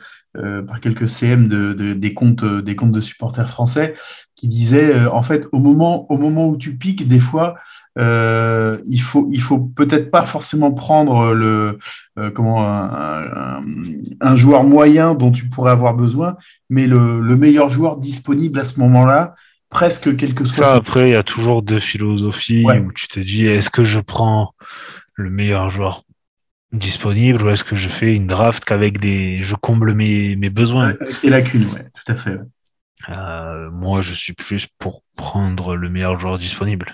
par 0.67 0.81
quelques 0.81 1.09
CM 1.09 1.49
de, 1.49 1.73
de- 1.73 1.93
des, 1.95 2.15
comptes, 2.15 2.43
euh, 2.43 2.63
des 2.63 2.75
comptes 2.75 2.93
de 2.93 3.01
supporters 3.01 3.49
français 3.49 3.95
qui 4.35 4.49
disaient 4.49 4.95
euh, 4.95 5.13
en 5.13 5.23
fait 5.23 5.47
au 5.53 5.59
moment, 5.59 6.11
au 6.11 6.19
moment 6.19 6.49
où 6.49 6.57
tu 6.57 6.77
piques, 6.77 7.07
des 7.07 7.21
fois, 7.21 7.55
euh, 7.99 8.79
il 8.87 9.01
faut, 9.01 9.29
il 9.33 9.41
faut 9.41 9.59
peut-être 9.59 10.11
pas 10.11 10.27
forcément 10.27 10.73
prendre 10.73 11.33
le, 11.33 11.79
euh, 12.19 12.31
comment, 12.31 12.63
un, 12.67 13.59
un- 13.59 13.63
un 14.21 14.37
joueur 14.37 14.65
moyen 14.65 15.15
dont 15.15 15.33
tu 15.33 15.49
pourrais 15.49 15.73
avoir 15.73 15.95
besoin, 15.95 16.37
mais 16.69 16.87
le, 16.87 17.21
le 17.21 17.37
meilleur 17.37 17.71
joueur 17.71 17.97
disponible 17.97 18.59
à 18.61 18.67
ce 18.67 18.79
moment-là, 18.81 19.35
presque 19.71 20.15
quel 20.17 20.35
que 20.35 20.45
soit 20.45 20.65
Ça, 20.65 20.71
son 20.73 20.79
après, 20.79 21.09
il 21.09 21.13
y 21.13 21.17
a 21.17 21.23
toujours 21.23 21.63
deux 21.63 21.81
philosophies 21.81 22.65
Ouais. 22.65 22.79
où 22.81 22.93
tu 22.93 23.09
te 23.09 23.19
dis 23.21 23.47
est-ce 23.47 23.71
que 23.71 23.85
je 23.85 24.01
prends 24.01 24.53
le 25.15 25.31
meilleur 25.31 25.71
joueur 25.71 26.03
disponible 26.73 27.43
ou 27.43 27.49
est-ce 27.51 27.65
que 27.65 27.77
je 27.77 27.89
fais 27.89 28.15
une 28.15 28.27
draft 28.27 28.65
qu'avec 28.65 28.99
des. 29.01 29.39
Je 29.43 29.55
comble 29.55 29.95
mes, 29.95 30.37
mes 30.37 30.51
besoins? 30.51 30.89
Avec 31.01 31.21
tes 31.21 31.31
lacunes, 31.31 31.67
ouais, 31.73 31.85
tout 31.95 32.13
à 32.13 32.15
fait. 32.15 32.33
ouais. 32.33 33.17
Euh, 33.17 33.71
Moi, 33.71 34.03
je 34.03 34.13
suis 34.13 34.33
plus 34.35 34.67
pour 34.79 35.03
prendre 35.17 35.77
le 35.77 35.89
meilleur 35.89 36.19
joueur 36.21 36.39
disponible. 36.39 36.93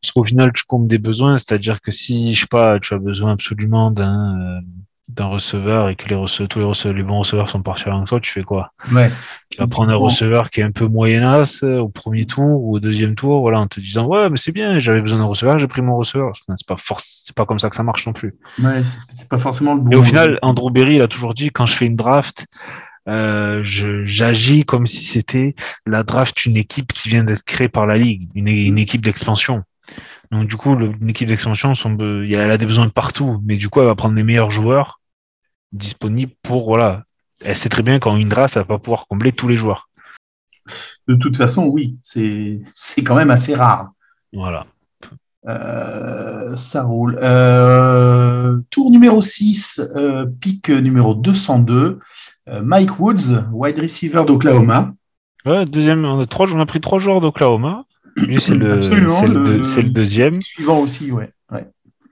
Parce 0.00 0.12
qu'au 0.12 0.24
final, 0.24 0.52
tu 0.52 0.62
combles 0.64 0.88
des 0.88 0.98
besoins, 0.98 1.38
c'est-à-dire 1.38 1.80
que 1.80 1.90
si, 1.90 2.34
je 2.34 2.42
sais 2.42 2.46
pas, 2.46 2.78
tu 2.78 2.94
as 2.94 2.98
besoin 2.98 3.32
absolument 3.32 3.90
d'un 3.90 4.58
euh, 4.58 4.60
d'un 5.08 5.24
receveur 5.26 5.88
et 5.88 5.96
que 5.96 6.06
les 6.08 6.14
receveurs, 6.14 6.48
tous 6.48 6.58
les, 6.58 6.64
receveurs, 6.66 6.96
les 6.96 7.02
bons 7.02 7.20
receveurs 7.20 7.48
sont 7.48 7.62
partis 7.62 7.88
avec 7.88 8.06
toi, 8.06 8.20
tu 8.20 8.30
fais 8.30 8.42
quoi? 8.42 8.72
Ouais. 8.92 9.10
Tu 9.48 9.56
vas 9.56 9.66
prendre 9.66 9.90
un 9.90 9.96
receveur 9.96 10.50
qui 10.50 10.60
est 10.60 10.64
un 10.64 10.70
peu 10.70 10.86
moyenasse 10.86 11.62
euh, 11.62 11.78
au 11.78 11.88
premier 11.88 12.26
tour 12.26 12.62
ou 12.62 12.76
au 12.76 12.78
deuxième 12.80 13.14
tour, 13.14 13.40
voilà, 13.40 13.58
en 13.60 13.66
te 13.66 13.80
disant 13.80 14.04
ouais, 14.04 14.28
mais 14.28 14.36
c'est 14.36 14.52
bien, 14.52 14.78
j'avais 14.78 15.00
besoin 15.00 15.18
d'un 15.18 15.24
receveur, 15.24 15.58
j'ai 15.58 15.66
pris 15.66 15.80
mon 15.80 15.96
receveur. 15.96 16.32
C'est 16.36 16.66
pas 16.66 16.76
c'est 16.98 17.34
pas 17.34 17.46
comme 17.46 17.58
ça 17.58 17.70
que 17.70 17.76
ça 17.76 17.82
marche 17.82 18.06
non 18.06 18.12
plus. 18.12 18.36
Ouais, 18.62 18.84
c'est- 18.84 18.98
c'est 19.14 19.28
pas 19.30 19.38
forcément 19.38 19.74
le 19.74 19.80
bon. 19.80 19.90
Et 19.90 19.96
au 19.96 20.02
final, 20.02 20.38
Andrew 20.42 20.70
Berry, 20.70 20.96
il 20.96 21.02
a 21.02 21.08
toujours 21.08 21.32
dit 21.32 21.48
quand 21.50 21.64
je 21.64 21.74
fais 21.74 21.86
une 21.86 21.96
draft, 21.96 22.46
euh, 23.08 23.62
j'agis 23.64 24.64
comme 24.64 24.86
si 24.86 25.02
c'était 25.04 25.54
la 25.86 26.02
draft 26.02 26.36
d'une 26.36 26.56
équipe 26.56 26.92
qui 26.92 27.08
vient 27.08 27.24
d'être 27.24 27.42
créée 27.44 27.68
par 27.68 27.86
la 27.86 27.96
ligue, 27.96 28.28
une, 28.34 28.48
une 28.48 28.78
équipe 28.78 29.02
d'expansion. 29.04 29.62
Donc 30.30 30.48
du 30.48 30.56
coup, 30.56 30.74
le- 30.76 30.92
une 31.00 31.08
équipe 31.08 31.28
d'expansion, 31.28 31.72
elle 32.00 32.50
a 32.50 32.58
des 32.58 32.66
besoins 32.66 32.86
de 32.86 32.90
partout, 32.92 33.40
mais 33.44 33.56
du 33.56 33.68
coup, 33.68 33.80
elle 33.80 33.86
va 33.86 33.94
prendre 33.94 34.14
les 34.14 34.22
meilleurs 34.22 34.50
joueurs 34.50 35.00
disponibles 35.72 36.32
pour 36.42 36.66
voilà. 36.66 37.04
Elle 37.44 37.56
sait 37.56 37.68
très 37.68 37.82
bien 37.82 37.98
qu'en 37.98 38.16
une 38.16 38.28
draft, 38.28 38.56
elle 38.56 38.62
va 38.62 38.66
pas 38.68 38.78
pouvoir 38.78 39.06
combler 39.06 39.32
tous 39.32 39.48
les 39.48 39.56
joueurs. 39.56 39.88
De 41.06 41.14
toute 41.14 41.36
façon, 41.36 41.66
oui, 41.66 41.96
c'est 42.02 42.60
c'est 42.74 43.02
quand 43.02 43.14
même 43.16 43.30
assez 43.30 43.54
rare. 43.54 43.90
Voilà. 44.32 44.66
Euh, 45.46 46.54
ça 46.56 46.82
roule. 46.82 47.16
Euh, 47.22 48.58
tour 48.70 48.90
numéro 48.90 49.22
6, 49.22 49.80
euh, 49.96 50.26
pick 50.40 50.68
numéro 50.68 51.14
202. 51.14 52.00
Euh, 52.48 52.62
Mike 52.62 52.98
Woods, 52.98 53.44
wide 53.52 53.78
receiver 53.78 54.24
d'Oklahoma. 54.26 54.94
Ouais, 55.46 55.64
deuxième, 55.66 56.04
on 56.04 56.20
a 56.20 56.26
trois, 56.26 56.50
on 56.52 56.60
a 56.60 56.66
pris 56.66 56.80
trois 56.80 56.98
joueurs 56.98 57.20
d'Oklahoma. 57.20 57.84
Lui, 58.16 58.40
c'est 58.40 58.54
le, 58.54 58.74
Absolument, 58.76 59.22
le, 59.22 59.28
le- 59.28 59.44
deux- 59.44 59.64
c'est 59.64 59.82
le 59.82 59.90
deuxième. 59.90 60.42
Suivant 60.42 60.80
aussi, 60.80 61.12
ouais. 61.12 61.30
ouais. 61.52 61.66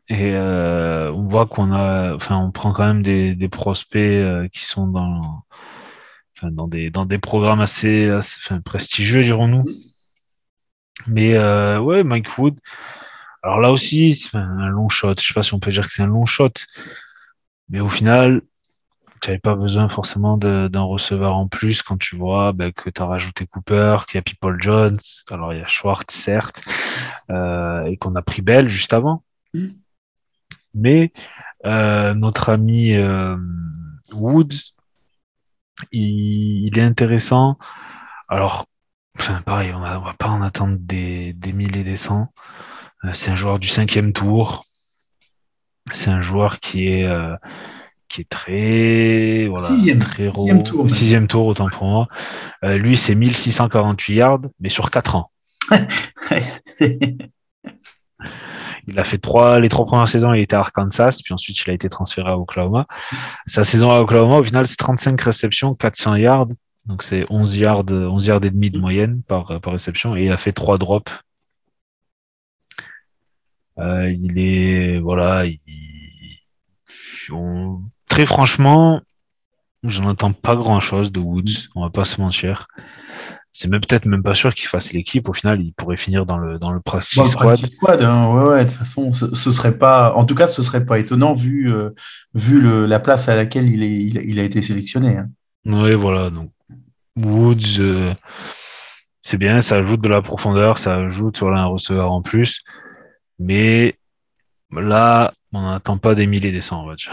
Et 0.09 0.35
euh, 0.35 1.11
on 1.13 1.27
voit 1.27 1.47
qu'on 1.47 1.73
a, 1.73 2.15
enfin, 2.15 2.37
on 2.37 2.53
prend 2.53 2.73
quand 2.73 2.87
même 2.87 3.03
des, 3.03 3.35
des 3.35 3.49
prospects 3.49 4.01
euh, 4.01 4.47
qui 4.49 4.65
sont 4.65 4.87
dans, 4.87 5.43
enfin, 6.37 6.51
dans 6.53 6.69
des 6.69 6.91
dans 6.91 7.07
des 7.07 7.19
programmes 7.19 7.61
assez, 7.61 8.09
assez- 8.09 8.39
enfin, 8.45 8.61
prestigieux, 8.61 9.23
dirons-nous. 9.23 9.65
Mais 11.07 11.35
euh, 11.35 11.81
ouais, 11.81 12.05
Mike 12.05 12.39
Wood. 12.39 12.59
Alors 13.43 13.61
là 13.61 13.71
aussi, 13.73 14.15
c'est 14.15 14.37
un 14.37 14.69
long 14.69 14.89
shot. 14.89 15.15
Je 15.21 15.27
sais 15.27 15.35
pas 15.35 15.43
si 15.43 15.55
on 15.55 15.61
peut 15.61 15.71
dire 15.71 15.87
que 15.87 15.93
c'est 15.93 16.03
un 16.03 16.07
long 16.07 16.25
shot, 16.27 16.51
mais 17.69 17.81
au 17.81 17.89
final, 17.89 18.43
tu 19.21 19.29
n'avais 19.29 19.41
pas 19.41 19.55
besoin 19.55 19.89
forcément 19.89 20.37
d'un 20.37 20.83
receveur 20.83 21.35
en 21.35 21.49
plus 21.49 21.83
quand 21.83 21.99
tu 21.99 22.17
vois 22.17 22.53
ben, 22.53 22.73
que 22.73 22.91
tu 22.91 23.03
as 23.03 23.07
rajouté 23.07 23.47
Cooper, 23.47 23.99
qu'il 24.07 24.19
y 24.19 24.19
a 24.19 24.23
People 24.23 24.57
Jones, 24.61 24.99
alors 25.31 25.53
il 25.53 25.61
y 25.61 25.63
a 25.63 25.67
Schwartz 25.67 26.15
certes, 26.15 26.63
euh, 27.31 27.85
et 27.85 27.97
qu'on 27.97 28.15
a 28.15 28.23
pris 28.23 28.43
Bell 28.43 28.69
juste 28.69 28.93
avant. 28.93 29.23
Mais 30.75 31.13
euh, 31.65 32.15
notre 32.15 32.51
ami 32.51 32.95
euh, 32.95 33.37
Woods, 34.13 34.75
il, 35.93 36.67
il 36.67 36.79
est 36.79 36.83
intéressant. 36.83 37.59
Alors, 38.29 38.67
enfin, 39.19 39.41
pareil, 39.43 39.73
on 39.73 39.81
ne 39.81 39.85
va 39.85 40.15
pas 40.19 40.29
en 40.29 40.43
attendre 40.43 40.77
des, 40.79 41.33
des 41.33 41.53
mille 41.53 41.77
et 41.77 41.85
des 41.85 41.97
cents. 41.97 42.33
Euh, 43.05 43.11
c'est 43.15 43.31
un 43.31 43.37
joueur 43.37 43.59
du 43.59 43.69
cinquième 43.69 44.13
tour. 44.13 44.65
C'est 45.93 46.11
un 46.11 46.21
joueur 46.21 46.59
qui 46.61 46.89
est, 46.89 47.09
qui 48.09 48.21
est 48.23 48.29
très, 48.29 49.47
voilà, 49.49 49.67
Sixième. 49.67 49.99
très 49.99 50.29
raw. 50.29 50.43
Sixième 50.45 50.63
tour. 50.63 50.91
Sixième 50.91 51.29
tour, 51.29 51.47
autant 51.47 51.69
pour 51.69 51.87
moi. 51.87 52.07
Euh, 52.65 52.79
lui, 52.79 52.97
c'est 52.97 53.15
1648 53.15 54.15
yards, 54.15 54.41
mais 54.61 54.69
sur 54.69 54.91
4 54.91 55.17
ans. 55.17 55.31
Il 58.89 59.01
a 59.01 59.05
fait 59.05 59.19
trois, 59.19 59.59
les 59.59 59.69
trois 59.69 59.85
premières 59.85 60.09
saisons, 60.09 60.33
il 60.33 60.41
était 60.43 60.55
à 60.55 60.61
Arkansas, 60.61 61.19
puis 61.25 61.35
ensuite 61.35 61.59
il 61.67 61.71
a 61.71 61.73
été 61.75 61.89
transféré 61.89 62.31
à 62.31 62.39
Oklahoma. 62.39 62.87
Sa 63.47 63.65
saison 63.65 63.91
à 63.91 63.99
Oklahoma, 64.01 64.37
au 64.39 64.45
final, 64.45 64.67
c'est 64.69 64.77
35 64.77 65.21
réceptions, 65.21 65.75
400 65.75 66.15
yards. 66.17 66.47
Donc 66.87 67.03
c'est 67.03 67.27
11 67.29 67.57
yards, 67.57 67.85
11 67.91 68.27
yards 68.27 68.45
et 68.45 68.51
demi 68.51 68.71
de 68.71 68.79
moyenne 68.79 69.23
par, 69.27 69.61
par 69.61 69.73
réception, 69.73 70.15
et 70.17 70.27
il 70.27 70.31
a 70.33 70.37
fait 70.37 70.53
trois 70.53 70.79
drops. 70.79 71.13
Euh, 73.79 74.11
il 74.13 74.39
est, 74.39 74.99
voilà, 75.01 75.47
il- 75.47 75.61
on- 77.33 77.83
très 78.09 78.27
franchement, 78.27 79.01
j'en 79.83 80.05
entends 80.07 80.33
pas 80.33 80.57
grand 80.57 80.81
chose 80.81 81.13
de 81.13 81.21
Woods, 81.21 81.69
on 81.75 81.83
va 81.83 81.91
pas 81.91 82.05
se 82.05 82.21
mentir. 82.21 82.67
C'est 83.53 83.69
même 83.69 83.81
peut-être 83.81 84.05
même 84.05 84.23
pas 84.23 84.35
sûr 84.35 84.55
qu'il 84.55 84.69
fasse 84.69 84.93
l'équipe. 84.93 85.31
Au 85.31 85.33
final, 85.33 85.63
il 85.63 85.73
pourrait 85.73 85.97
finir 85.97 86.27
dans 86.27 86.37
le, 86.37 86.59
dans 86.59 86.73
le 86.73 86.81
practice 86.81 87.25
squad. 87.25 87.33
practice 87.33 87.75
squad, 87.75 88.03
hein, 88.03 88.29
ouais, 88.29 88.45
ouais, 88.45 88.65
de 88.65 88.69
toute 88.69 88.79
façon, 88.79 89.15
ce, 89.15 89.35
ce 89.35 89.51
serait 89.51 89.79
pas, 89.79 90.13
en 90.15 90.27
tout 90.27 90.35
cas, 90.35 90.47
ce 90.47 90.63
serait 90.63 90.85
pas 90.85 90.99
étonnant 90.99 91.33
vu, 91.33 91.73
euh, 91.73 91.91
vu 92.35 92.61
le, 92.61 92.85
la 92.85 93.01
place 93.01 93.31
à 93.31 93.37
laquelle 93.37 93.71
il, 93.71 93.83
est, 93.83 93.95
il, 93.95 94.21
il 94.25 94.39
a 94.39 94.43
été 94.43 94.61
sélectionné. 94.61 95.17
hein. 95.17 95.31
Oui, 95.65 95.95
voilà. 95.95 96.29
Donc, 96.29 96.53
Woods, 97.17 97.81
euh, 97.81 98.13
c'est 99.23 99.39
bien, 99.39 99.63
ça 99.63 99.77
ajoute 99.77 100.03
de 100.03 100.09
la 100.11 100.21
profondeur, 100.21 100.77
ça 100.77 100.97
ajoute 100.97 101.39
voilà, 101.41 101.61
un 101.61 101.67
receveur 101.67 102.13
en 102.13 102.21
plus. 102.21 102.63
Mais 103.39 103.97
là, 104.71 105.33
on 105.53 105.63
n'attend 105.63 105.97
pas 105.97 106.15
des 106.15 106.27
milliers 106.27 106.53
des 106.53 106.61
cents, 106.61 106.83
on 106.83 106.87
va 106.87 106.95
dire. 106.95 107.13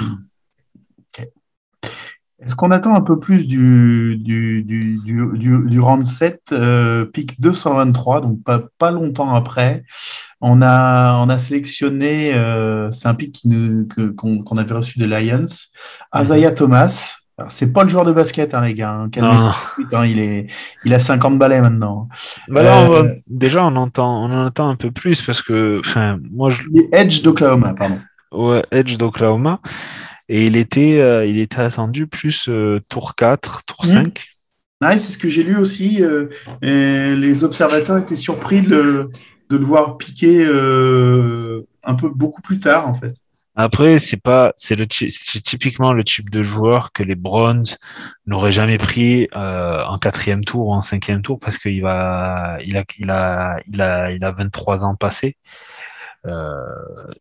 Est-ce 2.40 2.56
qu'on 2.56 2.72
attend 2.72 2.94
un 2.96 3.02
peu 3.02 3.20
plus 3.20 3.48
du, 3.48 4.18
du, 4.18 4.64
du, 4.64 5.00
du, 5.04 5.28
du, 5.68 5.80
round 5.80 6.06
7, 6.06 6.42
euh, 6.52 7.06
pick 7.06 7.40
223, 7.40 8.22
donc 8.22 8.44
pas, 8.44 8.64
pas 8.78 8.92
longtemps 8.92 9.34
après? 9.34 9.84
On 10.42 10.62
a, 10.62 11.16
on 11.24 11.30
a 11.30 11.38
sélectionné, 11.38 12.34
euh, 12.34 12.92
c'est 12.92 13.08
un 13.08 13.14
qui 13.32 13.48
nous- 13.48 13.88
que- 13.88 14.10
qu'on 14.10 14.40
qu'on 14.44 14.58
avait 14.58 14.74
reçu 14.74 15.00
des 15.00 15.08
Lions, 15.08 15.46
Isaiah 16.14 16.52
Thomas. 16.52 17.16
Alors, 17.38 17.52
c'est 17.52 17.72
pas 17.72 17.84
le 17.84 17.90
joueur 17.90 18.04
de 18.06 18.12
basket, 18.12 18.54
hein, 18.54 18.62
les 18.66 18.74
gars. 18.76 18.92
hein, 18.92 19.10
Non. 19.22 19.52
putain, 19.76 20.06
il, 20.06 20.20
est, 20.20 20.48
il 20.86 20.94
a 20.94 21.00
50 21.00 21.40
balais 21.40 21.62
maintenant. 21.62 22.10
Bah 22.50 22.62
là, 22.62 22.82
on 22.82 22.90
va- 22.90 22.98
Euh, 23.00 23.16
déjà, 23.28 23.64
on 23.66 23.76
entend, 23.76 24.26
on 24.26 24.32
en 24.32 24.46
entend 24.48 24.70
un 24.70 24.76
peu 24.76 24.92
plus 24.92 25.22
parce 25.22 25.42
que, 25.42 25.82
moi, 26.32 26.50
je, 26.52 26.64
Edge 26.92 27.24
d'Oklahoma, 27.24 27.74
pardon. 27.74 28.00
ouais, 28.34 28.64
Edge 28.72 28.98
d'Oklahoma, 28.98 29.62
et 30.36 30.46
il 30.46 30.56
était, 30.58 31.02
euh, 31.02 31.26
il 31.26 31.40
était 31.40 31.62
attendu 31.62 32.08
plus 32.08 32.48
euh, 32.50 32.80
tour 32.90 33.16
4, 33.16 33.64
tour 33.66 33.86
Mhm. 33.86 33.94
5. 33.94 34.26
Ouais, 34.82 34.98
c'est 34.98 35.12
ce 35.14 35.18
que 35.18 35.30
j'ai 35.30 35.44
lu 35.44 35.58
aussi. 35.58 36.04
euh, 36.04 36.28
et 36.62 37.16
les 37.16 37.44
observateurs 37.44 37.98
étaient 37.98 38.16
surpris 38.18 38.62
de 38.62 38.70
le, 38.76 39.12
de 39.50 39.58
le 39.58 39.66
voir 39.66 39.98
piquer 39.98 40.44
euh, 40.46 41.62
un 41.84 41.96
peu 41.96 42.10
beaucoup 42.10 42.42
plus 42.42 42.60
tard, 42.60 42.88
en 42.88 42.94
fait. 42.94 43.14
Après, 43.56 44.00
c'est 44.00 44.18
pas, 44.18 44.52
c'est 44.58 44.76
le, 44.76 44.88
typiquement 44.88 45.94
le 45.94 46.04
type 46.04 46.32
de 46.32 46.42
joueur 46.42 46.92
que 46.92 47.04
les 47.04 47.14
Browns 47.14 47.66
n'auraient 48.26 48.52
jamais 48.52 48.80
pris 48.80 49.28
euh, 49.36 49.84
en 49.86 50.00
quatrième 50.00 50.44
tour 50.44 50.70
ou 50.70 50.74
en 50.74 50.82
cinquième 50.82 51.22
tour 51.22 51.38
parce 51.40 51.60
qu'il 51.60 51.84
va, 51.84 52.58
il 52.66 52.76
a, 52.78 52.84
il 52.98 53.12
a, 53.12 53.58
il 53.72 53.82
a, 53.82 54.12
il 54.12 54.24
a 54.26 54.32
23 54.32 54.86
ans 54.86 54.96
passés. 54.96 55.38
Euh, 56.26 56.64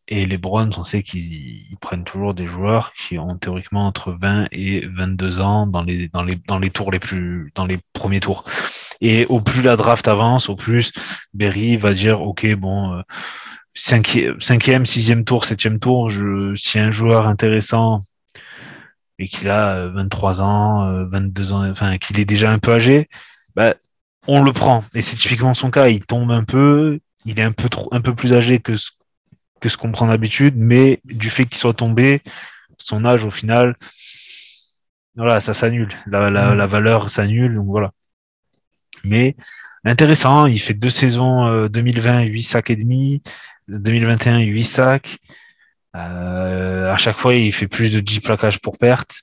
et 0.06 0.24
les 0.24 0.38
Browns, 0.38 0.72
on 0.76 0.84
sait 0.84 1.02
qu'ils 1.02 1.32
ils 1.32 1.76
prennent 1.80 2.04
toujours 2.04 2.34
des 2.34 2.46
joueurs 2.46 2.92
qui 2.94 3.18
ont 3.18 3.36
théoriquement 3.36 3.86
entre 3.86 4.12
20 4.12 4.46
et 4.52 4.86
22 4.86 5.40
ans 5.40 5.66
dans 5.66 5.82
les, 5.82 6.08
dans 6.08 6.22
les, 6.22 6.36
dans 6.46 6.58
les 6.58 6.70
tours 6.70 6.92
les 6.92 7.00
plus, 7.00 7.52
dans 7.54 7.66
les 7.66 7.78
premiers 7.92 8.20
tours. 8.20 8.44
Et 9.00 9.26
au 9.26 9.40
plus 9.40 9.62
la 9.62 9.76
draft 9.76 10.06
avance, 10.06 10.48
au 10.48 10.56
plus 10.56 10.92
Berry 11.34 11.76
va 11.76 11.92
dire, 11.92 12.22
OK, 12.22 12.46
bon, 12.54 12.92
euh, 12.94 13.02
cinquième, 13.74 14.86
sixième 14.86 15.24
tour, 15.24 15.44
septième 15.44 15.78
tour, 15.80 16.10
je, 16.10 16.54
si 16.54 16.78
un 16.78 16.90
joueur 16.90 17.26
intéressant 17.26 18.00
et 19.18 19.28
qu'il 19.28 19.48
a 19.48 19.76
euh, 19.76 19.90
23 19.90 20.42
ans, 20.42 20.84
euh, 20.86 21.04
22 21.06 21.52
ans, 21.52 21.70
enfin, 21.70 21.98
qu'il 21.98 22.20
est 22.20 22.24
déjà 22.24 22.50
un 22.50 22.58
peu 22.58 22.72
âgé, 22.72 23.08
bah, 23.56 23.74
on 24.26 24.42
le 24.42 24.52
prend. 24.52 24.84
Et 24.94 25.02
c'est 25.02 25.16
typiquement 25.16 25.54
son 25.54 25.70
cas. 25.70 25.88
Il 25.88 26.04
tombe 26.04 26.30
un 26.30 26.44
peu. 26.44 27.00
Il 27.24 27.38
est 27.38 27.42
un 27.44 27.52
peu 27.52 27.68
trop, 27.68 27.88
un 27.92 28.00
peu 28.00 28.14
plus 28.14 28.32
âgé 28.32 28.58
que 28.60 28.74
ce, 28.74 28.90
que 29.60 29.68
ce 29.68 29.76
qu'on 29.76 29.92
prend 29.92 30.06
d'habitude, 30.08 30.54
mais 30.56 31.00
du 31.04 31.30
fait 31.30 31.44
qu'il 31.44 31.56
soit 31.58 31.74
tombé, 31.74 32.20
son 32.78 33.04
âge 33.04 33.24
au 33.24 33.30
final, 33.30 33.76
voilà, 35.14 35.40
ça 35.40 35.54
s'annule. 35.54 35.90
La, 36.06 36.30
la, 36.30 36.54
la 36.54 36.66
valeur 36.66 37.10
s'annule. 37.10 37.54
Donc 37.54 37.66
voilà. 37.66 37.92
Mais 39.04 39.36
intéressant, 39.84 40.46
il 40.46 40.60
fait 40.60 40.74
deux 40.74 40.90
saisons 40.90 41.46
euh, 41.46 41.68
2020, 41.68 42.22
8 42.22 42.42
sacs 42.42 42.70
et 42.70 42.76
demi, 42.76 43.22
2021, 43.68 44.38
8 44.38 44.64
sacs. 44.64 45.18
Euh, 45.94 46.90
à 46.90 46.96
chaque 46.96 47.18
fois, 47.18 47.34
il 47.34 47.52
fait 47.52 47.68
plus 47.68 47.92
de 47.92 48.00
10 48.00 48.20
plaquages 48.20 48.60
pour 48.60 48.78
perte. 48.78 49.22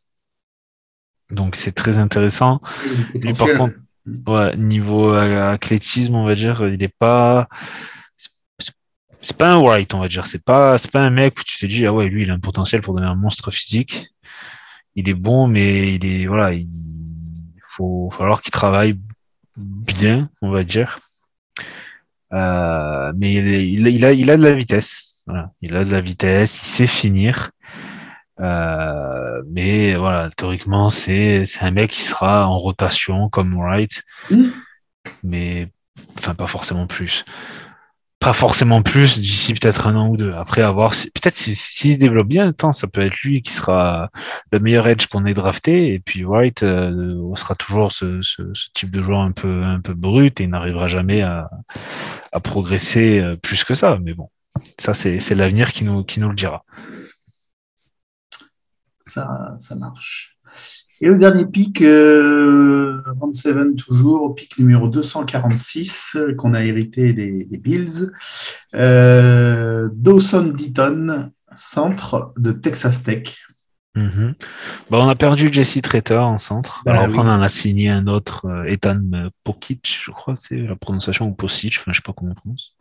Donc 1.32 1.56
c'est 1.56 1.72
très 1.72 1.97
intéressant. 1.97 2.62
Le 3.14 3.20
Lui, 3.22 3.34
par 3.34 3.50
potentiel. 3.50 3.58
contre, 3.58 3.76
ouais, 4.28 4.56
niveau 4.58 5.14
athlétisme, 5.14 6.16
on 6.16 6.26
va 6.26 6.36
dire, 6.36 6.66
il 6.68 6.82
est 6.84 6.88
pas. 6.97 7.47
c'est- 9.22 9.38
pas 9.38 9.54
un 9.54 9.60
White, 9.60 9.93
on 9.93 10.00
va 10.00 10.08
dire. 10.08 10.28
C'est 10.28 10.43
pas, 10.43 10.78
c'est 10.78 10.91
pas 10.91 11.02
un 11.02 11.10
mec 11.10 11.39
où 11.39 11.43
tu 11.43 11.58
te 11.60 11.66
dis, 11.66 11.86
ah 11.86 11.93
ouais, 11.93 12.08
lui, 12.08 12.24
il 12.24 12.32
a 12.32 12.34
un 12.36 12.39
potentiel 12.39 12.82
pour 12.82 12.93
devenir 12.93 13.12
un 13.12 13.16
monstre 13.16 13.52
physique. 13.52 14.08
Il 14.95 15.10
est 15.10 15.14
bon, 15.14 15.47
mais 15.47 15.95
il 15.95 16.06
est, 16.06 16.26
voilà, 16.28 16.54
il 16.54 16.68
faut 17.68 18.10
falloir 18.12 18.41
qu'il 18.41 18.52
travaille 18.52 19.00
bien, 19.58 20.30
on 20.41 20.52
va 20.52 20.64
dire. 20.64 21.00
Euh, 22.34 23.12
mais 23.18 23.34
il, 23.34 23.47
est- 23.47 23.88
a- 23.88 23.89
il 23.89 24.06
a, 24.06 24.12
il 24.14 24.30
a 24.32 24.38
de 24.38 24.43
la 24.43 24.54
vitesse. 24.54 25.24
Voilà. 25.28 25.52
Il 25.62 25.76
a 25.76 25.84
de 25.86 25.91
la 25.91 26.02
vitesse, 26.02 26.60
il 26.62 26.66
sait 26.66 26.88
finir. 26.88 27.52
Euh, 28.40 29.42
mais 29.52 29.96
voilà, 29.96 30.30
théoriquement, 30.36 30.90
c'est 30.90 31.44
un 31.62 31.72
mec 31.72 31.92
qui 31.92 32.02
sera 32.02 32.48
en 32.48 32.58
rotation 32.58 33.30
comme 33.30 33.56
Wright, 33.56 34.04
Mm. 34.32 34.50
mais 35.24 35.68
enfin 36.18 36.36
pas 36.36 36.48
forcément 36.48 36.88
plus. 36.88 37.26
Pas 38.20 38.34
forcément 38.34 38.82
plus 38.82 39.18
d'ici 39.20 39.54
peut-être 39.54 39.88
un 39.88 39.96
an 39.96 40.10
ou 40.10 40.18
deux. 40.18 40.34
Après 40.34 40.62
avoir, 40.62 40.92
peut-être 40.92 41.36
si- 41.36 41.56
s'il 41.56 41.94
se 41.94 42.00
développe 42.00 42.28
bien, 42.28 42.50
attends, 42.50 42.74
ça 42.74 42.86
peut 42.88 43.00
être 43.02 43.16
lui 43.24 43.42
qui 43.42 43.54
sera 43.54 44.10
le 44.52 44.60
meilleur 44.60 44.88
edge 44.88 45.08
qu'on 45.08 45.26
ait 45.26 45.34
drafté, 45.34 45.94
et 45.94 46.00
puis 46.00 46.26
Wright 46.26 46.62
euh, 46.64 47.34
sera 47.36 47.56
toujours 47.56 47.94
ce, 47.94 48.22
ce, 48.22 48.54
ce 48.54 48.68
type 48.74 48.92
de 48.92 49.02
joueur 49.02 49.22
un 49.22 49.32
peu 49.32 49.64
un 49.64 49.80
peu 49.80 49.94
brut 49.94 50.40
et 50.42 50.44
il 50.44 50.50
n'arrivera 50.50 50.90
jamais 50.90 51.22
à, 51.22 51.50
à 52.34 52.40
progresser 52.42 53.20
euh, 53.20 53.38
plus 53.38 53.64
que 53.64 53.74
ça. 53.74 53.98
Mais 54.04 54.14
bon, 54.14 54.30
ça 54.80 54.94
c'est 54.94 55.20
c'est 55.22 55.36
l'avenir 55.36 55.72
qui 55.72 55.86
nous 55.86 56.04
qui 56.04 56.20
nous 56.20 56.30
le 56.30 56.36
dira. 56.36 56.66
Ça, 59.10 59.55
ça 59.60 59.76
marche. 59.76 60.38
Et 61.01 61.07
le 61.07 61.18
dernier 61.18 61.45
pic, 61.45 61.82
euh, 61.82 63.01
Round 63.20 63.34
7 63.34 63.76
toujours, 63.78 64.24
au 64.24 64.34
pic 64.34 64.60
numéro 64.60 64.89
246, 64.89 66.18
euh, 66.18 66.36
qu'on 66.36 66.53
a 66.53 66.64
hérité 66.64 67.14
des, 67.14 67.45
des 67.45 67.57
Bills. 67.57 68.12
Euh, 68.76 69.89
Dawson 69.93 70.51
Deaton, 70.55 71.32
centre 71.55 72.34
de 72.38 72.51
Texas 72.51 73.03
Tech. 73.03 73.38
Mhm. 73.95 74.34
Bah, 74.89 74.99
on 75.01 75.10
a 75.10 75.16
perdu 75.16 75.49
Jesse 75.51 75.82
Traiter 75.82 76.16
en 76.16 76.38
centre. 76.38 76.82
Bah 76.86 76.91
Alors 76.91 77.05
oui. 77.05 77.10
après, 77.10 77.28
on 77.28 77.32
en 77.32 77.41
a 77.41 77.49
signé 77.49 77.89
un 77.89 78.07
autre, 78.07 78.45
euh, 78.45 78.66
Ethan 78.66 79.01
euh, 79.14 79.30
Pokic, 79.43 80.01
je 80.03 80.12
crois, 80.12 80.36
c'est 80.38 80.57
la 80.57 80.76
prononciation, 80.76 81.28
ou 81.28 81.34
Posic, 81.34 81.78
enfin, 81.80 81.91
je 81.91 81.97
sais 81.97 82.03
pas 82.05 82.14
comment 82.14 82.32
on 82.32 82.36
prononce. 82.36 82.76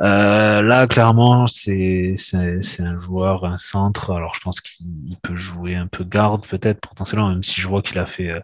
Euh, 0.00 0.62
là, 0.62 0.86
clairement, 0.86 1.46
c'est 1.46 2.14
un 2.34 2.98
joueur, 2.98 3.44
un 3.44 3.58
centre. 3.58 4.12
Alors, 4.12 4.34
je 4.34 4.40
pense 4.40 4.60
qu'il 4.60 4.86
il 5.06 5.16
peut 5.18 5.36
jouer 5.36 5.76
un 5.76 5.86
peu 5.86 6.04
garde, 6.04 6.46
peut-être, 6.46 6.80
potentiellement, 6.80 7.28
même 7.28 7.42
si 7.42 7.60
je 7.60 7.68
vois 7.68 7.82
qu'il 7.82 7.98
a 7.98 8.06
fait, 8.06 8.30
euh, 8.30 8.40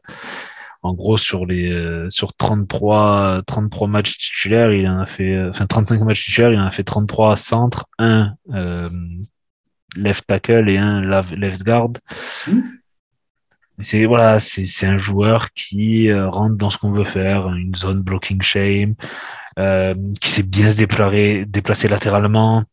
en 0.82 0.94
gros, 0.94 1.16
sur 1.16 1.46
les 1.46 1.70
euh, 1.70 2.08
sur 2.10 2.34
33, 2.34 3.42
33 3.46 3.88
matchs 3.88 4.18
titulaires, 4.18 4.72
il 4.72 4.86
en 4.88 5.00
a 5.00 5.06
fait, 5.06 5.34
euh, 5.34 5.50
enfin 5.50 5.66
35 5.66 6.00
matchs 6.02 6.26
titulaires, 6.26 6.52
il 6.52 6.60
en 6.60 6.66
a 6.66 6.70
fait 6.70 6.84
33 6.84 7.36
centres, 7.36 7.86
un 7.98 8.34
euh, 8.52 8.90
left 9.96 10.26
tackle 10.26 10.68
et 10.68 10.78
un 10.78 11.00
left 11.00 11.62
guard. 11.64 11.92
Mm. 12.46 12.60
Mais 13.78 13.84
C'est 13.84 14.04
voilà, 14.06 14.38
c'est 14.38 14.64
c'est 14.64 14.86
un 14.86 14.96
joueur 14.96 15.52
qui 15.52 16.10
rentre 16.12 16.56
dans 16.56 16.70
ce 16.70 16.78
qu'on 16.78 16.92
veut 16.92 17.04
faire, 17.04 17.48
une 17.48 17.74
zone 17.74 18.02
blocking 18.02 18.40
shame, 18.40 18.94
euh, 19.58 19.94
qui 20.20 20.28
sait 20.30 20.42
bien 20.42 20.70
se 20.70 20.76
déplacer, 20.76 21.88
latéralement, 21.88 22.64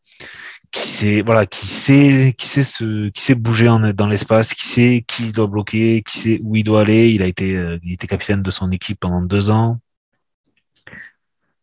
qui 0.72 0.80
sait 0.82 1.22
voilà, 1.22 1.46
qui 1.46 1.66
sait 1.66 2.34
qui 2.36 2.48
sait 2.48 3.34
bouger 3.34 3.66
dans 3.94 4.06
l'espace, 4.06 4.54
qui 4.54 4.66
sait 4.66 5.04
qui 5.06 5.32
doit 5.32 5.46
bloquer, 5.46 6.02
qui 6.06 6.18
sait 6.18 6.40
où 6.42 6.56
il 6.56 6.64
doit 6.64 6.82
aller. 6.82 7.10
Il 7.10 7.22
a 7.22 7.26
été 7.26 7.54
euh, 7.54 7.78
capitaine 8.08 8.42
de 8.42 8.50
son 8.50 8.70
équipe 8.70 9.00
pendant 9.00 9.22
deux 9.22 9.50
ans. 9.50 9.80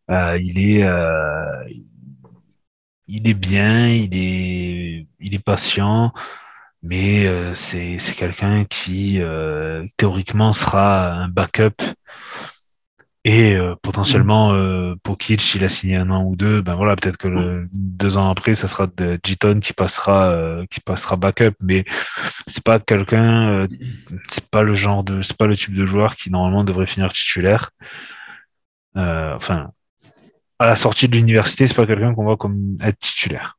Euh, 0.09 0.37
il 0.41 0.59
est 0.59 0.85
il 3.07 3.27
est 3.29 3.33
bien, 3.33 3.89
il 3.89 4.15
est 4.15 5.07
il 5.19 5.33
est 5.35 5.43
patient 5.43 6.13
mais 6.83 7.27
euh, 7.27 7.53
c'est 7.55 7.97
quelqu'un 8.15 8.65
qui 8.65 9.19
théoriquement 9.97 10.53
sera 10.53 11.11
un 11.13 11.27
backup 11.27 11.81
et 13.23 13.55
euh, 13.55 13.75
potentiellement 13.81 14.53
euh, 14.53 14.95
Pokic 15.03 15.41
s'il 15.41 15.63
a 15.63 15.69
signé 15.69 15.95
un 15.95 16.09
an 16.09 16.23
ou 16.23 16.35
deux 16.35 16.61
ben 16.61 16.73
voilà 16.73 16.95
peut-être 16.95 17.17
que 17.17 17.27
le, 17.27 17.67
deux 17.71 18.17
ans 18.17 18.31
après 18.31 18.55
ça 18.55 18.67
sera 18.67 18.87
de 18.87 19.19
Giton 19.23 19.59
qui 19.59 19.73
passera 19.73 20.31
euh, 20.31 20.65
qui 20.71 20.79
passera 20.79 21.17
backup. 21.17 21.53
Mais 21.61 21.85
c'est 22.47 22.63
pas 22.63 22.79
quelqu'un 22.79 23.49
euh, 23.49 23.67
c'est 24.29 24.47
pas 24.49 24.63
le 24.63 24.73
genre 24.75 25.03
de 25.03 25.21
c'est 25.21 25.37
pas 25.37 25.47
le 25.47 25.55
type 25.55 25.75
de 25.75 25.85
joueur 25.85 26.15
qui 26.15 26.31
normalement 26.31 26.63
devrait 26.63 26.87
finir 26.87 27.13
titulaire. 27.13 27.71
Euh, 28.97 29.35
enfin 29.35 29.71
à 30.59 30.65
la 30.65 30.75
sortie 30.75 31.07
de 31.07 31.15
l'université 31.15 31.67
c'est 31.67 31.75
pas 31.75 31.85
quelqu'un 31.85 32.15
qu'on 32.15 32.23
voit 32.23 32.37
comme 32.37 32.77
être 32.81 32.99
titulaire. 32.99 33.57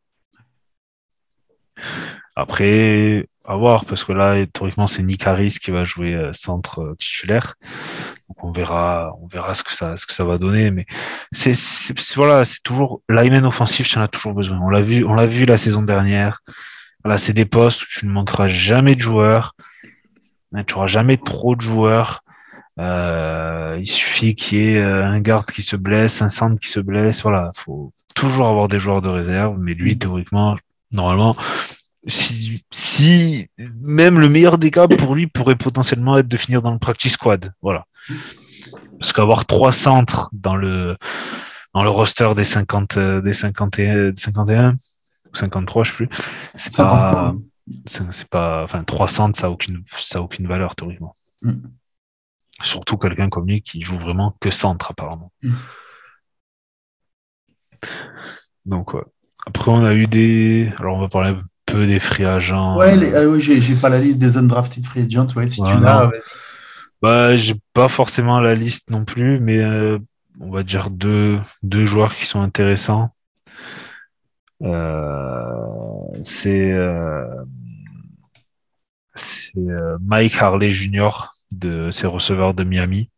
Après, 2.35 3.29
à 3.45 3.57
voir, 3.57 3.85
parce 3.85 4.05
que 4.05 4.13
là, 4.13 4.47
théoriquement, 4.47 4.87
c'est 4.87 5.03
Nick 5.03 5.27
Harris 5.27 5.57
qui 5.61 5.71
va 5.71 5.85
jouer 5.85 6.15
euh, 6.15 6.33
centre 6.33 6.81
euh, 6.81 6.97
titulaire. 6.99 7.55
Donc 8.29 8.45
on 8.45 8.53
verra, 8.53 9.13
on 9.21 9.27
verra 9.27 9.55
ce 9.55 9.63
que 9.63 9.75
ça, 9.75 9.97
ce 9.97 10.07
que 10.07 10.13
ça 10.13 10.25
va 10.25 10.39
donner. 10.39 10.71
Mais 10.71 10.87
c'est, 11.33 11.55
voilà, 12.17 12.45
c'est 12.45 12.63
toujours 12.63 13.03
lineman 13.09 13.45
offensif, 13.45 13.89
tu 13.89 13.99
en 13.99 14.03
as 14.03 14.09
toujours 14.09 14.35
besoin. 14.35 14.59
On 14.61 14.71
l'a 14.71 14.83
vu, 14.83 15.05
on 15.05 15.15
l'a 15.15 15.27
vu 15.27 15.45
la 15.45 15.59
saison 15.59 15.83
dernière. 15.83 16.41
Voilà, 17.05 17.19
c'est 17.19 17.33
des 17.33 17.45
postes 17.45 17.83
où 17.83 17.87
tu 17.91 18.07
ne 18.07 18.13
manqueras 18.13 18.47
jamais 18.47 18.95
de 18.95 19.01
joueurs. 19.01 19.55
Tu 20.67 20.75
n'auras 20.75 20.87
jamais 20.87 21.17
trop 21.17 21.57
de 21.57 21.61
joueurs. 21.61 22.23
Euh, 22.79 23.77
il 23.79 23.87
suffit 23.87 24.35
qu'il 24.35 24.59
y 24.59 24.75
ait 24.75 24.81
euh, 24.81 25.05
un 25.05 25.21
garde 25.21 25.47
qui 25.47 25.63
se 25.63 25.77
blesse, 25.77 26.23
un 26.23 26.29
centre 26.29 26.61
qui 26.61 26.69
se 26.69 26.81
blesse. 26.81 27.23
Voilà, 27.23 27.51
faut 27.55 27.93
toujours 28.15 28.47
avoir 28.47 28.69
des 28.69 28.79
joueurs 28.79 29.03
de 29.03 29.09
réserve. 29.09 29.59
Mais 29.59 29.75
lui, 29.75 29.99
théoriquement, 29.99 30.57
normalement, 30.91 31.37
si, 32.07 32.65
si 32.71 33.49
même 33.57 34.19
le 34.19 34.29
meilleur 34.29 34.59
des 34.59 34.71
cas 34.71 34.89
pour 34.89 35.15
lui 35.15 35.27
pourrait 35.27 35.57
potentiellement 35.57 36.19
être 36.19 36.29
de 36.29 36.37
finir 36.37 36.63
dans 36.63 36.73
le 36.73 36.79
practice 36.79 37.13
squad. 37.13 37.53
Voilà. 37.63 37.85
Parce 38.99 39.13
qu'avoir 39.13 39.47
trois 39.47 39.73
centres 39.73 40.29
dans 40.33 40.57
le, 40.57 40.97
dans 41.75 41.83
le 41.83 41.91
roster 41.91 42.35
des 42.35 42.45
50, 42.45 42.97
euh, 42.97 43.21
des 43.21 43.33
51, 43.33 44.15
51 44.17 44.73
ou 44.73 45.37
53, 45.37 45.85
je 45.85 45.91
sais 45.91 45.97
plus, 45.97 46.09
c'est 46.55 46.77
pas, 46.77 47.35
53. 47.87 48.13
c'est 48.13 48.29
pas, 48.29 48.65
enfin, 48.65 48.85
trois 48.85 49.09
centres, 49.09 49.39
ça 49.39 49.47
a 49.47 49.51
aucune, 49.51 49.85
ça 49.99 50.19
a 50.19 50.23
aucune 50.23 50.47
valeur, 50.47 50.75
théoriquement. 50.77 51.15
Mm. 51.43 51.53
Surtout 52.63 52.97
quelqu'un 52.97 53.29
comme 53.29 53.49
lui 53.49 53.63
qui 53.63 53.81
joue 53.81 53.97
vraiment 53.97 54.37
que 54.41 54.51
centre, 54.51 54.91
apparemment. 54.91 55.33
Mm. 55.43 55.55
Donc, 58.67 58.95
ouais. 58.95 59.03
Après, 59.47 59.73
on 59.73 59.85
a 59.85 59.95
eu 59.95 60.07
des, 60.07 60.73
alors 60.79 60.97
on 60.97 61.01
va 61.01 61.09
parler 61.09 61.35
peu 61.73 61.87
des 61.87 61.99
free 61.99 62.25
agents. 62.25 62.77
Ouais, 62.77 62.97
les- 62.97 63.15
ah 63.15 63.25
oui, 63.27 63.41
j'ai 63.41 63.75
pas 63.77 63.89
la 63.89 63.99
liste 63.99 64.19
des 64.19 64.37
undrafted 64.37 64.85
free 64.85 65.03
agents. 65.03 65.27
Ouais, 65.35 65.49
si 65.49 65.63
tu 65.63 65.77
l'as, 65.79 66.07
vas-y. 66.07 66.21
Bah, 67.01 67.37
j'ai 67.37 67.55
pas 67.73 67.89
forcément 67.89 68.39
la 68.41 68.55
liste 68.55 68.91
non 68.91 69.05
plus, 69.05 69.41
mais 69.41 69.59
euh, 69.59 69.99
on 70.41 70.51
va 70.51 70.63
dire 70.63 70.91
deux, 70.91 71.41
deux 71.63 71.85
joueurs 71.87 72.15
qui 72.15 72.27
sont 72.27 72.41
intéressants. 72.41 73.11
Euh, 74.63 76.23
c'est 76.23 76.71
euh, 76.71 77.27
c'est 79.15 79.59
euh, 79.59 79.99
Mike 80.01 80.37
Harley 80.41 80.71
Jr. 80.71 81.11
de 81.51 81.91
ses 81.91 82.07
receveurs 82.07 82.55
de 82.55 82.63
Miami, 82.65 83.11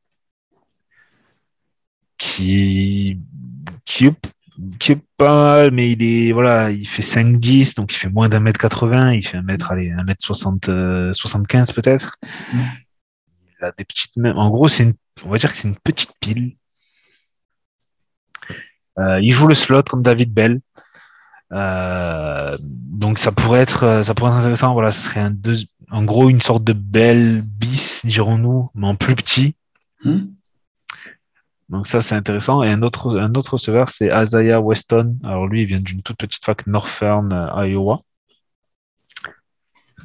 qui 2.19 3.19
qui 3.85 4.07
est, 4.07 4.34
qui 4.79 4.93
est 4.93 5.01
pas 5.17 5.35
mal, 5.35 5.71
mais 5.73 5.91
il 5.91 6.03
est 6.03 6.33
voilà, 6.33 6.71
il 6.71 6.87
fait 6.87 7.03
5-10, 7.03 7.75
donc 7.75 7.93
il 7.93 7.97
fait 7.97 8.09
moins 8.09 8.29
d'un 8.29 8.41
mètre 8.41 8.61
80, 8.61 9.13
il 9.13 9.27
fait 9.27 9.37
un 9.37 9.43
mètre, 9.43 9.73
allez, 9.73 9.91
un 9.91 10.05
mètre 10.05 10.25
60, 10.25 10.69
euh, 10.69 11.13
75 11.13 11.73
peut-être. 11.73 12.17
Mm. 12.53 12.59
Il 13.61 13.65
a 13.65 13.73
des 13.77 13.85
petites 13.85 14.17
mains. 14.17 14.35
En 14.35 14.51
gros, 14.51 14.69
c'est 14.69 14.85
une, 14.85 14.95
on 15.25 15.31
va 15.31 15.39
dire 15.39 15.51
que 15.51 15.57
c'est 15.57 15.69
une 15.69 15.77
petite 15.77 16.13
pile. 16.21 16.57
Euh, 18.99 19.21
il 19.21 19.33
joue 19.33 19.47
le 19.47 19.55
slot 19.55 19.83
comme 19.85 20.03
David 20.03 20.33
Bell. 20.33 20.61
Euh, 21.53 22.57
donc 22.61 23.19
ça 23.19 23.31
pourrait 23.31 23.61
être 23.61 24.03
ça 24.05 24.15
pourrait 24.15 24.31
être 24.31 24.39
intéressant. 24.39 24.73
Voilà, 24.73 24.91
ce 24.91 25.01
serait 25.01 25.21
un 25.21 25.31
deux, 25.31 25.57
en 25.91 26.05
gros 26.05 26.31
une 26.31 26.43
sorte 26.43 26.65
de 26.65 26.73
Bell 26.73 27.43
bis, 27.43 28.03
dirons-nous, 28.05 28.71
mais 28.75 28.87
en 28.87 28.95
plus 28.95 29.15
petit. 29.15 29.57
Hmm 30.05 30.34
Donc 31.75 31.89
ça, 31.89 32.01
c'est 32.01 32.15
intéressant. 32.15 32.63
Et 32.63 32.71
un 32.71 32.83
autre, 32.83 33.19
un 33.19 33.35
autre 33.35 33.55
receveur, 33.55 33.89
c'est 33.89 34.09
Isaiah 34.15 34.61
Weston. 34.61 35.19
Alors 35.25 35.49
lui, 35.49 35.63
il 35.63 35.67
vient 35.67 35.81
d'une 35.81 36.03
toute 36.03 36.17
petite 36.17 36.45
fac 36.45 36.67
Northern, 36.69 37.33
euh, 37.33 37.67
Iowa. 37.67 38.01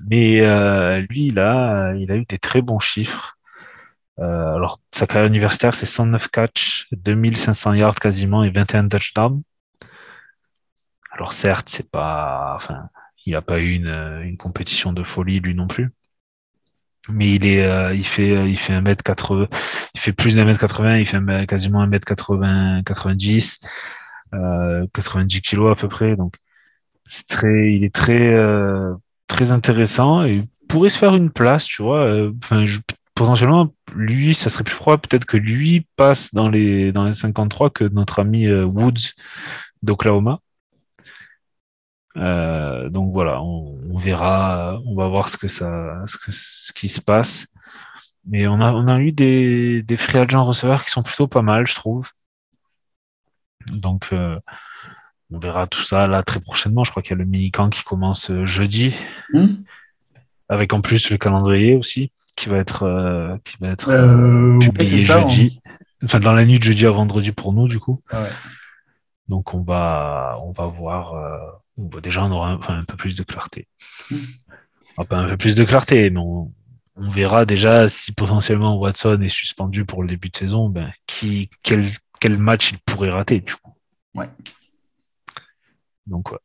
Mais 0.09 0.41
euh, 0.41 1.01
lui, 1.09 1.27
il 1.27 1.39
a, 1.39 1.93
il 1.95 2.11
a 2.11 2.15
eu 2.15 2.25
des 2.25 2.39
très 2.39 2.61
bons 2.61 2.79
chiffres. 2.79 3.37
Euh, 4.19 4.55
alors, 4.55 4.79
sa 4.91 5.05
carrière 5.07 5.27
universitaire, 5.27 5.75
c'est 5.75 5.85
109 5.85 6.29
catchs, 6.29 6.87
2500 6.91 7.73
yards 7.75 7.95
quasiment 7.95 8.43
et 8.43 8.49
21 8.49 8.87
touchdowns. 8.89 9.43
Alors 11.11 11.33
certes, 11.33 11.69
c'est 11.69 11.89
pas, 11.91 12.53
enfin, 12.55 12.89
il 13.25 13.33
n'a 13.33 13.41
pas 13.43 13.59
eu 13.59 13.73
une, 13.73 14.21
une 14.23 14.37
compétition 14.37 14.91
de 14.93 15.03
folie 15.03 15.39
lui 15.39 15.55
non 15.55 15.67
plus 15.67 15.91
mais 17.11 17.35
il 17.35 17.45
est 17.45 17.63
euh, 17.65 17.93
il 17.95 18.05
fait 18.05 18.49
il 18.49 18.57
fait 18.57 18.73
1m80 18.73 19.47
il 19.95 19.99
fait 19.99 20.13
plus 20.13 20.35
d'un 20.35 20.45
mètre 20.45 20.59
80 20.59 20.97
il 20.97 21.05
fait 21.07 21.17
un- 21.17 21.45
quasiment 21.45 21.81
1m80 21.81 22.83
90 22.83 23.59
euh, 24.33 24.85
90 24.93 25.41
kilos 25.41 25.71
à 25.71 25.75
peu 25.79 25.87
près. 25.87 26.15
Donc 26.15 26.35
c'est 27.07 27.27
très 27.27 27.71
il 27.73 27.83
est 27.83 27.93
très 27.93 28.27
euh, 28.27 28.93
très 29.27 29.51
intéressant 29.51 30.23
et 30.23 30.43
pourrait 30.67 30.89
se 30.89 30.97
faire 30.97 31.15
une 31.15 31.31
place 31.31 31.65
tu 31.65 31.81
vois 31.83 32.05
euh, 32.05 32.31
enfin 32.43 32.65
je- 32.65 32.79
potentiellement 33.15 33.73
lui 33.95 34.33
ça 34.35 34.49
serait 34.49 34.63
plus 34.63 34.75
froid 34.75 34.97
peut-être 34.97 35.25
que 35.25 35.37
lui 35.37 35.85
passe 35.97 36.33
dans 36.33 36.49
les 36.49 36.91
dans 36.91 37.05
les 37.05 37.13
53 37.13 37.69
que 37.71 37.83
notre 37.85 38.19
ami 38.19 38.45
euh, 38.47 38.65
Woods 38.65 39.13
d'Oklahoma 39.83 40.39
euh, 42.17 42.89
donc 42.89 43.13
voilà, 43.13 43.41
on, 43.41 43.79
on 43.91 43.97
verra, 43.97 44.79
on 44.85 44.95
va 44.95 45.07
voir 45.07 45.29
ce 45.29 45.37
que 45.37 45.47
ça, 45.47 46.03
ce, 46.07 46.17
que, 46.17 46.31
ce 46.31 46.73
qui 46.73 46.89
se 46.89 47.01
passe. 47.01 47.47
Mais 48.25 48.47
on 48.47 48.59
a, 48.61 48.71
on 48.71 48.87
a 48.87 48.99
eu 48.99 49.11
des, 49.11 49.81
des 49.81 49.97
free 49.97 50.19
agents 50.19 50.45
receveurs 50.45 50.83
qui 50.83 50.91
sont 50.91 51.03
plutôt 51.03 51.27
pas 51.27 51.41
mal, 51.41 51.65
je 51.67 51.75
trouve. 51.75 52.09
Donc 53.71 54.09
euh, 54.11 54.39
on 55.31 55.39
verra 55.39 55.67
tout 55.67 55.83
ça 55.83 56.07
là 56.07 56.23
très 56.23 56.39
prochainement. 56.39 56.83
Je 56.83 56.91
crois 56.91 57.03
qu'il 57.03 57.11
y 57.11 57.15
a 57.15 57.17
le 57.17 57.25
mini-camp 57.25 57.69
qui 57.69 57.83
commence 57.83 58.31
euh, 58.31 58.45
jeudi, 58.45 58.93
Hmm 59.33 59.63
avec 60.51 60.73
en 60.73 60.81
plus 60.81 61.11
le 61.11 61.17
calendrier 61.19 61.75
aussi 61.75 62.11
qui 62.35 62.49
va 62.49 62.57
être, 62.57 62.81
euh, 62.81 63.37
qui 63.45 63.55
va 63.61 63.69
être 63.69 63.89
Euh, 63.91 64.57
publié 64.57 64.97
ça, 64.97 65.21
jeudi. 65.21 65.61
Enfin 66.03 66.19
dans 66.19 66.33
la 66.33 66.43
nuit 66.43 66.57
de 66.57 66.63
jeudi 66.63 66.87
à 66.87 66.89
vendredi 66.89 67.31
pour 67.31 67.53
nous 67.53 67.67
du 67.67 67.79
coup. 67.79 68.01
Ah 68.09 68.23
ouais. 68.23 68.29
Donc 69.27 69.53
on 69.53 69.61
va, 69.61 70.39
on 70.41 70.51
va 70.51 70.65
voir. 70.65 71.58
Bon, 71.85 71.99
déjà, 71.99 72.23
on 72.23 72.31
aura 72.31 72.49
un, 72.51 72.55
enfin, 72.57 72.79
un 72.79 72.83
peu 72.83 72.95
plus 72.95 73.15
de 73.15 73.23
clarté. 73.23 73.67
Mm. 74.11 74.15
Enfin, 74.97 75.07
pas 75.07 75.17
un 75.17 75.29
peu 75.29 75.37
plus 75.37 75.55
de 75.55 75.63
clarté, 75.63 76.09
mais 76.09 76.19
on, 76.19 76.53
on 76.95 77.09
verra 77.09 77.45
déjà 77.45 77.87
si 77.87 78.11
potentiellement 78.11 78.77
Watson 78.77 79.21
est 79.21 79.29
suspendu 79.29 79.85
pour 79.85 80.01
le 80.03 80.09
début 80.09 80.29
de 80.29 80.35
saison, 80.35 80.69
ben, 80.69 80.91
qui, 81.07 81.49
quel, 81.63 81.85
quel 82.19 82.37
match 82.37 82.71
il 82.71 82.79
pourrait 82.79 83.11
rater 83.11 83.39
du 83.39 83.55
coup. 83.55 83.73
Ouais. 84.15 84.29
Donc 86.07 86.31
ouais. 86.31 86.39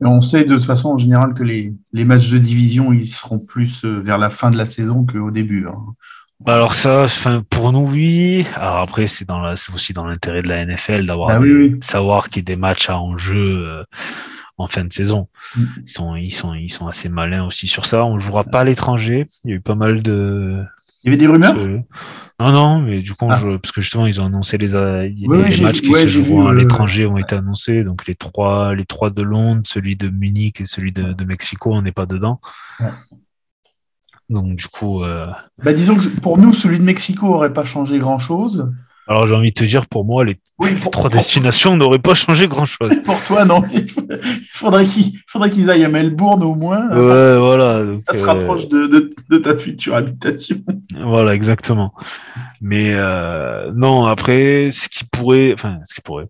Et 0.00 0.06
on 0.06 0.22
sait 0.22 0.44
de 0.44 0.54
toute 0.54 0.64
façon 0.64 0.90
en 0.90 0.98
général 0.98 1.34
que 1.34 1.42
les, 1.42 1.74
les 1.92 2.04
matchs 2.04 2.30
de 2.30 2.38
division 2.38 2.92
ils 2.92 3.06
seront 3.06 3.38
plus 3.38 3.84
euh, 3.84 3.98
vers 4.00 4.18
la 4.18 4.30
fin 4.30 4.50
de 4.50 4.56
la 4.56 4.66
saison 4.66 5.04
qu'au 5.04 5.30
début. 5.30 5.66
hein. 5.66 5.94
Bah 6.44 6.54
alors 6.56 6.74
ça, 6.74 7.04
enfin, 7.04 7.42
pour 7.48 7.72
nous 7.72 7.88
oui. 7.90 8.46
Alors 8.56 8.76
après, 8.78 9.06
c'est 9.06 9.26
dans 9.26 9.40
la, 9.40 9.56
c'est 9.56 9.72
aussi 9.72 9.92
dans 9.92 10.04
l'intérêt 10.06 10.42
de 10.42 10.48
la 10.48 10.64
NFL 10.64 11.06
d'avoir, 11.06 11.30
Ah 11.30 11.38
des- 11.38 11.44
oui, 11.46 11.52
oui. 11.72 11.78
de 11.78 11.84
savoir 11.84 12.28
qu'il 12.28 12.42
y 12.42 12.44
a 12.44 12.54
des 12.54 12.56
matchs 12.56 12.90
à 12.90 12.98
enjeu 12.98 13.66
euh, 13.68 13.84
en 14.58 14.66
fin 14.66 14.84
de 14.84 14.92
saison. 14.92 15.28
Mm. 15.56 15.62
Ils 15.86 15.88
sont, 15.90 16.16
ils 16.16 16.30
sont, 16.34 16.54
ils 16.54 16.70
sont 16.70 16.86
assez 16.86 17.08
malins 17.08 17.44
aussi 17.46 17.66
sur 17.66 17.86
ça. 17.86 18.04
On 18.04 18.18
jouera 18.18 18.44
pas 18.44 18.60
à 18.60 18.64
l'étranger. 18.64 19.26
Il 19.44 19.50
y 19.50 19.52
a 19.54 19.56
eu 19.56 19.60
pas 19.60 19.74
mal 19.74 20.02
de, 20.02 20.62
Il 21.02 21.06
y 21.06 21.08
avait 21.08 21.16
des 21.16 21.26
rumeurs? 21.26 21.56
Euh, 21.56 21.78
non, 22.40 22.52
non, 22.52 22.78
mais 22.80 23.00
du 23.00 23.14
coup, 23.14 23.26
Ah. 23.30 23.40
parce 23.62 23.72
que 23.72 23.80
justement, 23.80 24.06
ils 24.06 24.20
ont 24.20 24.26
annoncé 24.26 24.58
les, 24.58 24.74
euh, 24.74 25.02
les, 25.04 25.14
les 25.14 25.62
matchs 25.62 25.76
vu- 25.76 25.80
qui 25.82 25.88
ouais, 25.90 26.02
se 26.02 26.08
joueront 26.08 26.48
à 26.48 26.52
l'étranger 26.52 27.06
ont 27.06 27.16
été 27.16 27.36
annoncés. 27.36 27.84
Donc, 27.84 28.06
les 28.06 28.16
trois, 28.16 28.74
les 28.74 28.84
trois 28.84 29.08
de 29.10 29.22
Londres, 29.22 29.62
celui 29.64 29.96
de 29.96 30.08
Munich 30.08 30.60
et 30.60 30.66
celui 30.66 30.92
de, 30.92 31.12
de 31.14 31.24
Mexico, 31.24 31.72
on 31.72 31.80
n'est 31.82 31.92
pas 31.92 32.06
dedans. 32.06 32.40
Ouais. 32.80 32.88
Donc, 34.30 34.56
du 34.56 34.66
coup, 34.68 35.02
euh, 35.02 35.26
bah, 35.62 35.72
Disons 35.72 35.96
que 35.96 36.08
pour 36.20 36.38
nous, 36.38 36.52
celui 36.54 36.78
de 36.78 36.84
Mexico 36.84 37.26
aurait 37.26 37.52
pas 37.52 37.64
changé 37.64 37.98
grand-chose. 37.98 38.70
alors 39.06 39.28
j'ai 39.28 39.34
envie 39.34 39.50
de 39.50 39.54
te 39.54 39.64
dire, 39.64 39.86
pour 39.86 40.04
moi, 40.04 40.24
les 40.24 40.38
Oui, 40.58 40.74
pour, 40.74 40.90
trois 40.90 41.10
destinations 41.10 41.76
n'auraient 41.76 41.98
pas 41.98 42.14
changé 42.14 42.48
grand-chose. 42.48 42.90
pour 43.04 43.22
toi, 43.24 43.44
non. 43.44 43.62
Il 43.72 45.20
faudrait 45.28 45.50
qu'ils 45.50 45.70
aillent 45.70 45.84
à 45.84 45.88
Melbourne 45.88 46.42
au 46.42 46.54
moins. 46.54 46.88
Ouais, 46.88 47.38
voilà. 47.38 47.84
donc, 47.84 48.02
Ça 48.10 48.16
se 48.16 48.24
euh, 48.24 48.26
rapproche 48.26 48.68
de, 48.68 48.86
de, 48.86 49.14
de 49.28 49.38
ta 49.38 49.56
future 49.56 49.94
habitation. 49.94 50.56
Voilà, 51.02 51.34
exactement. 51.34 51.92
Mais 52.62 52.90
euh, 52.92 53.70
non, 53.74 54.06
après, 54.06 54.70
ce 54.72 54.88
qui 54.88 55.04
pourrait, 55.04 55.52
enfin, 55.52 55.80
ce 55.84 55.94
qui 55.94 56.00
pourrait, 56.00 56.28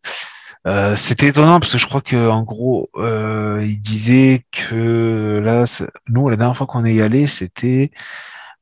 euh, 0.66 0.96
c'était 0.96 1.28
étonnant 1.28 1.60
parce 1.60 1.72
que 1.72 1.78
je 1.78 1.86
crois 1.86 2.00
que 2.00 2.28
en 2.28 2.42
gros, 2.42 2.90
euh, 2.96 3.60
il 3.62 3.80
disait 3.80 4.44
que 4.50 5.40
là, 5.42 5.64
nous, 6.08 6.28
la 6.28 6.36
dernière 6.36 6.56
fois 6.56 6.66
qu'on 6.66 6.84
est 6.84 7.00
allé, 7.00 7.26
c'était 7.26 7.90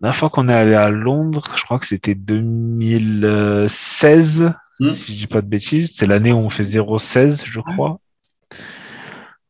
la 0.00 0.08
dernière 0.08 0.18
fois 0.18 0.30
qu'on 0.30 0.48
est 0.48 0.54
allé 0.54 0.74
à 0.74 0.90
Londres, 0.90 1.52
je 1.56 1.62
crois 1.62 1.78
que 1.78 1.86
c'était 1.86 2.14
2016, 2.14 4.52
Hmm. 4.82 4.90
si 4.90 5.12
je 5.12 5.18
dis 5.18 5.26
pas 5.28 5.42
de 5.42 5.46
bêtises. 5.46 5.92
C'est 5.94 6.06
l'année 6.06 6.32
où 6.32 6.38
on 6.38 6.50
fait 6.50 6.64
0-16, 6.64 7.44
je 7.44 7.60
crois. 7.60 8.00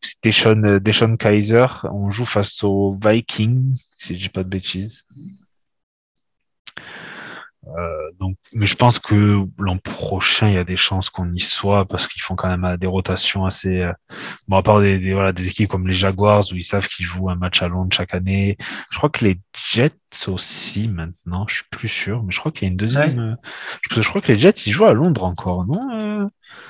C'était 0.02 0.32
Sean, 0.32 0.78
Deshaun 0.78 1.16
Kaiser. 1.16 1.66
On 1.84 2.10
joue 2.10 2.26
face 2.26 2.62
aux 2.64 2.98
Vikings, 3.02 3.74
si 3.98 4.14
je 4.14 4.24
dis 4.24 4.28
pas 4.28 4.42
de 4.42 4.48
bêtises. 4.48 5.06
Euh, 7.68 8.10
donc, 8.18 8.36
mais 8.54 8.66
je 8.66 8.74
pense 8.74 8.98
que 8.98 9.46
l'an 9.58 9.78
prochain, 9.78 10.48
il 10.48 10.54
y 10.54 10.58
a 10.58 10.64
des 10.64 10.76
chances 10.76 11.10
qu'on 11.10 11.32
y 11.32 11.40
soit 11.40 11.84
parce 11.86 12.08
qu'ils 12.08 12.20
font 12.22 12.34
quand 12.34 12.48
même 12.48 12.64
euh, 12.64 12.76
des 12.76 12.88
rotations 12.88 13.44
assez. 13.46 13.82
euh, 13.82 13.92
Bon, 14.48 14.56
à 14.56 14.62
part 14.62 14.80
des, 14.80 14.98
des, 14.98 15.12
voilà, 15.14 15.32
des 15.32 15.46
équipes 15.48 15.70
comme 15.70 15.86
les 15.88 15.94
Jaguars 15.94 16.42
où 16.52 16.56
ils 16.56 16.64
savent 16.64 16.88
qu'ils 16.88 17.06
jouent 17.06 17.30
un 17.30 17.36
match 17.36 17.62
à 17.62 17.68
Londres 17.68 17.94
chaque 17.94 18.14
année. 18.14 18.56
Je 18.90 18.98
crois 18.98 19.10
que 19.10 19.24
les 19.24 19.38
Jets 19.70 19.92
aussi 20.28 20.88
maintenant, 20.88 21.46
je 21.48 21.56
suis 21.56 21.64
plus 21.70 21.88
sûr, 21.88 22.22
mais 22.24 22.32
je 22.32 22.40
crois 22.40 22.52
qu'il 22.52 22.64
y 22.64 22.68
a 22.68 22.72
une 22.72 22.76
deuxième. 22.76 23.18
euh, 23.20 23.34
parce 23.84 23.96
que 23.96 24.02
je 24.02 24.08
crois 24.08 24.20
que 24.20 24.32
les 24.32 24.38
Jets 24.38 24.54
ils 24.66 24.72
jouent 24.72 24.86
à 24.86 24.92
Londres 24.92 25.24
encore, 25.24 25.64
non 25.66 25.88
euh, 25.92 26.26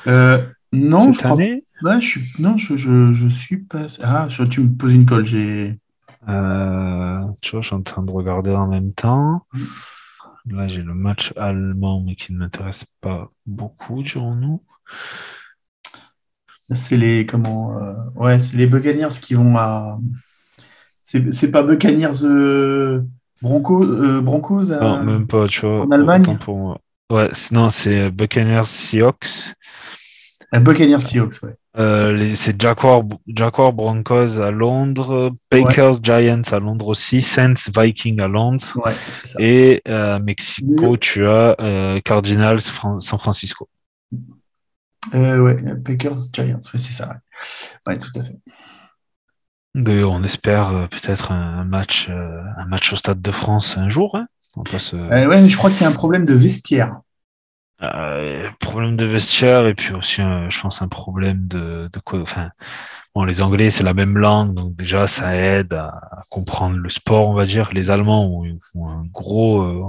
Euh, 0.06 0.42
non, 0.72 1.12
Cette 1.12 1.14
je 1.14 1.18
crois 1.22 1.32
année? 1.32 1.64
Ouais, 1.82 2.00
je 2.00 2.06
suis, 2.06 2.42
non, 2.42 2.56
je, 2.58 2.76
je, 2.76 3.12
je 3.12 3.28
suis 3.28 3.58
pas. 3.58 3.86
Ah, 4.02 4.28
tu 4.50 4.60
me 4.60 4.68
poses 4.74 4.94
une 4.94 5.06
colle. 5.06 5.26
J'ai. 5.26 5.78
Euh, 6.28 7.20
tu 7.40 7.50
vois, 7.52 7.60
je 7.62 7.66
suis 7.66 7.74
en 7.76 7.82
train 7.82 8.02
de 8.02 8.10
regarder 8.10 8.52
en 8.52 8.68
même 8.68 8.92
temps. 8.92 9.44
Là, 10.46 10.66
j'ai 10.68 10.82
le 10.82 10.94
match 10.94 11.32
allemand, 11.36 12.02
mais 12.02 12.16
qui 12.16 12.32
ne 12.32 12.38
m'intéresse 12.38 12.84
pas 13.00 13.30
beaucoup, 13.46 14.02
dirons-nous. 14.02 14.62
C'est 16.74 16.96
les 16.96 17.26
comment 17.26 17.78
euh, 17.78 17.94
Ouais, 18.14 18.40
c'est 18.40 18.56
les 18.56 18.66
Buccaneers 18.66 19.08
qui 19.20 19.34
vont 19.34 19.56
à. 19.56 19.98
C'est 21.02 21.50
pas 21.50 21.62
Buccaneers 21.62 22.24
euh, 22.24 23.02
Broncos, 23.42 23.84
euh, 23.84 24.20
Broncos 24.20 24.70
à- 24.70 24.80
Non, 24.80 25.04
même 25.04 25.26
pas, 25.26 25.46
tu 25.48 25.60
vois. 25.60 25.82
en 25.82 25.90
Allemagne 25.90 26.22
autant 26.22 26.36
pour 26.36 26.56
moi. 26.56 26.80
Ouais, 27.10 27.30
non, 27.50 27.70
c'est 27.70 28.10
Buccaneers 28.10 28.64
Seahawks. 28.66 29.54
à 30.50 30.60
Buccaneers 30.60 31.00
Seahawks, 31.00 31.42
ouais. 31.42 31.56
Euh, 31.78 32.34
c'est 32.34 32.60
Jaguar, 32.60 33.02
Jaguar 33.26 33.72
Broncos 33.72 34.38
à 34.38 34.50
Londres, 34.50 35.30
Packers 35.48 36.02
Giants 36.02 36.42
à 36.50 36.58
Londres 36.60 36.88
aussi, 36.88 37.22
Saints 37.22 37.54
Vikings 37.74 38.20
à 38.20 38.28
Londres. 38.28 38.64
Ouais, 38.84 38.92
c'est 39.08 39.26
ça. 39.26 39.38
Et 39.40 39.80
euh, 39.88 40.16
à 40.16 40.18
Mexico, 40.18 40.90
Oui. 40.90 40.98
tu 41.00 41.26
as 41.26 41.56
euh, 41.60 42.00
Cardinals 42.04 42.60
Fran- 42.60 42.98
San 42.98 43.18
Francisco. 43.18 43.68
Euh, 45.14 45.38
ouais, 45.38 45.56
Packers 45.82 46.18
Giants, 46.32 46.60
ouais, 46.72 46.78
c'est 46.78 46.92
ça. 46.92 47.16
Ouais. 47.86 47.98
Tout 47.98 48.20
à 48.20 48.22
fait. 48.22 48.36
D'ailleurs, 49.74 50.12
on 50.12 50.22
espère 50.22 50.68
euh, 50.68 50.86
peut-être 50.86 51.32
un, 51.32 51.64
match, 51.64 52.08
euh, 52.10 52.42
un 52.58 52.66
match 52.66 52.92
au 52.92 52.96
Stade 52.96 53.22
de 53.22 53.30
France 53.30 53.78
un 53.78 53.88
jour. 53.88 54.14
Hein 54.16 54.26
on 54.56 54.64
Euh, 54.64 55.48
je 55.48 55.56
crois 55.56 55.70
qu'il 55.70 55.80
y 55.80 55.84
a 55.84 55.88
un 55.88 55.92
problème 55.92 56.26
de 56.26 56.34
vestiaire. 56.34 57.00
Euh, 57.82 58.48
problème 58.60 58.96
de 58.96 59.04
vestiaire 59.06 59.66
et 59.66 59.74
puis 59.74 59.92
aussi, 59.94 60.20
euh, 60.22 60.48
je 60.50 60.60
pense, 60.60 60.82
un 60.82 60.88
problème 60.88 61.48
de, 61.48 61.88
de 61.92 61.98
quoi. 62.00 62.20
Enfin, 62.20 62.50
bon, 63.14 63.24
les 63.24 63.42
Anglais, 63.42 63.70
c'est 63.70 63.82
la 63.82 63.94
même 63.94 64.16
langue, 64.18 64.54
donc 64.54 64.76
déjà, 64.76 65.06
ça 65.08 65.34
aide 65.36 65.72
à, 65.74 66.22
comprendre 66.30 66.76
le 66.76 66.88
sport, 66.90 67.28
on 67.28 67.34
va 67.34 67.44
dire. 67.44 67.70
Les 67.72 67.90
Allemands 67.90 68.26
ont, 68.26 68.58
ont 68.76 68.88
un 68.88 69.04
gros. 69.12 69.62
euh, 69.62 69.84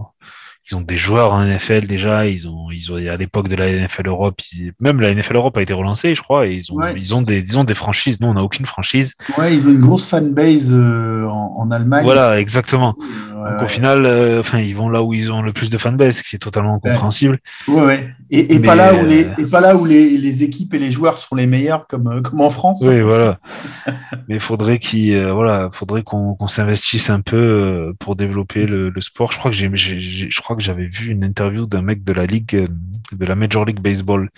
ils 0.69 0.77
ont 0.77 0.81
des 0.81 0.97
joueurs 0.97 1.33
en 1.33 1.43
NFL 1.45 1.87
déjà. 1.87 2.25
Ils 2.25 2.47
ont, 2.47 2.71
ils 2.71 2.91
ont 2.91 2.95
à 2.95 3.17
l'époque 3.17 3.47
de 3.49 3.55
la 3.55 3.69
NFL 3.69 4.07
Europe, 4.07 4.39
ils- 4.53 4.71
même 4.79 5.01
la 5.01 5.09
NFL 5.13 5.35
Europe 5.35 5.57
a 5.57 5.61
été 5.61 5.73
relancée, 5.73 6.15
je 6.15 6.21
crois. 6.21 6.47
Et 6.47 6.53
ils 6.53 6.71
ont, 6.71 6.75
Ouais. 6.77 6.93
ils 6.95 7.13
ont 7.13 7.21
des, 7.21 7.39
ils 7.39 7.59
ont 7.59 7.63
des 7.65 7.73
franchises. 7.73 8.19
Nous, 8.21 8.27
on 8.27 8.33
n'a 8.35 8.43
aucune 8.43 8.65
franchise. 8.65 9.15
Ouais, 9.37 9.53
ils 9.53 9.67
ont 9.67 9.71
une 9.71 9.81
grosse 9.81 10.07
fanbase 10.07 10.69
euh, 10.71 11.25
en, 11.27 11.53
en 11.57 11.71
Allemagne. 11.71 12.03
Voilà, 12.03 12.39
exactement. 12.39 12.95
Donc 12.97 13.63
au 13.63 13.67
final, 13.67 14.05
euh, 14.05 14.39
enfin, 14.39 14.59
ils 14.59 14.73
vont 14.75 14.87
là 14.87 15.03
où 15.03 15.13
ils 15.13 15.29
ont 15.29 15.41
le 15.41 15.51
plus 15.51 15.69
de 15.69 15.77
fanbase, 15.77 16.17
ce 16.17 16.23
qui 16.23 16.37
est 16.37 16.39
totalement 16.39 16.79
compréhensible. 16.79 17.39
ouais, 17.67 17.81
ouais. 17.81 18.15
Et, 18.29 18.55
et 18.55 18.59
Mais, 18.59 18.67
pas 18.67 18.75
là 18.75 18.95
où, 18.95 19.05
les, 19.05 19.25
euh, 19.25 19.33
et 19.37 19.45
pas 19.45 19.61
là 19.61 19.75
où 19.75 19.85
les, 19.85 20.17
les 20.17 20.43
équipes 20.43 20.73
et 20.73 20.79
les 20.79 20.91
joueurs 20.91 21.17
sont 21.17 21.35
les 21.35 21.47
meilleurs, 21.47 21.87
comme, 21.87 22.07
euh, 22.07 22.21
comme 22.21 22.41
en 22.41 22.49
France. 22.49 22.83
Oui, 22.85 23.01
voilà. 23.01 23.39
Mais 24.27 24.35
il 24.35 24.39
faudrait 24.39 24.79
qu'il, 24.79 25.13
euh, 25.13 25.33
voilà, 25.33 25.69
faudrait 25.71 26.03
qu'on 26.03 26.47
s'investisse 26.47 27.09
un 27.09 27.21
peu 27.21 27.93
pour 27.99 28.15
développer 28.15 28.65
le, 28.65 28.89
le 28.89 29.01
sport. 29.01 29.31
Je 29.31 29.37
crois 29.37 29.51
que 29.51 29.57
j'ai, 29.57 29.69
je 29.75 30.41
crois 30.41 30.55
que 30.55 30.61
j'avais 30.61 30.87
vu 30.87 31.11
une 31.11 31.23
interview 31.23 31.65
d'un 31.65 31.81
mec 31.81 32.03
de 32.03 32.13
la 32.13 32.25
ligue, 32.25 32.67
de 33.11 33.25
la 33.25 33.35
Major 33.35 33.65
League 33.65 33.81
Baseball, 33.81 34.29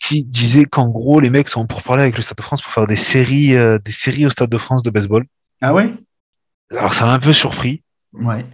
qui 0.00 0.24
disait 0.24 0.64
qu'en 0.64 0.88
gros 0.88 1.20
les 1.20 1.30
mecs 1.30 1.48
sont 1.48 1.66
pour 1.66 1.82
parler 1.82 2.02
avec 2.02 2.16
le 2.16 2.22
Stade 2.22 2.38
de 2.38 2.42
France 2.42 2.62
pour 2.62 2.72
faire 2.72 2.86
des 2.86 2.96
séries, 2.96 3.54
euh, 3.54 3.78
des 3.78 3.92
séries 3.92 4.26
au 4.26 4.30
Stade 4.30 4.50
de 4.50 4.58
France 4.58 4.82
de 4.82 4.90
baseball. 4.90 5.24
Ah 5.60 5.74
ouais? 5.74 5.94
Alors 6.70 6.94
ça 6.94 7.04
m'a 7.04 7.12
un 7.12 7.18
peu 7.20 7.32
surpris 7.32 7.82
Ouais. 8.12 8.44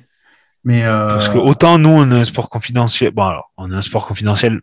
Mais 0.67 0.83
euh, 0.85 1.15
parce 1.15 1.29
que 1.31 1.39
autant 1.39 1.79
nous 1.79 1.89
on 1.91 2.11
a 2.11 2.17
un 2.17 2.25
sport 2.25 2.51
confidentiel. 2.51 3.13
Bon 3.13 3.25
alors 3.25 3.53
on 3.57 3.71
a 3.73 3.77
un 3.77 3.83
sport 3.83 4.07
confidentiel. 4.07 4.61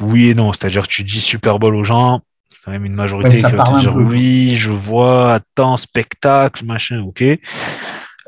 Oui 0.00 0.28
et 0.30 0.34
non, 0.34 0.52
c'est-à-dire 0.52 0.84
que 0.84 0.92
tu 0.92 1.02
dis 1.04 1.20
Super 1.20 1.58
Bowl 1.58 1.74
aux 1.74 1.84
gens, 1.84 2.20
quand 2.64 2.70
même 2.70 2.84
une 2.86 2.94
majorité 2.94 3.30
Ouais, 3.30 3.36
qui 3.50 3.56
va 3.56 3.64
te 3.64 3.80
dire 3.80 3.92
peu. 3.92 4.02
oui, 4.02 4.54
je 4.56 4.70
vois, 4.70 5.34
attends, 5.34 5.76
spectacle, 5.76 6.64
machin, 6.64 7.00
ok. 7.00 7.22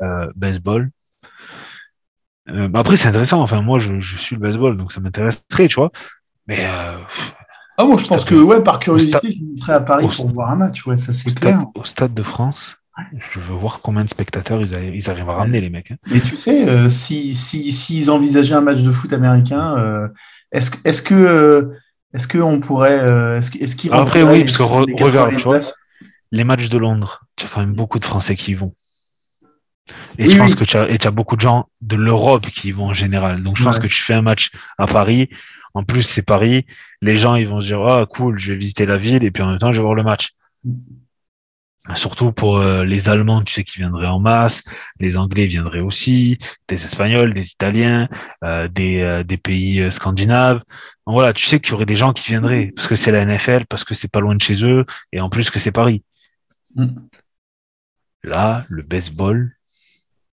Euh, 0.01 0.27
baseball. 0.35 0.91
Euh, 2.49 2.67
bah 2.67 2.79
après, 2.79 2.97
c'est 2.97 3.07
intéressant. 3.07 3.41
Enfin, 3.41 3.61
moi, 3.61 3.79
je, 3.79 3.99
je 4.01 4.17
suis 4.17 4.35
le 4.35 4.41
baseball, 4.41 4.75
donc 4.75 4.91
ça 4.91 4.99
m'intéresserait, 4.99 5.69
tu 5.69 5.75
vois. 5.75 5.91
Mais 6.47 6.57
euh, 6.59 6.97
ah, 7.77 7.85
moi, 7.85 7.95
je 7.97 8.05
pense 8.05 8.25
que 8.25 8.35
ouais, 8.35 8.61
par 8.61 8.79
curiosité, 8.79 9.17
stade- 9.17 9.31
je 9.31 9.43
monterais 9.43 9.73
à 9.73 9.79
Paris 9.79 10.03
au 10.03 10.07
pour 10.09 10.15
stade- 10.15 10.33
voir 10.33 10.51
un 10.51 10.57
match. 10.57 10.85
Ouais, 10.85 10.97
ça 10.97 11.13
c'est 11.13 11.29
stade, 11.29 11.41
clair. 11.41 11.59
au 11.75 11.85
stade 11.85 12.13
de 12.13 12.23
France, 12.23 12.75
je 13.31 13.39
veux 13.39 13.55
voir 13.55 13.79
combien 13.81 14.03
de 14.03 14.09
spectateurs 14.09 14.61
ils, 14.61 14.73
arri- 14.73 14.91
ils 14.93 15.09
arrivent 15.09 15.29
à 15.29 15.33
ramener, 15.33 15.61
les 15.61 15.69
mecs. 15.69 15.91
hein. 15.91 15.97
Mais 16.11 16.19
tu 16.19 16.37
sais, 16.37 16.67
euh, 16.67 16.89
si 16.89 17.33
si 17.35 17.71
s'ils 17.71 18.11
envisageaient 18.11 18.53
un 18.53 18.61
match 18.61 18.81
de 18.81 18.91
foot 18.91 19.11
américain, 19.13 19.77
euh, 19.77 20.07
est-ce 20.51 20.71
que 20.71 20.77
est-ce 20.87 21.01
que 21.01 21.15
euh, 21.15 21.73
est-ce 22.13 22.27
que 22.27 22.37
on 22.37 22.59
pourrait 22.59 22.99
est-ce 23.37 23.75
qu'ils 23.75 23.91
Après, 23.93 24.21
oui, 24.23 24.39
les- 24.39 24.43
parce 24.45 24.57
que 24.57 24.63
re- 24.63 25.03
regarde, 25.03 25.31
80 25.31 25.37
tu 25.37 25.43
vois, 25.43 25.59
Les 26.31 26.43
matchs 26.43 26.69
de 26.69 26.77
Londres, 26.77 27.21
tu 27.35 27.45
as 27.45 27.49
quand 27.49 27.61
même 27.61 27.73
beaucoup 27.73 27.99
de 27.99 28.05
Français 28.05 28.35
qui 28.35 28.51
y 28.51 28.55
vont. 28.55 28.73
Et 30.17 30.25
Oui, 30.27 30.29
je 30.31 30.37
pense 30.37 30.51
oui. 30.51 30.57
que 30.57 30.63
tu 30.63 30.77
as, 30.77 30.89
et 30.89 31.11
beaucoup 31.11 31.35
de 31.35 31.41
gens 31.41 31.67
de 31.81 31.95
l'Europe 31.95 32.45
qui 32.47 32.69
y 32.69 32.71
vont 32.71 32.85
en 32.85 32.93
général. 32.93 33.41
Donc 33.43 33.57
je 33.57 33.63
pense 33.63 33.77
Ouais. 33.77 33.83
que 33.83 33.87
tu 33.87 34.01
fais 34.01 34.13
un 34.13 34.21
match 34.21 34.51
à 34.77 34.85
Paris. 34.87 35.29
En 35.73 35.83
plus, 35.83 36.03
c'est 36.03 36.21
Paris. 36.21 36.65
Les 37.01 37.17
gens, 37.17 37.35
ils 37.35 37.47
vont 37.47 37.59
se 37.59 37.65
dire, 37.65 37.81
ah, 37.81 38.05
cool, 38.05 38.37
je 38.37 38.51
vais 38.53 38.57
visiter 38.59 38.85
la 38.85 38.97
ville 38.97 39.23
et 39.23 39.31
puis 39.31 39.41
en 39.43 39.49
même 39.49 39.57
temps, 39.57 39.71
je 39.71 39.77
vais 39.79 39.83
voir 39.83 39.95
le 39.95 40.03
match. 40.03 40.29
Surtout 41.95 42.31
pour 42.31 42.57
euh, 42.57 42.85
les 42.85 43.09
Allemands, 43.09 43.41
tu 43.43 43.53
sais, 43.53 43.63
qui 43.65 43.79
viendraient 43.79 44.07
en 44.07 44.19
masse. 44.19 44.63
Les 44.99 45.17
Anglais 45.17 45.47
viendraient 45.47 45.81
aussi. 45.81 46.37
Des 46.69 46.83
Espagnols, 46.85 47.33
des 47.33 47.51
Italiens, 47.51 48.07
euh, 48.43 48.69
des, 48.69 49.01
euh, 49.01 49.23
des 49.23 49.35
pays 49.35 49.81
euh, 49.81 49.91
scandinaves. 49.91 50.59
Donc 51.05 51.15
voilà, 51.15 51.33
tu 51.33 51.45
sais 51.45 51.59
qu'il 51.59 51.71
y 51.71 51.75
aurait 51.75 51.85
des 51.85 51.97
gens 51.97 52.13
qui 52.13 52.29
viendraient 52.29 52.71
parce 52.73 52.87
que 52.87 52.95
c'est 52.95 53.11
la 53.11 53.25
NFL, 53.25 53.65
parce 53.65 53.83
que 53.83 53.93
c'est 53.93 54.07
pas 54.07 54.21
loin 54.21 54.35
de 54.35 54.41
chez 54.41 54.63
eux 54.63 54.85
et 55.11 55.19
en 55.19 55.29
plus 55.29 55.49
que 55.49 55.59
c'est 55.59 55.73
Paris. 55.73 56.03
Mm. 56.75 56.87
Là, 58.23 58.65
le 58.69 58.83
baseball, 58.83 59.53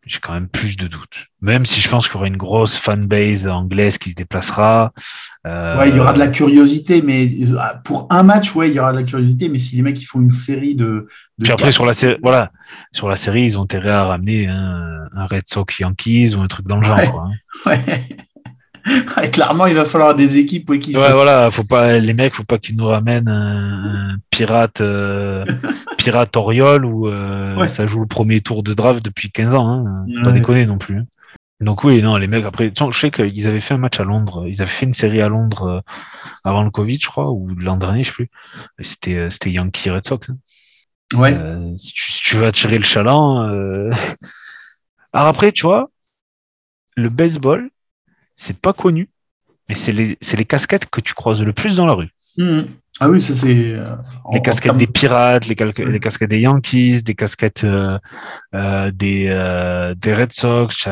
j'ai 0.07 0.19
quand 0.19 0.33
même 0.33 0.49
plus 0.49 0.77
de 0.77 0.87
doutes. 0.87 1.27
Même 1.43 1.67
si 1.67 1.81
je 1.81 1.89
pense 1.89 2.07
qu'il 2.07 2.15
y 2.15 2.17
aura 2.19 2.27
une 2.27 2.37
grosse 2.37 2.77
fanbase 2.77 3.47
anglaise 3.47 3.99
qui 3.99 4.11
se 4.11 4.15
déplacera. 4.15 4.93
Euh, 5.47 5.79
Ouais, 5.79 5.91
il 5.91 5.97
y 5.97 6.01
aura 6.01 6.13
de 6.13 6.19
la 6.19 6.29
curiosité, 6.29 7.03
mais 7.03 7.31
euh, 7.43 7.57
pour 7.85 8.07
un 8.11 8.23
match, 8.23 8.55
ouais, 8.55 8.69
il 8.71 8.75
y 8.75 8.79
aura 8.81 8.93
de 8.93 8.99
la 8.99 9.05
curiosité, 9.05 9.49
mais 9.49 9.59
si 9.59 9.77
les 9.77 9.83
mecs 9.83 10.01
ils 10.01 10.07
font 10.07 10.21
une 10.21 10.31
série 10.31 10.75
de, 10.75 11.07
de 11.39 11.45
Puis 11.45 11.53
après, 11.53 11.67
quatre- 11.67 11.75
sur 11.75 11.87
la 11.87 11.95
série, 11.95 12.17
voilà, 12.23 12.51
sur 12.93 13.09
la 13.09 13.17
série, 13.17 13.45
ils 13.45 13.59
ont 13.59 13.63
intérêt 13.63 13.91
à 13.91 14.05
ramener 14.07 14.47
un, 14.49 15.07
un 15.15 15.27
Red 15.27 15.47
Sox 15.47 15.79
Yankees 15.79 16.35
ou 16.35 16.41
un 16.41 16.49
truc 16.49 16.67
dans 16.67 16.79
le 16.79 16.87
genre. 16.87 16.97
Ouais. 16.97 17.09
quoi, 17.09 17.29
hein. 17.29 17.35
Ouais. 17.67 18.17
Clairement, 19.33 19.67
il 19.67 19.75
va 19.75 19.85
falloir 19.85 20.15
des 20.15 20.37
équipes 20.39 20.71
ouais, 20.71 20.79
qui 20.79 20.97
Ouais, 20.97 21.07
sont- 21.09 21.13
voilà, 21.15 21.51
faut 21.51 21.65
pas, 21.65 21.99
les 21.99 22.15
mecs, 22.15 22.35
faut 22.35 22.45
pas 22.45 22.59
qu'ils 22.59 22.77
nous 22.77 22.87
ramènent 22.87 23.29
un, 23.29 24.13
un 24.15 24.17
pirate, 24.31 24.81
euh, 24.81 25.45
pirate 25.99 26.37
Oriole 26.37 26.85
où 26.85 27.09
euh, 27.09 27.57
Ouais. 27.57 27.69
ça 27.69 27.87
joue 27.87 28.01
le 28.01 28.07
premier 28.07 28.41
tour 28.41 28.63
de 28.63 28.73
draft 28.75 29.05
depuis 29.05 29.31
15 29.31 29.55
ans. 29.55 29.69
Hein. 29.87 30.07
Faut 30.17 30.23
pas 30.23 30.29
Ouais. 30.31 30.35
déconner 30.35 30.67
non 30.67 30.79
plus. 30.79 30.99
hein. 30.99 31.07
Donc 31.61 31.85
oui, 31.85 32.01
non, 32.01 32.17
les 32.17 32.27
mecs, 32.27 32.47
après, 32.47 32.73
je 32.75 32.99
sais 32.99 33.11
qu'ils 33.11 33.47
avaient 33.47 33.61
fait 33.61 33.75
un 33.75 33.79
match 33.79 34.01
à 34.01 34.05
Londres, 34.05 34.47
ils 34.49 34.63
avaient 34.63 34.71
fait 34.71 34.87
une 34.87 34.95
série 34.95 35.21
à 35.21 35.29
Londres 35.29 35.63
euh, 35.69 35.81
avant 36.43 36.63
le 36.65 36.71
Covid, 36.71 36.99
je 36.99 37.07
crois, 37.07 37.31
ou 37.31 37.49
l'an 37.59 37.77
dernier, 37.77 38.03
je 38.03 38.09
sais 38.09 38.15
plus. 38.15 38.31
C'était, 38.81 39.17
euh, 39.17 39.29
c'était 39.31 39.51
Yankee 39.51 39.91
Red 39.91 40.07
Sox. 40.07 40.31
hein. 40.31 40.37
Ouais. 41.13 41.35
Euh, 41.37 41.75
si, 41.77 41.93
tu, 41.93 42.13
si 42.13 42.23
tu 42.23 42.37
veux 42.37 42.47
attirer 42.47 42.79
le 42.79 42.85
chaland. 42.85 43.91
Alors 45.13 45.29
après, 45.29 45.53
tu 45.53 45.67
vois, 45.67 45.91
le 46.97 47.09
baseball, 47.11 47.69
c'est 48.43 48.59
pas 48.67 48.73
connu, 48.73 49.05
mais 49.69 49.75
c'est 49.75 49.93
les, 49.93 50.17
les 50.41 50.45
casquettes 50.53 50.89
que 50.95 51.01
tu 51.01 51.15
croises 51.15 51.43
le 51.43 51.53
plus 51.53 51.77
dans 51.77 51.87
la 51.87 51.95
rue. 52.01 52.11
Mhm. 52.39 52.67
Ah 53.03 53.09
oui, 53.09 53.21
ça 53.23 53.33
c'est. 53.33 53.73
euh, 53.73 53.97
Les 54.35 54.43
casquettes 54.43 54.77
des 54.77 54.87
pirates, 54.87 55.47
les, 55.49 55.57
Ouais. 55.59 55.91
les 55.95 56.01
casquettes 56.01 56.29
des 56.31 56.41
Yankees, 56.41 57.03
des 57.03 57.15
casquettes 57.15 57.65
euh, 57.65 57.99
euh, 58.55 58.91
des, 59.03 59.25
des 60.05 60.15
Red 60.15 60.33
Sox, 60.33 60.87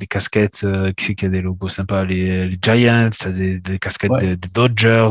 des 0.00 0.06
casquettes 0.14 0.66
qui 0.96 1.14
qui 1.14 1.26
a 1.26 1.28
des 1.28 1.42
logos 1.42 1.68
sympas, 1.68 2.04
les, 2.04 2.48
les 2.48 2.58
Giants, 2.60 3.10
des, 3.26 3.60
des 3.60 3.78
casquettes 3.78 4.10
Ouais. 4.10 4.20
des, 4.20 4.36
des 4.36 4.48
Dodgers. 4.52 5.10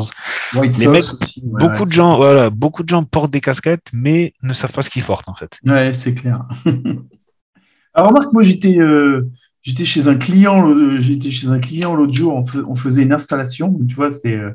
White 0.55 0.77
les 0.79 0.85
Sox 0.85 0.91
mecs, 0.91 1.13
aussi. 1.21 1.41
ouais, 1.45 1.59
beaucoup 1.61 1.83
ouais, 1.83 1.89
de 1.89 1.93
gens, 1.93 2.17
voilà, 2.17 2.49
beaucoup 2.49 2.83
de 2.83 2.89
gens 2.89 3.03
portent 3.05 3.31
des 3.31 3.41
casquettes, 3.49 3.87
mais 3.93 4.33
ne 4.41 4.53
savent 4.53 4.73
pas 4.73 4.81
ce 4.81 4.89
qu'ils 4.89 5.03
portent 5.11 5.29
en 5.29 5.35
fait. 5.35 5.51
Ouais, 5.65 5.93
c'est 5.93 6.13
clair. 6.13 6.43
Alors 7.95 8.09
remarque, 8.09 8.33
moi 8.33 8.43
j'étais 8.43 8.79
euh, 8.79 9.29
j'étais 9.63 9.85
chez 9.85 10.07
un 10.07 10.15
client, 10.15 10.69
euh, 10.69 10.95
j'étais 10.97 11.31
chez 11.31 11.47
un 11.47 11.59
client 11.59 11.95
l'autre 11.95 12.13
jour, 12.13 12.35
on, 12.35 12.45
fais- 12.45 12.59
on 12.67 12.75
faisait 12.75 13.03
une 13.03 13.13
installation, 13.13 13.77
tu 13.87 13.95
vois, 13.95 14.11
c'était 14.11 14.35
euh, 14.37 14.51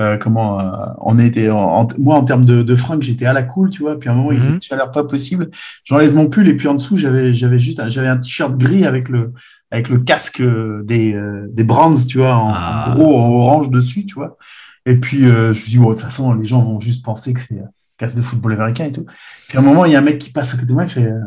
euh, 0.00 0.16
comment 0.18 0.60
euh, 0.60 0.64
on 1.00 1.18
était 1.18 1.50
en, 1.50 1.58
en- 1.58 1.88
moi 1.98 2.16
en 2.16 2.24
termes 2.24 2.44
de, 2.44 2.62
de 2.62 2.76
fringues, 2.76 3.02
j'étais 3.02 3.26
à 3.26 3.32
la 3.32 3.42
cool, 3.42 3.70
tu 3.70 3.82
vois, 3.82 3.98
puis 3.98 4.08
à 4.08 4.12
un 4.12 4.14
moment 4.16 4.32
il 4.32 4.38
Mhm. 4.38 4.44
faisait 4.44 4.54
une 4.54 4.62
chaleur 4.62 4.90
pas 4.90 5.04
possible, 5.04 5.50
j'enlève 5.84 6.14
mon 6.14 6.28
pull 6.28 6.48
et 6.48 6.56
puis 6.56 6.68
en 6.68 6.74
dessous 6.74 6.96
j'avais 6.96 7.32
j'avais 7.34 7.58
juste 7.58 7.80
un- 7.80 7.88
j'avais 7.90 8.08
un 8.08 8.18
t-shirt 8.18 8.56
gris 8.58 8.84
avec 8.84 9.08
le 9.08 9.32
avec 9.70 9.88
le 9.90 9.98
casque 9.98 10.40
euh, 10.40 10.82
des 10.84 11.14
euh, 11.14 11.46
des 11.52 11.64
Brands, 11.64 11.94
tu 12.06 12.18
vois, 12.18 12.34
en, 12.36 12.48
en 12.48 12.52
Ah. 12.54 12.90
gros 12.94 13.16
en 13.18 13.28
orange 13.30 13.70
dessus, 13.70 14.06
tu 14.06 14.14
vois. 14.14 14.38
Et 14.86 14.96
puis 14.96 15.26
euh, 15.26 15.46
je 15.46 15.48
me 15.50 15.54
suis 15.54 15.70
dit 15.72 15.78
bon 15.78 15.90
de 15.90 15.94
toute 15.94 16.02
façon 16.04 16.32
les 16.34 16.46
gens 16.46 16.62
vont 16.62 16.80
juste 16.80 17.04
penser 17.04 17.32
que 17.34 17.40
c'est 17.40 17.60
casque 17.98 18.16
de 18.16 18.22
football 18.22 18.52
américain 18.52 18.84
et 18.86 18.92
tout. 18.92 19.04
Puis 19.48 19.58
à 19.58 19.60
un 19.60 19.64
moment 19.64 19.84
il 19.84 19.92
y 19.92 19.96
a 19.96 19.98
un 19.98 20.02
mec 20.02 20.18
qui 20.18 20.30
passe 20.30 20.54
à 20.54 20.56
côté 20.56 20.68
de 20.68 20.72
moi, 20.72 20.84
il 20.84 20.88
fait 20.88 21.02
euh, 21.04 21.20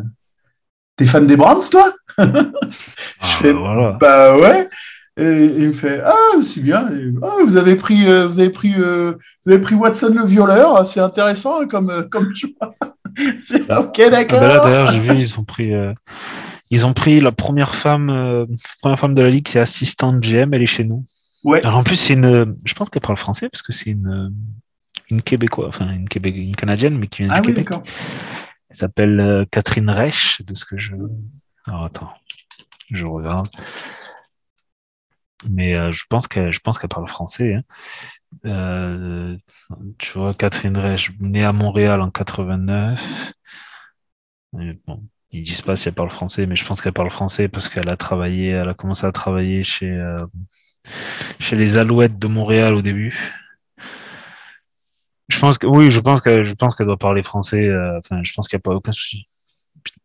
T'es 1.01 1.07
fan 1.07 1.25
des 1.25 1.35
Browns, 1.35 1.67
toi? 1.71 1.91
Ah, 2.19 2.27
fais- 3.41 3.53
voilà. 3.53 3.97
Bah 3.99 4.37
ouais. 4.37 4.69
Et, 5.17 5.45
il 5.57 5.69
me 5.69 5.73
fait 5.73 5.99
Ah, 6.05 6.15
c'est 6.43 6.61
bien. 6.61 6.87
Ah, 7.23 7.37
vous 7.43 7.57
avez 7.57 7.75
pris, 7.75 8.07
euh, 8.07 8.27
vous 8.27 8.39
avez 8.39 8.51
pris, 8.51 8.73
euh, 8.77 9.13
vous 9.43 9.51
avez 9.51 9.61
pris 9.61 9.73
Watson 9.73 10.13
le 10.15 10.23
violeur. 10.27 10.85
C'est 10.85 10.99
intéressant 10.99 11.67
comme 11.67 11.89
euh, 11.89 12.03
comme 12.03 12.35
choix. 12.35 12.75
Fait, 13.47 13.61
ok, 13.79 13.99
Ah 13.99 14.09
d'accord. 14.11 14.39
bah 14.41 14.47
là 14.47 14.59
d'ailleurs 14.59 14.91
j'ai 14.93 14.99
vu 14.99 15.09
ils 15.17 15.39
ont 15.39 15.43
pris 15.43 15.73
euh, 15.73 15.91
ils 16.69 16.85
ont 16.85 16.93
pris 16.93 17.19
la 17.19 17.31
première 17.31 17.73
femme 17.73 18.45
première 18.83 18.99
femme 18.99 19.15
de 19.15 19.21
la 19.21 19.29
ligue 19.29 19.43
qui 19.45 19.57
est 19.57 19.61
assistante 19.61 20.21
GM 20.21 20.53
elle 20.53 20.61
est 20.61 20.65
chez 20.67 20.83
nous 20.85 21.03
ouais. 21.43 21.65
alors 21.65 21.79
en 21.79 21.83
plus 21.83 21.95
c'est 21.97 22.13
une 22.13 22.55
je 22.63 22.73
pense 22.73 22.89
qu'elle 22.89 23.01
parle 23.01 23.17
français 23.17 23.49
parce 23.49 23.63
que 23.63 23.73
c'est 23.73 23.89
une 23.89 24.31
une 25.09 25.21
québécoise 25.21 25.67
enfin 25.67 25.91
une 25.91 26.07
Québec 26.07 26.35
une 26.37 26.55
canadienne 26.55 26.97
mais 26.97 27.07
qui 27.07 27.23
vient 27.23 27.33
Ah 27.35 27.41
du 27.41 27.49
oui, 27.49 27.53
Québec 27.53 27.69
d'accord. 27.71 27.83
Elle 28.71 28.77
s'appelle 28.77 29.19
euh, 29.19 29.45
Catherine 29.51 29.89
Reich 29.89 30.41
de 30.43 30.55
ce 30.55 30.65
que 30.65 30.77
je 30.77 30.95
alors 31.65 31.83
attends 31.83 32.13
je 32.89 33.05
regarde 33.05 33.49
mais 35.49 35.77
euh, 35.77 35.91
je 35.91 36.03
pense 36.09 36.27
qu'elle 36.27 36.53
je 36.53 36.59
parle 36.61 37.07
français 37.07 37.55
hein. 37.55 37.63
Euh, 38.45 39.35
tu 39.97 40.17
vois 40.17 40.33
Catherine 40.33 40.77
Reich 40.77 41.11
née 41.19 41.43
à 41.43 41.51
Montréal 41.51 41.99
en 41.99 42.09
89 42.09 43.33
Et 44.59 44.79
bon, 44.87 45.03
ils 45.31 45.43
disent 45.43 45.61
pas 45.61 45.75
si 45.75 45.89
elle 45.89 45.95
parle 45.95 46.11
français, 46.11 46.45
mais 46.45 46.55
je 46.55 46.65
pense 46.65 46.79
qu'elle 46.79 46.93
parle 46.93 47.11
français 47.11 47.49
parce 47.49 47.67
qu'elle 47.67 47.89
a 47.89 47.97
travaillé, 47.97 48.49
elle 48.49 48.69
a 48.69 48.73
commencé 48.73 49.05
à 49.05 49.11
travailler 49.11 49.63
chez, 49.63 50.15
chez 51.39 51.57
les 51.57 51.77
Alouettes 51.77 52.19
de 52.19 52.27
Montréal 52.27 52.73
au 52.73 52.81
début. 52.81 53.41
Je 55.31 55.39
pense 55.39 55.57
que 55.57 55.65
oui, 55.67 55.91
je 55.91 55.99
pense 55.99 56.21
qu'elle, 56.21 56.43
je 56.43 56.53
pense 56.53 56.75
qu'elle 56.75 56.87
doit 56.87 56.97
parler 56.97 57.23
français. 57.23 57.67
euh, 57.67 57.97
Enfin, 57.99 58.21
je 58.23 58.33
pense 58.33 58.47
qu'il 58.47 58.57
n'y 58.57 58.61
a 58.61 58.63
pas 58.69 58.75
aucun 58.75 58.91
souci. 58.91 59.25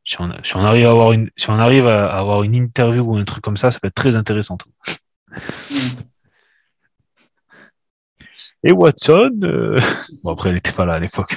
Si 0.04 0.20
on, 0.20 0.30
si 0.44 0.56
on 0.56 0.60
arrive 0.64 0.86
à 0.86 0.90
avoir 0.90 1.12
une, 1.12 1.30
si 1.36 1.50
on 1.50 1.58
arrive 1.58 1.86
à 1.86 2.06
avoir 2.18 2.42
une 2.44 2.54
interview 2.54 3.02
ou 3.04 3.16
un 3.16 3.24
truc 3.24 3.42
comme 3.44 3.56
ça, 3.56 3.70
ça 3.70 3.80
peut 3.80 3.88
être 3.88 3.94
très 3.94 4.16
intéressant. 4.16 4.56
tout. 4.56 4.70
Et 8.64 8.72
Watson, 8.72 9.30
euh, 9.44 9.76
bon 10.22 10.32
après 10.32 10.48
elle 10.50 10.56
n'était 10.56 10.72
pas 10.72 10.84
là 10.84 10.94
à 10.94 10.98
l'époque, 10.98 11.36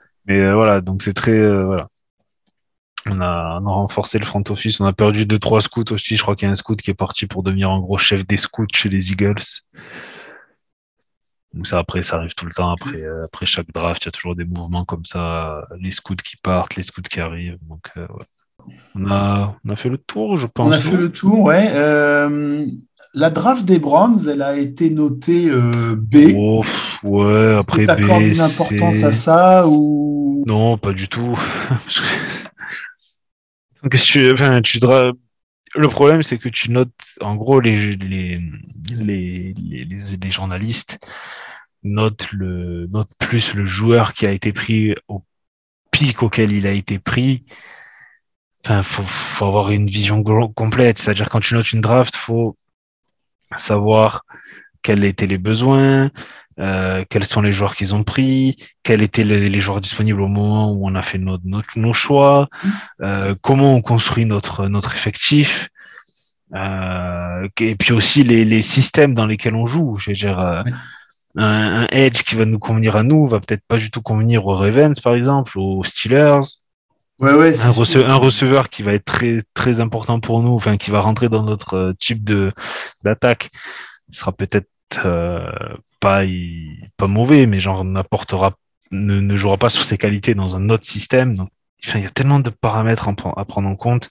mais 0.26 0.38
euh, 0.40 0.54
voilà, 0.54 0.80
donc 0.80 1.02
c'est 1.02 1.12
très 1.14 1.32
euh, 1.32 1.64
voilà. 1.64 1.88
On 3.06 3.20
a, 3.20 3.58
on 3.60 3.66
a 3.66 3.70
renforcé 3.70 4.18
le 4.18 4.24
front 4.26 4.42
office. 4.50 4.80
On 4.80 4.84
a 4.86 4.92
perdu 4.92 5.24
deux 5.26 5.38
trois 5.38 5.62
scouts 5.62 5.92
aussi. 5.92 6.16
Je 6.16 6.22
crois 6.22 6.36
qu'il 6.36 6.46
y 6.46 6.48
a 6.48 6.52
un 6.52 6.56
scout 6.56 6.80
qui 6.80 6.90
est 6.90 6.94
parti 6.94 7.26
pour 7.26 7.42
devenir 7.42 7.70
en 7.70 7.80
gros 7.80 7.96
chef 7.98 8.26
des 8.26 8.36
scouts 8.36 8.66
chez 8.74 8.88
les 8.88 9.12
Eagles. 9.12 9.42
Donc 11.58 11.66
ça 11.66 11.80
après 11.80 12.02
ça 12.02 12.18
arrive 12.18 12.34
tout 12.36 12.46
le 12.46 12.52
temps. 12.52 12.70
Après 12.70 13.02
euh, 13.02 13.24
après 13.24 13.44
chaque 13.44 13.66
draft, 13.72 14.04
il 14.04 14.06
y 14.06 14.08
a 14.10 14.12
toujours 14.12 14.36
des 14.36 14.44
mouvements 14.44 14.84
comme 14.84 15.04
ça. 15.04 15.66
Les 15.80 15.90
scouts 15.90 16.14
qui 16.14 16.36
partent, 16.36 16.76
les 16.76 16.84
scouts 16.84 17.02
qui 17.02 17.18
arrivent. 17.18 17.58
Donc 17.68 17.90
euh, 17.96 18.06
ouais. 18.10 18.24
On 18.94 19.10
a, 19.10 19.56
on 19.64 19.70
a 19.70 19.76
fait 19.76 19.88
le 19.88 19.98
tour, 19.98 20.36
je 20.36 20.46
pense. 20.46 20.68
On 20.68 20.72
a 20.72 20.78
fait 20.78 20.96
le 20.96 21.10
tour, 21.10 21.40
ouais. 21.40 21.68
Euh, 21.72 22.64
la 23.12 23.30
draft 23.30 23.64
des 23.64 23.80
Browns, 23.80 24.28
elle 24.28 24.42
a 24.42 24.56
été 24.56 24.88
notée 24.90 25.50
B. 25.50 26.16
Oh, 26.36 26.62
ouais, 27.02 27.56
après 27.56 27.86
B. 27.86 27.98
une 27.98 28.40
importance 28.40 29.02
à 29.02 29.12
ça 29.12 29.66
ou? 29.66 30.44
Non, 30.46 30.78
pas 30.78 30.92
du 30.92 31.08
tout. 31.08 31.34
Donc, 33.82 33.96
si 33.96 34.12
tu, 34.12 34.32
enfin, 34.32 34.60
tu 34.62 34.78
Le 34.80 35.88
problème, 35.88 36.22
c'est 36.22 36.38
que 36.38 36.48
tu 36.48 36.70
notes, 36.70 36.92
en 37.20 37.34
gros, 37.36 37.60
les, 37.60 37.96
les, 37.96 38.40
les- 38.90 39.54
les 39.54 40.30
journalistes 40.30 40.98
notent, 41.82 42.32
le, 42.32 42.86
notent 42.88 43.14
plus 43.18 43.54
le 43.54 43.66
joueur 43.66 44.12
qui 44.14 44.26
a 44.26 44.30
été 44.32 44.52
pris 44.52 44.94
au 45.08 45.22
pic 45.90 46.22
auquel 46.22 46.52
il 46.52 46.66
a 46.66 46.72
été 46.72 46.98
pris. 46.98 47.44
Enfin, 48.64 48.82
faut, 48.82 49.04
faut 49.04 49.46
avoir 49.46 49.70
une 49.70 49.88
vision 49.88 50.22
complète. 50.54 50.98
C'est-à-dire, 50.98 51.28
quand 51.30 51.40
tu 51.40 51.54
notes 51.54 51.72
une 51.72 51.80
draft, 51.80 52.16
faut 52.16 52.56
savoir 53.56 54.24
quels 54.82 55.04
étaient 55.04 55.26
les 55.26 55.38
besoins, 55.38 56.10
euh, 56.58 57.04
quels 57.08 57.24
sont 57.24 57.40
les 57.40 57.52
joueurs 57.52 57.74
qu'ils 57.76 57.94
ont 57.94 58.04
pris, 58.04 58.56
quels 58.82 59.02
étaient 59.02 59.24
les, 59.24 59.48
les 59.48 59.60
joueurs 59.60 59.80
disponibles 59.80 60.20
au 60.20 60.28
moment 60.28 60.72
où 60.72 60.86
on 60.88 60.94
a 60.94 61.02
fait 61.02 61.18
notre, 61.18 61.44
notre- 61.46 61.78
nos 61.78 61.92
choix, 61.92 62.48
euh, 63.00 63.34
comment 63.40 63.74
on 63.74 63.80
construit 63.80 64.26
notre, 64.26 64.66
notre 64.68 64.94
effectif, 64.94 65.68
euh, 66.54 67.48
et 67.60 67.76
puis 67.76 67.92
aussi 67.92 68.22
les, 68.22 68.44
les 68.44 68.62
systèmes 68.62 69.14
dans 69.14 69.26
lesquels 69.26 69.54
on 69.54 69.66
joue. 69.66 69.98
Je 69.98 70.10
veux 70.10 70.16
dire, 70.16 70.38
euh. 70.38 70.62
Un, 71.38 71.82
un 71.82 71.86
edge 71.90 72.22
qui 72.22 72.34
va 72.34 72.44
nous 72.44 72.58
convenir 72.58 72.96
à 72.96 73.02
nous 73.02 73.26
va 73.28 73.40
peut-être 73.40 73.64
pas 73.68 73.78
du 73.78 73.90
tout 73.90 74.02
convenir 74.02 74.46
aux 74.46 74.56
Ravens, 74.56 74.98
par 75.00 75.14
exemple, 75.14 75.58
aux 75.58 75.84
Steelers. 75.84 76.40
Ouais, 77.20 77.32
ouais, 77.34 77.48
Un, 77.60 77.72
sûr. 77.72 77.82
rece- 77.82 78.04
un 78.06 78.14
receveur 78.16 78.68
qui 78.68 78.82
va 78.82 78.92
être 78.92 79.04
très, 79.04 79.38
très 79.52 79.80
important 79.80 80.20
pour 80.20 80.42
nous, 80.42 80.54
enfin, 80.54 80.76
qui 80.76 80.90
va 80.90 81.00
rentrer 81.00 81.28
dans 81.28 81.42
notre 81.42 81.74
euh, 81.74 81.92
type 81.98 82.22
de 82.22 82.52
d'attaque, 83.02 83.50
sera 84.10 84.32
peut-être 84.32 84.68
euh, 85.04 85.50
pas, 85.98 86.22
pas 86.96 87.06
mauvais, 87.08 87.46
mais 87.46 87.58
genre 87.60 87.84
n'apportera, 87.84 88.52
ne, 88.92 89.20
ne 89.20 89.36
jouera 89.36 89.56
pas 89.56 89.68
sur 89.68 89.82
ses 89.82 89.98
qualités 89.98 90.34
dans 90.34 90.54
un 90.54 90.70
autre 90.70 90.86
système. 90.86 91.34
Donc, 91.34 91.50
enfin, 91.84 91.98
il 91.98 92.04
y 92.04 92.06
a 92.06 92.10
tellement 92.10 92.38
de 92.40 92.50
paramètres 92.50 93.08
à 93.08 93.44
prendre 93.44 93.68
en 93.68 93.76
compte 93.76 94.10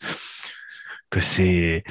que 1.10 1.22
c'est, 1.22 1.84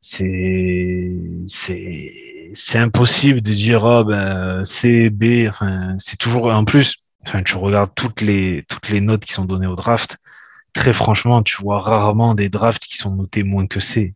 c'est, 0.00 1.12
c'est, 1.46 2.12
c'est 2.54 2.78
impossible 2.78 3.40
de 3.42 3.52
dire, 3.52 3.84
ah 3.84 4.02
ben, 4.04 4.64
C, 4.64 5.10
B, 5.10 5.46
enfin, 5.48 5.96
c'est 5.98 6.16
toujours, 6.16 6.46
en 6.46 6.64
plus, 6.64 6.96
enfin, 7.26 7.42
tu 7.42 7.56
regardes 7.56 7.94
toutes 7.94 8.20
les, 8.20 8.64
toutes 8.68 8.88
les 8.88 9.00
notes 9.00 9.24
qui 9.24 9.32
sont 9.32 9.44
données 9.44 9.66
au 9.66 9.76
draft. 9.76 10.16
Très 10.72 10.92
franchement, 10.92 11.42
tu 11.42 11.60
vois 11.60 11.80
rarement 11.80 12.34
des 12.34 12.48
drafts 12.48 12.84
qui 12.84 12.96
sont 12.96 13.14
notés 13.14 13.42
moins 13.42 13.66
que 13.66 13.80
C. 13.80 14.14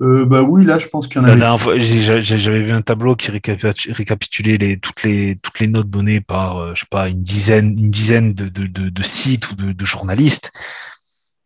Euh, 0.00 0.26
bah 0.26 0.42
oui, 0.42 0.64
là, 0.64 0.78
je 0.78 0.88
pense 0.88 1.08
qu'il 1.08 1.22
y 1.22 1.24
en 1.24 1.28
avait. 1.28 1.80
j'ai- 1.80 2.22
j'avais 2.22 2.62
vu 2.62 2.70
un 2.72 2.82
tableau 2.82 3.16
qui 3.16 3.30
récapitu- 3.30 3.92
récapitulait 3.92 4.58
les, 4.58 4.78
toutes, 4.78 5.02
les, 5.04 5.36
toutes 5.42 5.58
les 5.58 5.68
notes 5.68 5.88
données 5.88 6.20
par, 6.20 6.58
euh, 6.58 6.74
je 6.74 6.80
sais 6.80 6.86
pas, 6.90 7.08
une 7.08 7.22
dizaine, 7.22 7.78
une 7.78 7.90
dizaine 7.90 8.34
de, 8.34 8.48
de, 8.48 8.66
de, 8.66 8.90
de 8.90 9.02
sites 9.02 9.50
ou 9.50 9.54
de, 9.54 9.72
de 9.72 9.84
journalistes. 9.84 10.50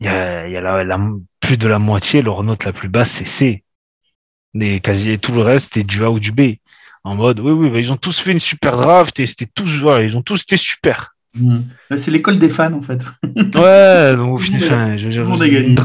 Il 0.01 0.07
y 0.07 0.09
a, 0.09 0.49
il 0.49 0.53
y 0.53 0.57
a 0.57 0.61
la, 0.61 0.83
la- 0.83 0.99
plus 1.51 1.59
de 1.59 1.67
la 1.67 1.81
moitié, 1.81 2.23
leur 2.23 2.45
note 2.45 2.65
la 2.65 2.73
plus 2.73 2.89
basse, 2.89 3.11
c'est 3.11 3.25
C. 3.25 3.65
Mais 4.55 4.79
quasi 4.79 5.19
tout 5.19 5.33
le 5.33 5.41
reste, 5.41 5.73
c'est 5.75 5.83
du 5.83 6.05
A 6.05 6.11
ou 6.13 6.21
du 6.21 6.31
B. 6.31 6.59
En 7.03 7.17
mode, 7.17 7.41
oui, 7.41 7.51
oui, 7.51 7.71
bah, 7.71 7.81
ils 7.81 7.91
ont 7.91 7.97
tous 7.97 8.21
fait 8.21 8.31
une 8.31 8.39
super 8.39 8.77
draft 8.77 9.19
et 9.19 9.27
c'était 9.27 9.49
tous, 9.53 9.81
voilà, 9.81 10.05
ils 10.05 10.17
ont 10.17 10.23
tous 10.23 10.43
été 10.43 10.57
super. 10.57 11.17
Mhm. 11.35 11.65
C'est 11.99 12.13
l'école 12.13 12.39
des 12.39 12.49
fans, 12.51 12.73
en 12.73 12.83
fait. 12.83 13.05
Ouais, 13.57 14.15
donc 14.15 14.35
au 14.35 14.39
final, 14.39 14.97
je 14.97 15.23
une, 15.23 15.77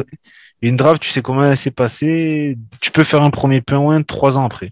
une 0.62 0.78
draft, 0.78 1.02
tu 1.02 1.10
sais 1.10 1.24
comment 1.24 1.42
elle 1.42 1.58
s'est 1.58 1.72
passée. 1.72 2.60
Tu 2.80 2.92
peux 2.92 3.04
faire 3.04 3.24
un 3.24 3.32
premier 3.32 3.62
point 3.62 4.04
trois 4.04 4.38
ans 4.38 4.46
après. 4.46 4.72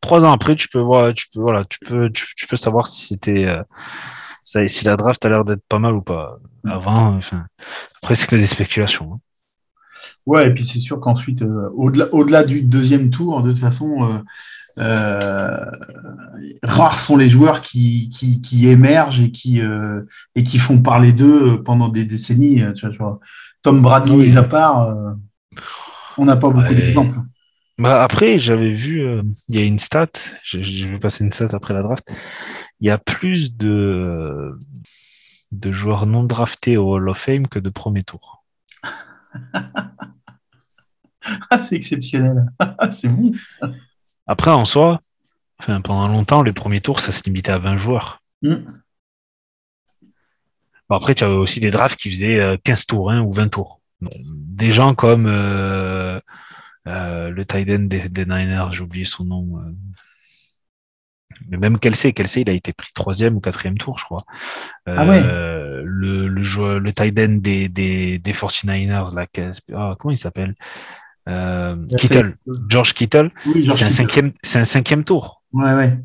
Trois 0.00 0.24
ans 0.24 0.32
après, 0.32 0.56
tu 0.56 0.66
peux 0.66 0.80
voir, 0.80 1.14
tu 1.14 1.28
peux, 1.32 1.40
voilà, 1.40 1.64
tu 1.64 1.78
peux, 1.78 2.10
tu, 2.10 2.26
tu 2.34 2.48
peux 2.48 2.56
savoir 2.56 2.88
si 2.88 3.06
c'était, 3.06 3.44
euh, 3.44 3.62
ça- 4.42 4.66
si 4.66 4.84
la 4.84 4.96
draft 4.96 5.24
a 5.24 5.28
l'air 5.28 5.44
d'être 5.44 5.64
pas 5.68 5.78
mal 5.78 5.94
ou 5.94 6.02
pas. 6.02 6.38
Avant, 6.64 7.14
enfin, 7.16 7.46
après 8.02 8.16
c'est 8.16 8.26
que 8.26 8.34
des 8.36 8.46
spéculations. 8.46 9.14
hein. 9.14 9.20
Ouais, 10.26 10.48
et 10.48 10.54
puis 10.54 10.64
c'est 10.64 10.78
sûr 10.78 11.00
qu'ensuite, 11.00 11.42
euh, 11.42 11.70
au-delà, 11.74 12.06
au-delà 12.12 12.44
du 12.44 12.62
deuxième 12.62 13.10
tour, 13.10 13.42
de 13.42 13.50
toute 13.52 13.60
façon, 13.60 14.10
euh, 14.10 14.18
euh, 14.78 15.64
rares 16.62 16.98
sont 17.00 17.16
les 17.16 17.30
joueurs 17.30 17.62
qui, 17.62 18.08
qui, 18.08 18.40
qui 18.42 18.68
émergent 18.68 19.20
et 19.20 19.30
qui, 19.30 19.60
et 20.34 20.44
qui 20.44 20.58
font 20.58 20.82
parler 20.82 21.12
d'eux 21.12 21.62
pendant 21.62 21.88
des 21.88 22.04
décennies. 22.04 22.62
Tu 22.74 22.80
vois, 22.86 22.90
tu 22.90 22.98
vois. 22.98 23.20
Tom 23.62 23.82
Brady, 23.82 24.12
Oui. 24.12 24.30
mis 24.30 24.36
à 24.36 24.42
part, 24.42 24.94
on 26.18 26.24
n'a 26.24 26.36
pas 26.36 26.50
beaucoup 26.50 26.68
Ouais. 26.68 26.74
d'exemples. 26.74 27.18
Bah 27.78 28.02
après, 28.02 28.38
j'avais 28.38 28.72
vu, 28.72 29.02
euh, 29.02 29.22
il 29.48 29.56
y 29.56 29.58
a 29.58 29.64
une 29.64 29.78
stat, 29.78 30.08
je, 30.44 30.62
je 30.62 30.86
vais 30.86 30.98
passer 30.98 31.24
une 31.24 31.32
stat 31.32 31.48
après 31.52 31.74
la 31.74 31.82
draft. 31.82 32.08
Il 32.80 32.86
y 32.86 32.90
a 32.90 32.98
plus 32.98 33.56
de 33.56 34.52
de 35.52 35.72
joueurs 35.72 36.06
non 36.06 36.24
draftés 36.24 36.76
au 36.76 36.94
Hall 36.94 37.08
of 37.08 37.18
Fame 37.18 37.46
que 37.48 37.58
de 37.58 37.70
premier 37.70 38.02
tour. 38.02 38.35
Ah, 41.50 41.58
c'est 41.58 41.74
exceptionnel. 41.76 42.46
c'est 42.90 43.08
bon. 43.08 43.30
Après, 44.26 44.50
en 44.50 44.64
soi, 44.64 44.98
enfin, 45.58 45.80
pendant 45.80 46.08
longtemps, 46.08 46.42
les 46.42 46.52
premiers 46.52 46.80
tours, 46.80 47.00
ça 47.00 47.12
se 47.12 47.22
limitait 47.24 47.52
à 47.52 47.58
20 47.58 47.76
joueurs. 47.78 48.22
Mm. 48.42 48.54
Bon, 50.88 50.96
après, 50.96 51.14
tu 51.14 51.24
avais 51.24 51.34
aussi 51.34 51.58
des 51.58 51.70
drafts 51.72 51.98
qui 51.98 52.10
faisaient 52.10 52.40
euh, 52.40 52.56
15 52.62 52.86
tours 52.86 53.10
hein, 53.10 53.20
ou 53.20 53.32
20 53.32 53.48
tours. 53.48 53.80
Bon, 54.00 54.10
Des 54.24 54.70
gens 54.72 54.94
comme 54.94 55.26
euh, 55.26 56.20
euh, 56.86 57.30
le 57.30 57.44
tight 57.44 57.68
end 57.70 57.84
des, 57.86 58.08
des 58.08 58.24
Niners, 58.24 58.68
j'ai 58.70 58.82
oublié 58.82 59.04
son 59.04 59.24
nom. 59.24 59.58
euh. 59.58 59.72
Mais 61.48 61.56
même 61.56 61.78
Kelsey, 61.78 62.12
Kelsey, 62.12 62.42
il 62.42 62.50
a 62.50 62.52
été 62.52 62.72
pris 62.72 62.90
troisième 62.94 63.36
ou 63.36 63.40
quatrième 63.40 63.78
tour, 63.78 63.98
je 63.98 64.04
crois. 64.04 64.24
Ah 64.86 65.04
ouais. 65.06 65.20
Euh, 65.22 65.82
le, 65.84 66.28
le, 66.28 66.42
joueur, 66.44 66.80
le 66.80 66.92
tight 66.92 67.18
end 67.18 67.38
des, 67.40 67.68
des, 67.68 68.18
des 68.18 68.32
49ers, 68.32 69.14
là, 69.14 69.26
ah, 69.74 69.94
comment 69.98 70.12
il 70.12 70.18
s'appelle? 70.18 70.54
Euh, 71.28 71.76
Kittle, 71.98 72.36
George 72.68 72.94
Kittle, 72.94 73.30
Oui, 73.46 73.68
c'est 73.74 73.84
un, 73.84 73.90
cinquième, 73.90 74.32
c'est 74.42 74.58
un 74.60 74.64
cinquième 74.64 75.04
tour. 75.04 75.42
Ouais, 75.52 75.72
ouais. 75.74 75.98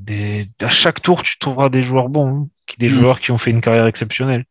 Des, 0.00 0.48
à 0.60 0.68
chaque 0.68 1.00
tour, 1.02 1.22
tu 1.22 1.38
trouveras 1.38 1.68
des 1.68 1.82
joueurs 1.82 2.08
bons, 2.08 2.44
hein, 2.44 2.48
des 2.78 2.88
Mm. 2.88 2.92
joueurs 2.92 3.20
qui 3.20 3.30
ont 3.32 3.38
fait 3.38 3.50
une 3.50 3.60
carrière 3.60 3.86
exceptionnelle. 3.86 4.44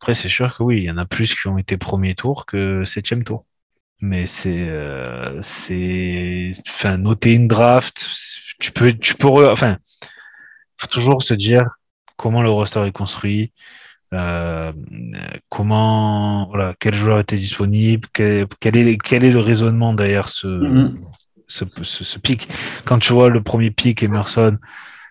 Après, 0.00 0.14
c'est 0.14 0.28
sûr 0.28 0.56
que 0.56 0.62
oui, 0.62 0.78
il 0.78 0.84
y 0.84 0.90
en 0.90 0.98
a 0.98 1.06
plus 1.06 1.34
qui 1.34 1.48
ont 1.48 1.58
été 1.58 1.76
premier 1.76 2.14
tour 2.14 2.46
que 2.46 2.84
septième 2.84 3.24
tour. 3.24 3.44
Mais 4.04 4.26
c'est, 4.26 4.50
euh, 4.68 5.40
c'est, 5.42 6.52
enfin, 6.68 6.98
noter 6.98 7.34
une 7.34 7.48
draft, 7.48 8.04
tu 8.58 8.72
peux, 8.72 8.92
tu 8.94 9.14
peux, 9.14 9.48
enfin, 9.50 9.78
faut 10.78 10.88
toujours 10.88 11.22
se 11.22 11.34
dire 11.34 11.62
comment 12.16 12.42
le 12.42 12.50
roster 12.50 12.84
est 12.86 12.92
construit, 12.92 13.52
euh, 14.14 14.72
comment, 15.48 16.46
voilà, 16.48 16.74
quel 16.80 16.94
joueur 16.94 17.20
était 17.20 17.36
disponible, 17.36 18.08
quel, 18.12 18.46
quel 18.60 18.76
est, 18.76 18.98
quel 18.98 19.24
est 19.24 19.30
le 19.30 19.40
raisonnement 19.40 19.94
derrière 19.94 20.28
ce, 20.28 20.48
Mhm. 20.48 20.98
ce, 21.46 21.64
ce, 21.82 22.04
ce 22.04 22.18
pic. 22.18 22.48
Quand 22.84 22.98
tu 22.98 23.12
vois 23.12 23.30
le 23.30 23.42
premier 23.42 23.70
pic, 23.70 24.02
Emerson, 24.02 24.58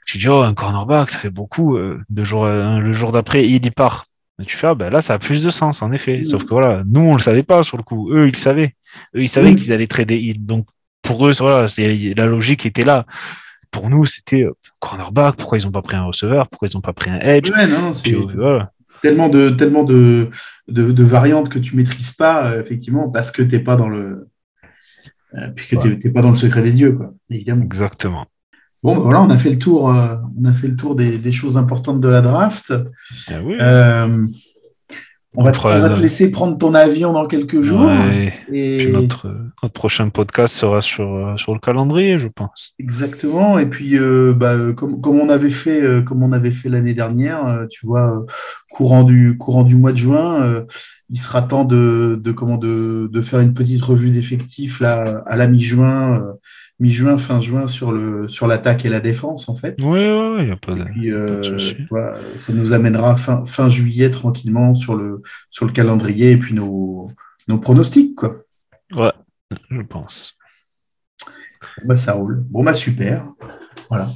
tu 0.06 0.18
dis, 0.18 0.28
oh, 0.30 0.42
un 0.42 0.54
cornerback, 0.54 1.12
ça 1.12 1.20
fait 1.20 1.30
beaucoup. 1.30 1.78
euh, 1.78 2.02
deux 2.10 2.26
jours, 2.26 2.46
le 2.48 2.94
jour 2.94 3.14
d'après, 3.14 3.48
il 3.48 3.66
y 3.66 3.72
part. 3.72 4.06
Et 4.42 4.46
tu 4.46 4.58
fais, 4.58 4.68
ah, 4.68 4.76
ben 4.76 4.90
là, 4.90 5.02
ça 5.02 5.14
a 5.14 5.20
plus 5.20 5.44
de 5.44 5.50
sens, 5.50 5.82
en 5.82 5.92
effet. 5.92 6.20
Mhm. 6.20 6.26
Sauf 6.26 6.44
que 6.44 6.50
voilà, 6.50 6.84
nous, 6.86 7.02
on 7.02 7.16
le 7.16 7.22
savait 7.22 7.44
pas 7.44 7.64
sur 7.64 7.78
le 7.78 7.84
coup. 7.84 8.12
Eux, 8.12 8.26
ils 8.28 8.32
le 8.34 8.38
savaient. 8.38 8.76
Eux, 9.16 9.22
ils 9.24 9.30
savaient 9.30 9.50
Oui. 9.50 9.56
qu'ils 9.56 9.72
allaient 9.74 9.88
trader. 9.88 10.34
Donc, 10.40 10.68
pour 11.02 11.28
eux, 11.28 11.34
voilà, 11.40 11.68
c'est, 11.68 12.14
la 12.16 12.26
logique 12.26 12.66
était 12.66 12.84
là. 12.84 13.06
Pour 13.72 13.90
nous, 13.90 14.06
c'était 14.06 14.44
euh, 14.44 14.52
cornerback. 14.80 15.36
Pourquoi 15.38 15.58
ils 15.58 15.66
ont 15.66 15.72
pas 15.72 15.82
pris 15.82 15.96
un 15.96 16.04
receveur? 16.04 16.48
Pourquoi 16.50 16.68
ils 16.68 16.76
ont 16.78 16.82
pas 16.82 16.94
pris 16.94 17.10
un 17.10 17.20
edge? 17.20 17.50
Ouais, 17.52 17.68
non, 17.68 17.80
non, 17.82 17.94
c'est 17.94 18.12
Puis, 18.12 18.16
voilà. 18.36 18.72
tellement 19.02 19.30
de 19.30 19.50
tellement 19.50 19.84
de, 19.84 20.30
de, 20.68 20.92
de 20.92 21.04
variantes 21.04 21.50
que 21.50 21.58
tu 21.60 21.76
maîtrises 21.76 22.12
pas, 22.12 22.52
euh, 22.52 22.62
effectivement, 22.62 23.10
parce 23.10 23.32
que 23.32 23.42
t'es 23.42 23.60
pas 23.60 23.78
dans 23.78 23.88
le 23.90 24.28
euh, 25.36 25.48
puisque 25.56 25.80
t'es 25.80 25.98
t'es 26.00 26.10
pas 26.10 26.22
dans 26.22 26.32
le 26.32 26.36
secret 26.36 26.62
des 26.62 26.74
dieux, 26.74 26.92
quoi, 26.92 27.14
évidemment. 27.30 27.64
Exactement. 27.64 28.26
Bon, 28.84 28.96
ben 28.96 29.02
voilà, 29.02 29.22
on 29.22 29.30
a 29.30 29.38
fait 29.38 29.50
le 29.52 29.60
tour, 29.60 29.90
euh, 29.96 30.16
on 30.42 30.46
a 30.50 30.54
fait 30.54 30.68
le 30.68 30.76
tour 30.76 30.96
des, 30.96 31.18
des 31.20 31.32
choses 31.32 31.58
importantes 31.58 32.02
de 32.02 32.08
la 32.08 32.22
draft. 32.22 32.74
Ah 33.30 33.34
oui. 33.44 33.56
Euh, 33.62 34.26
on, 35.36 35.44
va, 35.44 35.52
te- 35.52 35.58
fera 35.58 35.78
on 35.78 35.80
va 35.80 35.90
le- 35.90 35.94
te 35.96 36.00
laisser 36.02 36.30
prendre 36.32 36.58
ton 36.58 36.74
avion 36.74 37.14
dans 37.14 37.26
quelques 37.28 37.62
jours. 37.62 37.86
Ouais. 37.86 38.34
Et 38.52 38.78
Puis 38.86 38.92
notre, 38.92 39.28
notre 39.62 39.74
prochain 39.74 40.10
podcast 40.10 40.56
sera 40.56 40.82
sur, 40.82 41.08
euh, 41.14 41.38
sur 41.38 41.54
le 41.54 41.60
calendrier, 41.60 42.18
je 42.20 42.28
pense. 42.28 42.74
exactement. 42.80 43.60
Et 43.60 43.68
puis, 43.68 43.98
euh, 43.98 44.34
bah, 44.36 44.56
comme, 44.76 45.00
comme 45.00 45.20
on 45.20 45.30
avait 45.30 45.52
fait, 45.52 46.04
comme 46.04 46.24
on 46.24 46.32
avait 46.32 46.52
fait 46.52 46.68
l'année 46.68 46.94
dernière, 46.96 47.68
tu 47.70 47.86
vois, 47.86 48.26
courant 48.72 49.04
du 49.04 49.38
courant 49.38 49.64
du 49.64 49.76
mois 49.76 49.92
de 49.94 49.98
juin, 49.98 50.64
il 51.10 51.20
sera 51.20 51.42
temps 51.44 51.66
de, 51.66 52.20
de 52.22 52.32
comment 52.32 52.58
de, 52.58 53.08
de 53.12 53.22
faire 53.22 53.42
une 53.42 53.54
petite 53.54 53.82
revue 53.84 54.10
d'effectifs 54.12 54.80
là 54.80 55.22
à 55.28 55.36
la 55.38 55.48
mi-juin, 55.48 56.24
mi-juin, 56.82 57.20
fin 57.20 57.40
juin 57.40 57.68
sur 57.68 57.92
le 57.92 58.28
sur 58.28 58.48
l'attaque 58.48 58.86
et 58.86 58.90
la 58.90 59.00
défense 59.00 59.48
en 59.48 59.56
fait. 59.56 59.78
Oui, 59.80 60.00
oui, 60.00 60.36
il 60.40 60.46
n'y 60.46 60.52
a 60.52 60.58
pas 60.58 60.74
de. 60.74 60.82
Et 60.82 60.86
puis, 60.86 61.10
de 61.10 61.16
euh, 61.16 62.40
ça 62.40 62.54
nous 62.54 62.74
amènera 62.74 63.16
fin, 63.16 63.46
fin 63.46 63.70
juillet 63.70 64.10
tranquillement 64.10 64.74
sur 64.74 64.96
le, 64.96 65.22
sur 65.52 65.66
le 65.66 65.72
calendrier 65.72 66.32
et 66.32 66.38
puis 66.38 66.56
nos, 66.56 67.08
nos 67.48 67.60
pronostics. 67.60 68.16
Quoi. 68.16 68.44
Ouais, 68.94 69.12
je 69.70 69.82
pense. 69.82 70.36
Bah, 71.86 71.96
ça 71.96 72.14
roule. 72.14 72.44
Bon, 72.50 72.64
bah 72.64 72.74
super. 72.74 73.28
Voilà. 73.92 74.08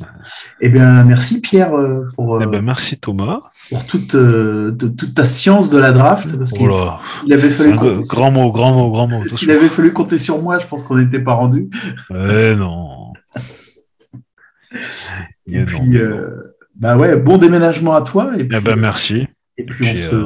Eh 0.62 0.70
bien, 0.70 1.04
merci 1.04 1.42
Pierre 1.42 1.76
euh, 1.78 2.08
pour, 2.16 2.42
Eh 2.42 2.46
euh, 2.46 2.48
ben, 2.48 2.62
merci 2.64 2.98
Thomas. 2.98 3.42
pour 3.70 3.86
toute, 3.86 4.16
euh, 4.16 4.72
de- 4.72 4.88
toute 4.88 5.14
ta 5.14 5.26
science 5.26 5.70
de 5.70 5.78
la 5.78 5.92
draft. 5.92 6.38
Parce 6.38 6.54
Oh 6.54 6.58
qu'il 6.58 6.72
il 7.28 7.34
avait 7.34 7.50
fallu 7.50 7.76
compter 7.76 7.96
sur- 8.06 8.16
grand 8.16 8.32
mot, 8.32 8.52
grand 8.54 8.74
mot, 8.74 8.90
grand 8.90 9.08
mot. 9.10 9.26
S'il 9.28 9.52
avait 9.52 9.68
fallu 9.68 9.92
compter 9.92 10.18
sur 10.18 10.42
moi, 10.42 10.60
je 10.60 10.66
pense 10.66 10.86
qu'on 10.86 10.98
n'était 10.98 11.20
pas 11.20 11.34
rendu. 11.34 11.70
Eh 12.10 12.56
non. 12.56 13.12
Et 15.48 15.56
Eh 15.56 15.60
non. 15.60 15.66
puis, 15.66 15.98
euh, 15.98 16.56
bah 16.76 16.98
ouais, 16.98 17.18
bon 17.18 17.38
déménagement 17.38 17.96
à 17.96 18.02
toi. 18.02 18.32
Et 18.38 18.46
puis, 18.46 18.58
Eh 18.58 18.62
ben, 18.62 18.76
merci. 18.78 19.28
et 19.58 19.66
puis 19.66 19.88
on 19.90 19.94
puis, 19.94 20.02
se, 20.02 20.16
euh, 20.16 20.26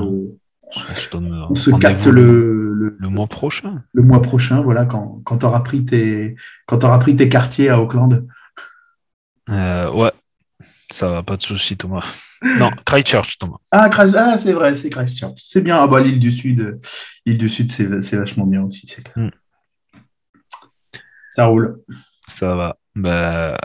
On 0.75 0.93
se, 0.93 1.09
donne 1.09 1.45
on 1.49 1.55
se 1.55 1.71
capte 1.71 2.05
le, 2.05 2.73
le, 2.73 2.95
le 2.99 3.09
mois 3.09 3.27
prochain. 3.27 3.81
le 3.93 4.03
mois 4.03 4.21
prochain, 4.21 4.61
voilà, 4.61 4.85
quand, 4.85 5.21
quand 5.23 5.39
tu 5.39 5.45
auras 5.47 5.61
pris 5.61 5.83
tes, 5.85 6.35
quand 6.67 6.77
t'auras 6.79 6.99
pris 6.99 7.15
tes 7.15 7.29
quartiers 7.29 7.69
à 7.69 7.81
Auckland. 7.81 8.25
Euh, 9.49 9.91
ouais, 9.91 10.11
ça 10.91 11.09
va, 11.09 11.23
pas 11.23 11.37
de 11.37 11.43
souci, 11.43 11.75
Thomas. 11.77 12.05
Non, 12.57 12.71
Christchurch, 12.85 13.37
Thomas. 13.37 13.57
Ah, 13.71 13.89
ah, 13.93 14.37
c'est 14.37 14.53
vrai, 14.53 14.73
c'est 14.73 14.89
Christchurch. 14.89 15.33
C'est 15.45 15.59
bien. 15.61 15.77
Ah 15.77 15.87
bah 15.87 15.99
l'île 15.99 16.19
du 16.21 16.31
Sud, 16.31 16.61
euh, 16.61 16.79
l'île 17.25 17.37
du 17.37 17.49
Sud, 17.49 17.69
c'est 17.69 18.01
c'est 18.01 18.15
vachement 18.15 18.45
bien 18.45 18.63
aussi, 18.63 18.87
c'est 18.87 19.03
clair. 19.03 19.27
Mm. 19.27 19.31
Ça 21.31 21.45
roule. 21.47 21.81
Ça 22.27 22.55
va. 22.55 22.77
Ben, 22.95 23.57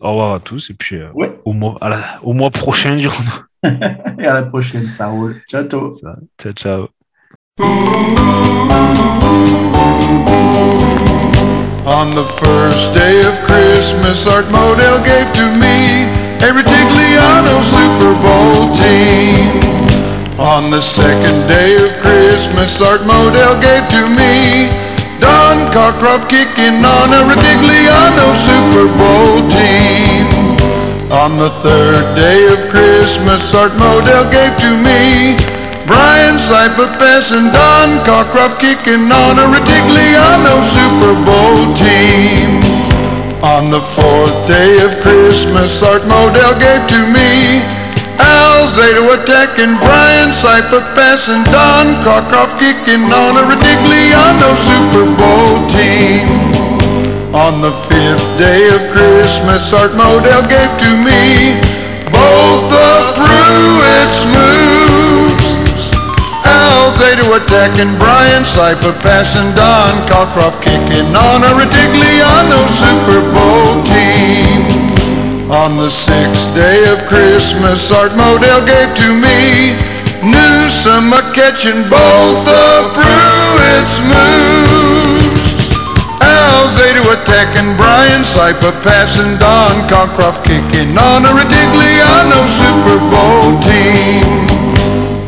au 0.00 0.10
revoir 0.10 0.34
à 0.34 0.40
tous 0.40 0.68
et 0.68 0.74
puis 0.74 0.96
euh, 0.96 1.10
Ouais. 1.14 1.38
au, 1.46 1.52
mois, 1.54 1.78
à 1.80 1.88
la- 1.88 2.20
au 2.22 2.34
mois 2.34 2.50
prochain, 2.50 2.94
dirons-nous. 2.96 3.44
Et 4.18 4.26
à 4.26 4.34
la 4.34 4.42
prochaine, 4.42 4.88
ça 4.90 5.08
roule. 5.08 5.40
Ciao, 5.48 5.64
ciao. 5.66 5.94
Ça, 5.94 6.16
Ciao, 6.38 6.52
ciao. 6.52 6.88
On 11.88 12.12
the 12.14 12.28
first 12.36 12.92
day 12.92 13.24
of 13.24 13.32
Christmas, 13.40 14.26
Art 14.28 14.44
Modell 14.52 15.00
gave 15.00 15.24
to 15.32 15.48
me 15.56 16.04
a 16.44 16.52
Ritigliano 16.52 17.56
Super 17.64 18.12
Bowl 18.20 18.68
team. 18.76 19.48
On 20.36 20.68
the 20.68 20.82
second 20.82 21.48
day 21.48 21.80
of 21.80 21.88
Christmas, 22.04 22.76
Art 22.84 23.00
Modell 23.08 23.56
gave 23.64 23.88
to 23.96 24.04
me 24.12 24.68
Don 25.24 25.56
Cockcroft 25.72 26.28
kicking 26.28 26.84
on 26.84 27.08
a 27.16 27.22
Ritigliano 27.24 28.28
Super 28.44 28.84
Bowl 29.00 29.40
team. 29.48 30.28
On 31.08 31.38
the 31.40 31.48
third 31.64 32.04
day 32.14 32.44
of 32.52 32.60
Christmas, 32.68 33.54
Art 33.54 33.72
Modell 33.72 34.28
gave 34.30 34.52
to 34.60 34.76
me 34.76 35.59
Brian 35.90 36.38
Cypher 36.38 36.86
and 37.34 37.50
Don 37.50 37.98
Cockcroft 38.06 38.62
kicking 38.62 39.10
on 39.10 39.34
a 39.42 39.46
Ritigliano 39.50 40.54
Super 40.70 41.14
Bowl 41.26 41.58
team. 41.74 42.62
On 43.42 43.74
the 43.74 43.82
fourth 43.98 44.38
day 44.46 44.78
of 44.86 44.94
Christmas, 45.02 45.82
Art 45.82 46.06
Modell 46.06 46.54
gave 46.62 46.86
to 46.94 47.00
me 47.10 47.58
Al 48.22 48.70
Zeta 48.70 49.02
attacking 49.18 49.74
Brian 49.82 50.30
Cypher 50.30 50.78
and 50.78 51.42
Don 51.50 51.98
Cockcroft 52.06 52.62
kicking 52.62 53.10
on 53.10 53.34
a 53.34 53.44
Ritigliano 53.50 54.50
Super 54.62 55.06
Bowl 55.18 55.58
team. 55.74 56.30
On 57.34 57.58
the 57.58 57.74
fifth 57.90 58.30
day 58.38 58.62
of 58.70 58.78
Christmas, 58.94 59.66
Art 59.74 59.98
Modell 59.98 60.46
gave 60.46 60.70
to 60.86 60.90
me 61.02 61.58
both 62.14 62.62
the 62.70 62.90
Pruitt's. 63.18 64.59
Zeta 67.00 67.32
attacking 67.32 67.96
Brian 67.96 68.44
Cypher 68.44 68.92
passing 69.00 69.48
Don 69.56 69.92
Cockcroft 70.04 70.60
kicking 70.60 71.08
on 71.16 71.40
a 71.40 71.52
Ritigliano 71.56 72.60
Super 72.76 73.24
Bowl 73.32 73.80
team. 73.88 74.60
On 75.48 75.80
the 75.80 75.88
sixth 75.88 76.44
day 76.52 76.84
of 76.92 77.00
Christmas, 77.08 77.88
Art 77.88 78.12
Modell 78.12 78.60
gave 78.68 78.92
to 79.00 79.16
me 79.16 79.72
Newsom 80.20 81.16
a 81.16 81.24
catching 81.32 81.88
both 81.88 82.36
the 82.44 82.92
Pruitt's 82.92 83.96
moves. 84.04 85.40
Al 86.20 86.68
Zeta 86.68 87.00
attacking 87.16 87.80
Brian 87.80 88.28
Cypher 88.28 88.76
passing 88.84 89.40
Don 89.40 89.72
Cockcroft 89.88 90.44
kicking 90.44 90.92
on 91.00 91.24
a 91.24 91.32
Ritigliano 91.32 92.44
Super 92.60 93.00
Bowl 93.08 93.56
team. 93.64 94.39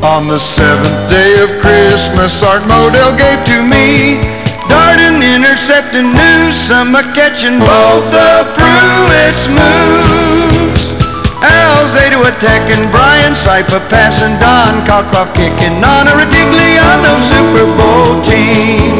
On 0.02 0.26
the 0.26 0.42
seventh 0.42 0.98
day 1.06 1.38
of 1.38 1.48
Christmas, 1.62 2.42
Art 2.42 2.66
Modell 2.66 3.14
gave 3.14 3.38
to 3.54 3.62
me 3.62 4.18
Darden 4.66 5.22
intercepting 5.22 6.10
Newsom 6.10 6.98
a 6.98 7.06
catching 7.14 7.62
both 7.62 8.10
the 8.10 8.42
Pruitt's 8.58 9.46
moves. 9.46 10.90
Al 11.38 11.86
Zeta 11.94 12.18
attacking 12.18 12.90
Brian 12.90 13.38
Cypher 13.38 13.78
passing 13.94 14.34
Don 14.42 14.82
Cockcroft 14.90 15.38
kicking 15.38 15.78
on 15.86 16.10
a 16.10 16.14
Ritigliano 16.18 17.14
Super 17.22 17.70
Bowl 17.78 18.18
team. 18.26 18.98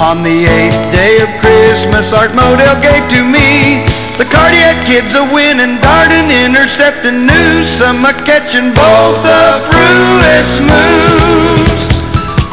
On 0.00 0.24
the 0.24 0.48
eighth 0.48 0.80
day 0.88 1.20
of 1.20 1.28
Christmas, 1.44 2.16
Art 2.16 2.32
Modell 2.32 2.80
gave 2.80 3.04
to 3.12 3.20
me 3.28 3.84
the 4.18 4.26
cardiac 4.30 4.78
kids 4.86 5.14
are 5.18 5.26
winning, 5.34 5.82
Darden 5.82 6.30
intercepting 6.46 7.26
Newsom 7.26 8.06
a 8.06 8.14
catching 8.22 8.70
both 8.70 9.16
the 9.26 9.58
Pruitt's 9.66 10.56
moves. 10.62 11.82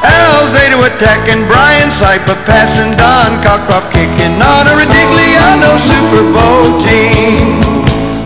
Al 0.02 0.50
Zeta 0.50 0.82
attacking 0.82 1.46
Brian 1.46 1.94
Cypher 1.94 2.38
passing 2.50 2.98
Don 2.98 3.38
Cockcroft 3.46 3.94
kicking 3.94 4.42
on 4.42 4.66
a 4.66 4.74
Ritigliano 4.74 5.78
Super 5.78 6.26
Bowl 6.34 6.82
team. 6.82 7.62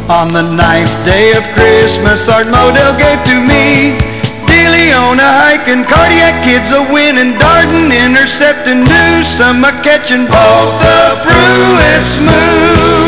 On 0.08 0.32
the 0.32 0.46
ninth 0.56 0.96
day 1.04 1.36
of 1.36 1.44
Christmas, 1.52 2.30
Art 2.30 2.48
Modell 2.48 2.96
gave 2.96 3.20
to 3.28 3.36
me 3.36 4.00
DeLeona 4.48 5.28
hiking, 5.44 5.84
cardiac 5.84 6.40
kids 6.46 6.72
a 6.72 6.82
winning, 6.94 7.36
Darden 7.36 7.92
intercepting 7.92 8.80
Newsom 8.80 9.66
a 9.66 9.74
catching 9.84 10.24
both 10.24 10.72
the 10.80 11.20
Pruitt's 11.26 12.16
moves. 12.24 13.05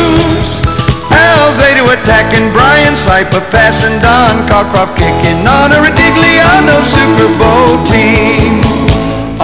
Attacking 2.08 2.48
Brian 2.56 2.96
Cypher 2.96 3.44
passing 3.52 4.00
Don 4.00 4.48
Cockcroft 4.48 4.96
kicking 4.96 5.44
on 5.44 5.76
a 5.76 5.78
Ritigliano 5.84 6.80
Super 6.88 7.28
Bowl 7.36 7.76
team. 7.84 8.64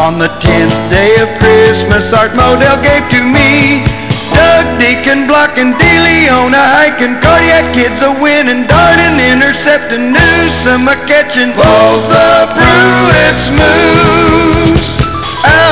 On 0.00 0.16
the 0.16 0.32
tenth 0.40 0.72
day 0.88 1.12
of 1.20 1.28
Christmas, 1.36 2.08
Art 2.16 2.32
Modell 2.32 2.80
gave 2.80 3.04
to 3.12 3.20
me 3.20 3.84
Doug 4.32 4.64
Deacon 4.80 5.28
blocking 5.28 5.76
DeLeona 5.76 6.56
hiking, 6.56 7.20
cardiac 7.20 7.68
kids 7.76 8.00
a 8.00 8.16
winning, 8.24 8.64
Darden 8.64 9.20
intercepting 9.20 10.08
Newsom 10.16 10.88
a 10.88 10.96
catching 11.04 11.52
both 11.52 12.00
the 12.08 12.48
Pruitt's 12.56 13.44
moves. 13.60 14.83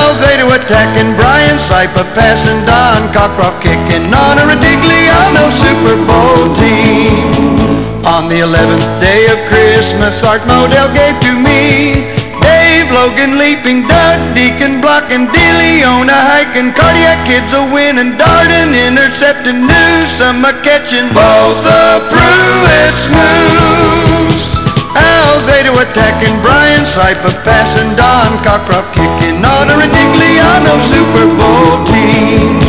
Al 0.02 0.18
Zeta 0.18 0.42
attacking 0.50 1.14
Brian 1.14 1.62
Cypher 1.62 2.02
passing 2.18 2.58
Don 2.66 3.06
Cockcroft 3.14 3.62
kicking 3.62 4.10
on 4.10 4.34
a 4.34 4.44
Ritigliano 4.50 5.46
Super 5.54 5.94
Bowl 6.10 6.50
team. 6.58 7.30
On 8.02 8.26
the 8.26 8.42
eleventh 8.42 8.82
day 8.98 9.30
of 9.30 9.38
Christmas, 9.46 10.18
Art 10.26 10.42
Modell 10.42 10.90
gave 10.90 11.14
to 11.22 11.32
me 11.38 12.02
Dave 12.42 12.90
Logan 12.90 13.38
leaping, 13.38 13.86
Doug 13.86 14.18
Deacon 14.34 14.82
blocking, 14.82 15.30
DeLeona 15.30 16.18
hiking, 16.34 16.74
cardiac 16.74 17.22
kids 17.22 17.54
a 17.54 17.62
winning, 17.70 18.18
Darden 18.18 18.74
intercepting, 18.74 19.62
Newsom 19.62 20.42
a 20.42 20.52
catching 20.66 21.14
both 21.14 21.56
the 21.62 22.02
Pruitt's 22.10 23.06
moves. 23.06 24.50
Al 24.98 25.40
Zeta 25.46 25.71
attacking, 25.82 26.34
Brian 26.46 26.86
Cypher 26.86 27.34
passing, 27.42 27.90
Don 27.98 28.38
Cockcroft 28.46 28.94
kicking 28.94 29.42
on 29.42 29.66
a 29.66 29.74
Ritigliano 29.74 30.74
Super 30.86 31.26
Bowl 31.34 31.74
team. 31.90 32.62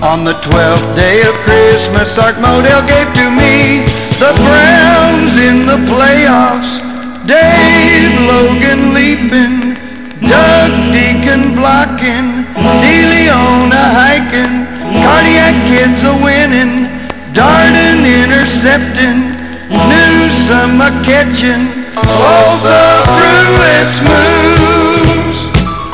On 0.00 0.24
the 0.24 0.32
twelfth 0.40 0.88
day 0.96 1.20
of 1.28 1.34
Christmas, 1.44 2.08
Art 2.16 2.40
Modell 2.40 2.80
gave 2.88 3.08
to 3.20 3.26
me 3.36 3.84
the 4.16 4.32
Browns 4.40 5.36
in 5.36 5.68
the 5.68 5.76
playoffs. 5.92 6.80
Dave 7.28 8.16
Logan 8.24 8.96
leaping, 8.96 9.76
Doug 10.24 10.72
Deacon 10.94 11.52
blocking, 11.52 12.48
DeLeona 12.80 13.84
hiking, 13.92 14.64
cardiac 15.04 15.52
kids 15.68 16.00
a 16.08 16.14
winning, 16.24 16.88
Darden 17.36 18.08
intercepting, 18.08 19.36
Newsom 19.68 20.80
a 20.80 20.90
catching, 21.04 21.77
all 22.06 22.58
the 22.62 23.02
Pruitt's 23.18 23.98
moves. 24.00 25.38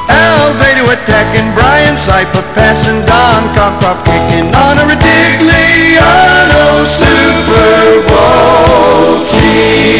Al 0.09 0.53
Zeta 0.55 0.85
attacking 0.93 1.49
Brian 1.55 1.97
Cypher, 1.99 2.43
passing 2.55 3.01
Don 3.07 3.43
Cockcroft, 3.57 4.05
kicking 4.05 4.49
on 4.55 4.79
a 4.79 4.85
Ridigliano 4.91 6.85
Super 6.85 8.03
Bowl 8.09 9.25
team. 9.31 9.95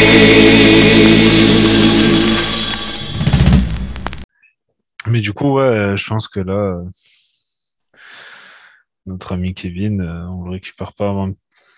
Mais 5.07 5.21
du 5.21 5.33
coup, 5.33 5.53
ouais, 5.53 5.95
je 5.95 6.07
pense 6.07 6.27
que 6.27 6.39
là, 6.39 6.81
notre 9.05 9.33
ami 9.33 9.53
Kevin, 9.53 10.01
euh, 10.01 10.27
on 10.27 10.45
le 10.45 10.51
récupère 10.51 10.93
pas 10.93 11.09
avant 11.09 11.31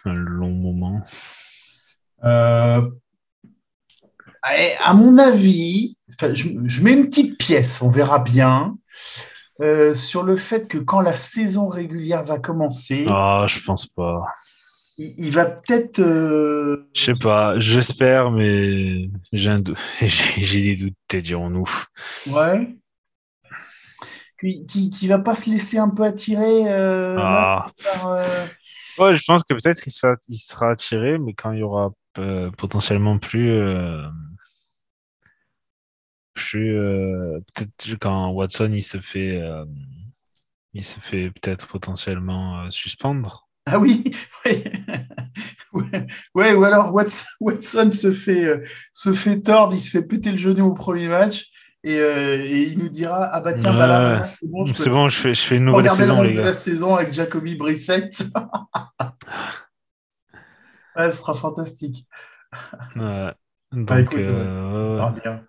un 0.06 0.14
long 0.14 0.52
moment. 0.52 1.02
Euh, 2.24 2.90
à 4.84 4.94
mon 4.94 5.18
avis, 5.18 5.98
je, 6.20 6.34
je 6.66 6.82
mets 6.82 6.94
une 6.94 7.08
petite 7.10 7.38
pièce, 7.38 7.82
on 7.82 7.90
verra 7.92 8.20
bien, 8.20 8.78
euh, 9.62 9.96
sur 9.96 10.24
le 10.24 10.38
fait 10.38 10.68
que 10.68 10.78
quand 10.78 11.02
la 11.02 11.16
saison 11.16 11.68
régulière 11.68 12.24
va 12.24 12.40
commencer, 12.40 13.06
Ah, 13.10 13.46
je 13.48 13.60
pense 13.66 13.88
pas. 13.88 14.24
il, 14.98 15.14
il 15.28 15.32
va 15.32 15.46
peut-être. 15.46 16.00
euh, 16.00 16.90
Je 16.94 17.04
sais 17.06 17.14
pas, 17.14 17.58
j'espère, 17.60 18.32
mais 18.32 19.10
j'ai 19.34 19.60
dou- 19.60 19.76
des 20.38 20.76
doutes, 20.76 21.24
dirons-nous. 21.24 21.70
ouais. 22.28 22.78
Qui, 24.40 24.66
qui, 24.68 24.90
qui 24.92 25.08
va 25.08 25.18
pas 25.18 25.36
se 25.36 25.50
laisser 25.50 25.80
un 25.80 25.90
peu 25.90 26.04
attirer 26.04 26.72
euh, 26.72 27.16
Ah. 27.20 27.72
par, 27.84 28.08
euh, 28.10 28.46
Ouais, 29.00 29.18
je 29.18 29.24
pense 29.26 29.44
que 29.44 29.54
peut-être 29.54 29.86
il 29.86 29.92
sera, 29.92 30.14
il 30.28 30.38
sera 30.38 30.72
attiré, 30.72 31.18
mais 31.20 31.34
quand 31.34 31.52
il 31.52 31.60
y 31.60 31.64
aura 31.64 31.92
potentiellement 32.58 33.20
plus, 33.20 33.52
plus 36.38 36.78
euh, 36.78 37.40
peut-être 37.56 38.00
quand 38.00 38.30
Watson 38.30 38.72
il 38.74 38.84
se 38.84 39.00
fait, 39.00 39.42
euh, 39.42 39.66
il 40.74 40.84
se 40.84 41.00
fait 41.00 41.32
peut-être 41.32 41.68
potentiellement 41.68 42.62
euh, 42.62 42.70
suspendre. 42.70 43.48
Ah 43.66 43.80
oui, 43.80 44.04
oui. 44.46 44.64
ouais, 45.74 46.08
ouais, 46.36 46.54
ou 46.54 46.64
alors 46.64 46.94
Watson, 46.94 47.26
Watson 47.42 47.92
se 47.92 48.14
fait, 48.14 48.46
euh, 48.46 48.64
se 48.94 49.14
fait 49.14 49.42
tordre, 49.42 49.74
il 49.74 49.82
se 49.82 49.90
fait 49.90 50.04
péter 50.04 50.32
le 50.32 50.38
genou 50.38 50.68
au 50.68 50.74
premier 50.74 51.08
match 51.08 51.48
et, 51.84 52.00
euh, 52.00 52.42
et 52.42 52.64
il 52.64 52.78
nous 52.78 52.90
dira 52.90 53.30
Ah 53.32 53.42
bah 53.42 53.54
tiens, 53.54 53.74
bah 53.74 53.88
là, 53.88 54.26
c'est 54.26 54.48
bon, 54.48 54.66
je 54.66 54.74
peux 54.74 54.90
bon, 54.90 55.10
je 55.10 55.20
fais, 55.20 55.34
je 55.34 55.42
fais 55.42 55.58
une 55.58 55.66
nouvelle 55.66 55.90
saison, 55.90 56.22
les 56.22 56.36
gars. 56.36 56.44
la 56.44 56.54
saison 56.54 56.96
avec 56.96 57.14
Jacoby 57.14 57.56
Brissett. 57.56 58.18
ouais, 60.96 61.12
ce 61.12 61.18
sera 61.18 61.34
fantastique. 61.34 62.08
Ouais. 62.96 63.34
Bah, 63.72 64.02
Donc, 64.02 64.14
écoute, 64.14 64.28
euh, 64.28 64.96
verra 64.96 65.12
ouais. 65.12 65.22
bien. 65.22 65.44